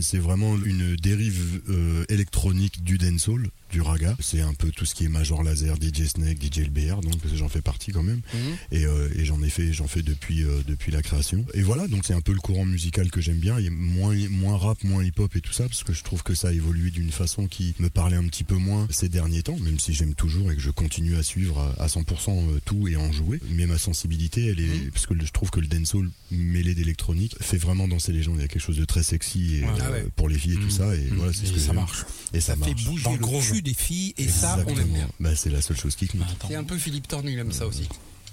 c'est 0.00 0.18
vraiment 0.18 0.56
une 0.64 0.96
dérive 0.96 1.60
euh, 1.68 2.04
électronique 2.08 2.82
du 2.84 2.98
dancehall, 2.98 3.48
du 3.70 3.80
raga. 3.80 4.16
C'est 4.20 4.40
un 4.40 4.54
peu 4.54 4.70
tout 4.70 4.84
ce 4.84 4.94
qui 4.94 5.04
est 5.04 5.08
Major 5.08 5.42
Laser, 5.42 5.76
DJ 5.76 6.06
Snake, 6.06 6.38
DJ 6.42 6.60
LBR, 6.66 7.00
donc 7.00 7.14
j'en 7.34 7.48
fais 7.48 7.60
partie 7.60 7.92
quand 7.92 8.02
même. 8.02 8.20
Mhm. 8.34 8.40
Et, 8.72 8.84
euh, 8.86 9.08
et 9.16 9.24
j'en 9.24 9.42
ai 9.42 9.50
fait, 9.50 9.72
j'en 9.72 9.86
fais 9.88 10.02
depuis 10.02 10.42
euh, 10.44 10.62
depuis 10.66 10.90
la 10.92 11.02
création. 11.02 11.44
Et 11.54 11.62
voilà, 11.62 11.86
donc 11.88 12.04
c'est 12.06 12.14
un 12.14 12.20
peu 12.20 12.32
le 12.32 12.40
courant 12.40 12.64
musical 12.64 13.10
que 13.10 13.20
j'aime 13.20 13.38
bien. 13.38 13.58
Il 13.58 13.64
y 13.64 13.68
a 13.68 13.70
moins 13.70 14.14
moins 14.30 14.56
rap, 14.56 14.82
moins 14.84 15.04
hip 15.04 15.12
hop 15.18 15.34
et 15.36 15.40
tout 15.40 15.52
ça, 15.52 15.64
parce 15.64 15.84
que 15.84 15.92
je 15.92 16.02
trouve 16.02 16.22
que 16.22 16.34
ça 16.34 16.48
a 16.48 16.52
évolué 16.52 16.90
d'une 16.90 17.10
façon 17.10 17.46
qui 17.46 17.74
me 17.78 17.88
parlait 17.88 18.16
un 18.16 18.26
petit 18.26 18.44
peu 18.44 18.56
moins 18.56 18.86
ces 18.90 19.08
derniers 19.08 19.42
temps, 19.42 19.58
même 19.58 19.78
si 19.78 19.92
j'aime 19.92 20.14
toujours 20.14 20.50
et 20.50 20.56
que 20.56 20.62
je 20.62 20.70
continue 20.70 21.16
à 21.16 21.22
suivre 21.22 21.58
à, 21.78 21.84
à 21.84 21.86
100% 21.88 22.60
tout 22.64 22.88
et 22.88 22.96
en 22.96 23.12
jouer. 23.12 23.40
Mais 23.50 23.66
ma 23.66 23.78
sensibilité, 23.78 24.46
elle 24.46 24.60
est 24.60 24.68
Mhm. 24.68 24.90
parce 24.92 25.06
que 25.06 25.14
je 25.18 25.32
trouve 25.32 25.50
que 25.50 25.60
le 25.60 25.66
dancehall 25.66 26.10
mêlé 26.30 26.74
d'électronique 26.74 27.34
fait 27.40 27.56
vraiment 27.58 27.88
danser 27.88 28.12
les 28.12 28.22
gens. 28.22 28.34
Il 28.34 28.40
y 28.40 28.44
a 28.44 28.48
quelque 28.48 28.62
chose 28.62 28.76
de 28.76 28.84
très 28.84 29.02
sexy 29.02 29.56
et, 29.56 29.60
Ouais. 29.64 29.68
Ah 29.80 29.84
euh, 29.86 29.92
ouais. 29.92 30.06
pour 30.16 30.28
les 30.28 30.38
filles 30.38 30.52
et 30.52 30.56
tout 30.56 30.62
Mhm. 30.64 30.70
ça. 30.70 30.94
Et 30.94 31.06
voilà, 31.12 31.32
c'est 31.32 31.46
ce 31.46 31.52
Et 31.52 31.54
que 31.54 31.60
ça 31.60 31.72
marche. 31.72 32.04
Et 32.32 32.40
ça, 32.40 32.54
Ça 32.56 32.64
fait 32.64 32.70
marche. 32.70 32.84
bouger 32.84 33.04
Dans 33.04 33.10
le 33.12 33.16
le 33.16 33.22
groove. 33.22 33.42
Des 33.62 33.74
filles 33.74 34.14
et 34.16 34.28
ça, 34.28 34.58
on 34.66 34.70
aime 34.70 34.88
bien. 34.88 35.08
Bah, 35.20 35.34
c'est 35.36 35.50
la 35.50 35.60
seule 35.60 35.76
chose 35.76 35.96
qui 35.96 36.06
compte. 36.06 36.22
C'est 36.48 36.56
un 36.56 36.64
peu 36.64 36.76
Philippe 36.76 37.08
Thorne, 37.08 37.28
il 37.28 37.38
aime 37.38 37.52
ça 37.52 37.66
aussi. 37.66 37.88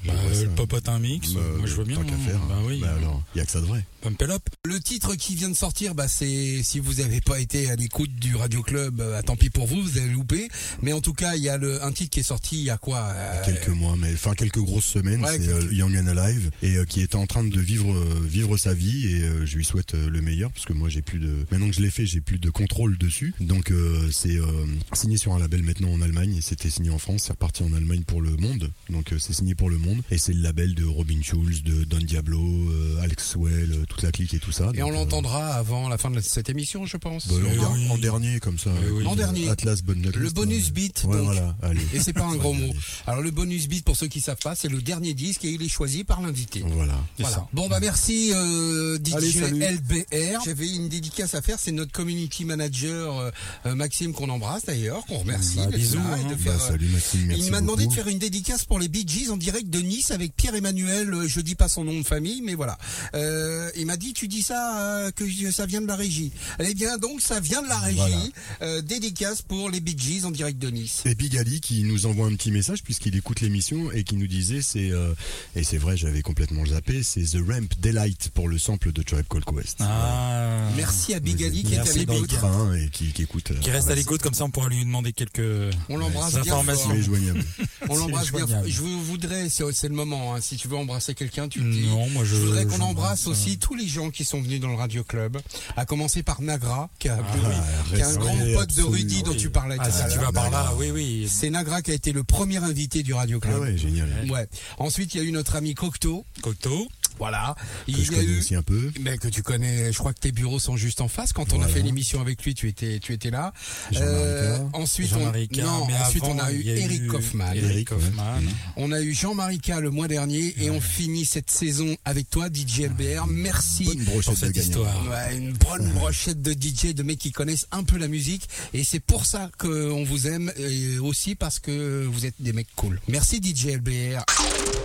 Bah, 0.08 0.14
le 0.42 0.50
popote 0.50 0.88
un 0.90 1.00
mix, 1.00 1.32
Bah, 1.34 1.42
moi 1.58 1.66
je 1.68 1.74
veux 1.76 1.84
bien. 1.84 1.98
Tant 1.98 2.04
qu'à 2.04 2.14
hein. 2.14 2.18
faire. 2.28 2.40
Bah 2.48 2.60
oui. 2.66 2.80
Bah 2.82 2.94
alors, 2.98 3.24
il 3.34 3.40
y 3.40 3.42
a 3.42 3.46
que 3.46 3.52
ça 3.52 3.60
de 3.62 3.66
vrai. 3.66 3.86
Pump 4.02 4.22
it 4.22 4.30
up. 4.30 4.42
Le 4.66 4.80
titre 4.80 5.16
qui 5.16 5.36
vient 5.36 5.50
de 5.50 5.56
sortir, 5.56 5.96
bah 5.96 6.08
c'est 6.08 6.62
si 6.64 6.80
vous 6.80 6.96
n'avez 6.96 7.22
pas 7.22 7.40
été 7.40 7.70
à 7.70 7.76
l'écoute 7.76 8.14
du 8.16 8.36
Radio 8.36 8.62
Club, 8.62 9.02
euh, 9.02 9.22
tant 9.24 9.36
pis 9.36 9.50
pour 9.50 9.66
vous, 9.68 9.82
vous 9.82 9.98
avez 9.98 10.10
loupé. 10.10 10.48
Mais 10.82 10.94
en 10.94 11.02
tout 11.02 11.14
cas, 11.14 11.36
il 11.36 11.42
y 11.44 11.50
a 11.50 11.58
le, 11.58 11.84
un 11.84 11.92
titre 11.92 12.12
qui 12.12 12.20
est 12.20 12.24
sorti 12.24 12.58
il 12.58 12.64
y 12.64 12.70
a 12.70 12.78
quoi 12.78 13.00
euh, 13.16 13.46
quelques 13.46 13.70
mois, 13.70 13.96
mais 13.98 14.14
enfin 14.14 14.34
quelques 14.36 14.60
grosses 14.60 14.86
semaines. 14.86 15.24
Ouais, 15.24 15.32
c'est 15.40 15.48
quelques- 15.48 15.64
euh, 15.72 15.74
Young 15.74 15.98
and 15.98 16.08
Alive 16.08 16.52
et 16.62 16.76
euh, 16.78 16.86
qui 16.86 17.02
est 17.02 17.16
en 17.16 17.26
train 17.26 17.44
de 17.44 17.60
vivre 17.60 17.92
euh, 17.92 18.06
vivre 18.24 18.58
sa 18.58 18.74
vie 18.74 19.08
et 19.08 19.22
euh, 19.24 19.46
je 19.46 19.56
lui 19.58 19.66
souhaite 19.66 19.96
euh, 19.96 20.10
le 20.10 20.22
meilleur 20.22 20.52
parce 20.52 20.66
que 20.66 20.74
moi 20.74 20.90
j'ai 20.90 21.02
plus 21.02 21.20
de 21.20 21.46
maintenant 21.52 21.68
que 21.68 21.76
je 21.76 21.82
l'ai 21.82 21.90
fait, 21.90 22.06
j'ai 22.06 22.22
plus 22.22 22.38
de 22.38 22.50
contrôle 22.50 22.98
dessus. 22.98 23.34
Donc 23.40 23.72
euh, 23.72 24.10
c'est 24.12 24.38
euh, 24.38 24.46
signé 24.94 25.18
sur 25.18 25.34
un 25.34 25.40
label 25.40 25.64
maintenant 25.64 25.92
en 25.92 26.02
Allemagne 26.02 26.36
et 26.38 26.42
c'était 26.42 26.70
signé 26.70 26.90
en 26.92 27.00
France, 27.00 27.24
c'est 27.26 27.32
reparti 27.34 27.64
en 27.64 27.74
Allemagne 27.74 28.04
pour 28.06 28.22
le 28.22 28.36
monde. 28.38 28.72
Donc 28.90 29.12
euh, 29.14 29.20
c'est 29.20 29.34
signé 29.34 29.56
pour 29.56 29.70
le 29.70 29.78
monde 29.78 29.95
et 30.12 30.18
c'est 30.18 30.34
le 30.34 30.42
label 30.42 30.76
de 30.76 30.86
Robin 30.86 31.22
Schulz, 31.22 31.64
de 31.64 31.84
Don 31.84 31.98
Diablo, 32.00 32.40
euh, 32.42 33.00
Alex 33.02 33.30
Swell, 33.32 33.72
euh, 33.72 33.86
toute 33.88 34.02
la 34.04 34.12
clique 34.12 34.34
et 34.34 34.40
tout 34.40 34.52
ça. 34.52 34.72
Et 34.74 34.82
on 34.84 34.88
Donc, 34.88 34.96
euh, 34.96 35.00
l'entendra 35.00 35.54
avant 35.56 35.90
la 35.90 35.98
fin 35.98 36.12
de 36.12 36.20
cette 36.20 36.50
émission, 36.50 36.86
je 36.86 36.98
pense. 36.98 37.28
bah, 37.28 37.36
en, 37.36 37.38
Oui, 37.38 37.56
der- 37.58 37.72
oui. 37.74 37.88
en 37.90 37.98
dernier 37.98 38.40
comme 38.40 38.58
ça. 38.60 38.70
Oui, 38.86 38.92
oui. 39.00 39.06
En 39.08 39.16
dernier. 39.16 39.50
Atlas 39.50 39.82
Bonne 39.84 40.12
Le 40.16 40.30
bonus 40.30 40.72
beat, 40.72 41.04
Ouais, 41.06 41.16
donc. 41.18 41.26
voilà, 41.26 41.56
allez. 41.62 41.82
Et 41.94 42.00
c'est 42.00 42.14
pas 42.14 42.26
un 42.26 42.36
gros 42.38 42.54
mot. 42.54 42.74
Alors 43.08 43.22
le 43.22 43.32
bonus 43.32 43.68
beat, 43.68 43.84
pour 43.86 43.96
ceux 43.98 44.08
qui 44.08 44.22
savent 44.22 44.38
pas, 44.44 44.56
c'est 44.56 44.70
le 44.70 44.82
dernier 44.82 45.14
disque 45.14 45.46
et 45.46 45.52
il 45.52 45.62
est 45.62 45.70
choisi 45.70 46.04
par 46.04 46.22
l'invité. 46.22 46.64
Voilà. 46.68 46.96
Voilà. 47.20 47.36
ça. 47.36 47.48
Bon 47.54 47.68
bah 47.68 47.80
merci 47.82 48.32
euh, 48.34 48.98
DJ 48.98 49.14
Allez. 49.44 49.76
LBR. 49.78 50.42
J'avais 50.46 50.70
une 50.70 50.90
dédicace 50.90 51.34
à 51.36 51.42
faire, 51.42 51.58
c'est 51.60 51.72
notre 51.72 51.92
community 51.92 52.46
manager 52.46 53.20
euh, 53.20 53.32
euh, 53.66 53.76
Maxime 53.76 54.14
qu'on 54.14 54.30
embrasse 54.30 54.66
d'ailleurs, 54.66 55.06
qu'on 55.06 55.18
remercie. 55.20 55.58
Bah, 55.58 55.68
bisous, 55.68 55.98
hein. 56.00 56.18
de 56.30 56.36
Bah, 56.36 56.52
faire, 56.52 56.62
salut 56.62 56.88
Maxime, 56.88 57.26
merci 57.28 57.44
il 57.46 57.52
m'a 57.52 57.62
demandé 57.62 57.88
de 57.88 57.92
faire 57.94 58.08
une 58.08 58.20
dédicace 58.20 58.66
pour 58.66 58.80
les 58.80 58.88
Bee 58.88 59.06
Gees 59.08 59.30
en 59.30 59.38
direct 59.38 59.70
de 59.70 59.80
Nice 59.86 60.12
avec 60.12 60.36
Pierre-Emmanuel, 60.36 61.14
euh, 61.14 61.28
je 61.28 61.40
dis 61.42 61.56
pas 61.56 61.68
son 61.70 61.84
nom 61.84 62.00
de 62.00 62.06
famille, 62.06 62.42
mais 62.42 62.54
voilà. 62.56 62.78
Euh, 63.14 63.70
il 63.78 63.86
m'a 63.86 63.98
dit, 63.98 64.14
tu 64.14 64.28
dis 64.28 64.42
ça, 64.42 64.80
euh, 64.82 65.12
que 65.12 65.26
ça 65.52 65.66
vient 65.66 65.82
de 65.82 65.88
la 65.88 65.96
régie. 65.96 66.32
Eh 66.60 66.74
bien 66.74 66.98
donc, 66.98 67.22
ça 67.22 67.40
vient 67.40 67.62
de 67.62 67.68
la 67.68 67.78
régie. 67.78 67.96
Voilà. 67.98 68.18
Euh, 68.62 68.82
dédicace 68.82 69.42
pour 69.42 69.70
les 69.70 69.80
Bee 69.80 69.96
Gees 69.98 70.26
en 70.26 70.32
direct 70.32 70.58
de 70.60 70.70
Nice. 70.70 71.02
Et 71.06 71.16
puis 71.16 71.30
Gali 71.30 71.62
qui 71.62 71.84
nous 71.84 72.06
envoie 72.06 72.28
un 72.28 72.36
petit 72.36 72.52
message 72.52 72.84
puisqu'il 72.84 73.16
écoute 73.16 73.42
l'émission 73.42 73.92
et 73.92 74.04
qui 74.04 74.16
nous 74.16 74.28
disait 74.28 74.62
c'est 74.62 74.92
euh, 74.92 75.14
et 75.56 75.64
c'est 75.64 75.78
vrai 75.78 75.98
j'avais 75.98 76.22
complètement 76.22 76.66
zappé 76.66 77.04
c'est 77.04 77.22
The 77.24 77.38
Ramp 77.48 77.68
Delight 77.82 78.30
pour 78.34 78.48
le 78.48 78.58
sample 78.58 78.92
de 78.92 79.02
Tribe 79.04 79.26
Called 79.30 79.46
Quest. 79.46 79.78
Ah. 79.80 80.70
Merci 80.76 81.14
à 81.14 81.20
Voilà. 81.20 81.36
Bigali 81.36 81.64
qui 81.64 81.74
est 81.74 81.78
à 81.78 81.84
Merci 81.84 82.06
dans 82.06 82.14
le 82.14 82.22
l'écoute. 82.22 82.38
train 82.38 82.76
et 82.76 82.90
qui, 82.90 83.12
qui 83.12 83.22
écoute. 83.24 83.52
Qui 83.62 83.72
reste 83.72 83.90
à 83.90 83.96
l'écoute, 83.96 84.22
comme 84.22 84.34
ça 84.34 84.44
on 84.46 84.50
pourra 84.50 84.70
lui 84.70 84.84
demander 84.84 85.14
quelques 85.14 85.42
On 85.90 85.98
l'embrasse 85.98 86.34
Ouais, 86.34 86.42
bien 86.42 86.54
informations. 86.54 86.90
fort. 86.90 87.88
On 87.90 87.98
l'embrasse 87.98 88.32
bien. 88.32 88.46
Je 88.68 88.82
voudrais, 88.82 89.50
c'est 89.74 89.88
le 89.88 89.96
moment, 89.96 90.36
hein, 90.36 90.42
si 90.42 90.56
tu 90.58 90.68
veux 90.68 90.78
embrasser 90.78 91.14
quelqu'un, 91.16 91.48
tu 91.48 91.60
le 91.62 91.72
dis. 91.72 91.88
Non, 91.88 92.10
moi 92.10 92.24
je. 92.24 92.36
Je 92.36 92.42
voudrais 92.42 92.66
qu'on 92.66 92.82
embrasse 92.82 93.28
aussi 93.28 93.58
tous 93.58 93.76
les 93.76 93.88
gens 93.88 94.10
qui 94.12 94.26
sont 94.26 94.42
venus 94.42 94.60
dans 94.60 94.68
le 94.70 94.76
Radio 94.76 95.04
Club, 95.04 95.40
à 95.76 95.86
commencer 95.86 96.22
par 96.24 96.42
Nagra, 96.42 96.90
qui, 97.00 97.10
a, 97.10 97.18
Ah, 97.20 97.90
qui 97.90 97.96
est 97.96 98.04
un 98.04 98.16
grand 98.16 98.38
pote 98.56 98.76
de 98.76 98.84
Rudy 98.84 99.24
dont 99.24 99.34
tu 99.36 99.50
parlais 99.50 99.78
Ah, 99.80 99.90
tout 99.90 99.96
à 99.96 100.10
si 100.10 100.14
tu 100.14 100.20
vas 100.20 100.32
par 100.32 100.50
là, 100.50 100.74
oui, 100.78 100.92
oui. 100.92 101.28
C'est 101.30 101.50
Nagra 101.50 101.82
qui 101.82 101.92
a 101.92 101.94
été 101.94 102.12
le 102.12 102.24
premier 102.24 102.58
invité 102.58 103.04
du 103.04 103.14
Radio 103.14 103.40
Club. 103.40 103.56
Ah 103.58 103.62
ouais 103.62 103.78
génial. 103.78 104.10
Ouais. 104.30 104.48
Ensuite, 104.78 105.14
il 105.14 105.18
y 105.18 105.22
a 105.22 105.24
eu 105.24 105.32
notre 105.32 105.56
ami 105.56 105.74
Cocteau. 105.74 106.26
Cocteau. 106.42 106.88
Voilà. 107.18 107.56
Que 107.86 107.92
Il 107.92 107.98
je 107.98 108.12
y 108.12 108.16
a 108.16 108.18
connais 108.20 108.32
eu 108.32 108.40
aussi 108.40 108.56
un 108.56 108.62
peu. 108.62 108.92
mais 109.00 109.18
que 109.18 109.28
tu 109.28 109.42
connais, 109.44 109.92
je 109.92 109.98
crois 109.98 110.14
que 110.14 110.20
tes 110.20 110.32
bureaux 110.32 110.60
sont 110.60 110.78
juste 110.78 111.02
en 111.02 111.08
face. 111.08 111.34
Quand 111.34 111.54
on 111.54 111.62
a 111.62 111.68
fait 111.68 111.82
l'émission 111.82 112.22
avec 112.22 112.44
lui, 112.44 112.54
tu 112.54 112.68
étais, 112.68 113.00
tu 113.00 113.14
étais 113.14 113.30
là. 113.32 113.54
Euh, 113.96 114.58
ensuite, 114.74 115.12
on, 115.14 115.20
non, 115.20 115.86
mais 115.88 115.94
ensuite 115.98 116.24
avant, 116.24 116.36
on 116.36 116.40
a 116.40 116.52
eu 116.52 116.70
a 116.70 116.76
Eric 116.76 117.02
eu 117.02 117.08
Kaufmann. 117.08 117.56
Eric. 117.58 117.90
Kaufmann. 117.90 118.44
On 118.76 118.92
a 118.92 119.02
eu 119.02 119.14
Jean-Marie 119.14 119.60
K 119.60 119.70
le 119.80 119.90
mois 119.92 120.08
dernier 120.08 120.54
et 120.58 120.70
on 120.70 120.82
finit 120.82 121.26
cette 121.26 121.50
saison 121.52 121.96
avec 122.06 122.30
toi, 122.30 122.48
DJ 122.54 122.82
LBR. 122.90 123.26
Merci. 123.28 123.86
Bonne 123.86 124.04
brochette 124.06 124.26
Pour 124.26 124.38
cette 124.38 124.58
histoire. 124.58 125.08
Ouais, 125.10 125.38
une 125.38 125.54
bonne 125.54 125.90
brochette 125.94 126.42
de 126.42 126.52
DJ, 126.54 126.94
de 126.94 127.04
mecs 127.04 127.20
qui 127.20 127.32
connaissent 127.32 127.68
un 127.72 127.84
peu 127.84 127.98
la 127.98 128.08
musique. 128.08 128.48
Et 128.74 128.84
c'est 128.84 129.00
pour 129.00 129.26
ça 129.26 129.50
qu'on 129.58 130.04
vous 130.04 130.28
aime 130.28 130.52
et 130.58 130.98
aussi 131.00 131.36
parce 131.36 131.60
que 131.60 132.06
vous 132.06 132.26
êtes 132.26 132.36
des 132.40 132.54
mecs 132.54 132.68
cool. 132.76 133.00
Merci 133.08 133.38
DJ 133.38 133.76
LBR. 133.78 134.24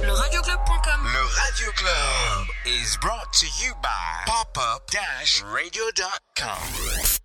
Le 0.02 0.12
radioclub.com 0.12 1.00
Le 1.04 1.40
Radio 1.40 1.66
Is 2.66 2.98
brought 3.00 3.32
to 3.34 3.46
you 3.62 3.72
by 3.82 4.24
popup-radio.com. 4.26 7.20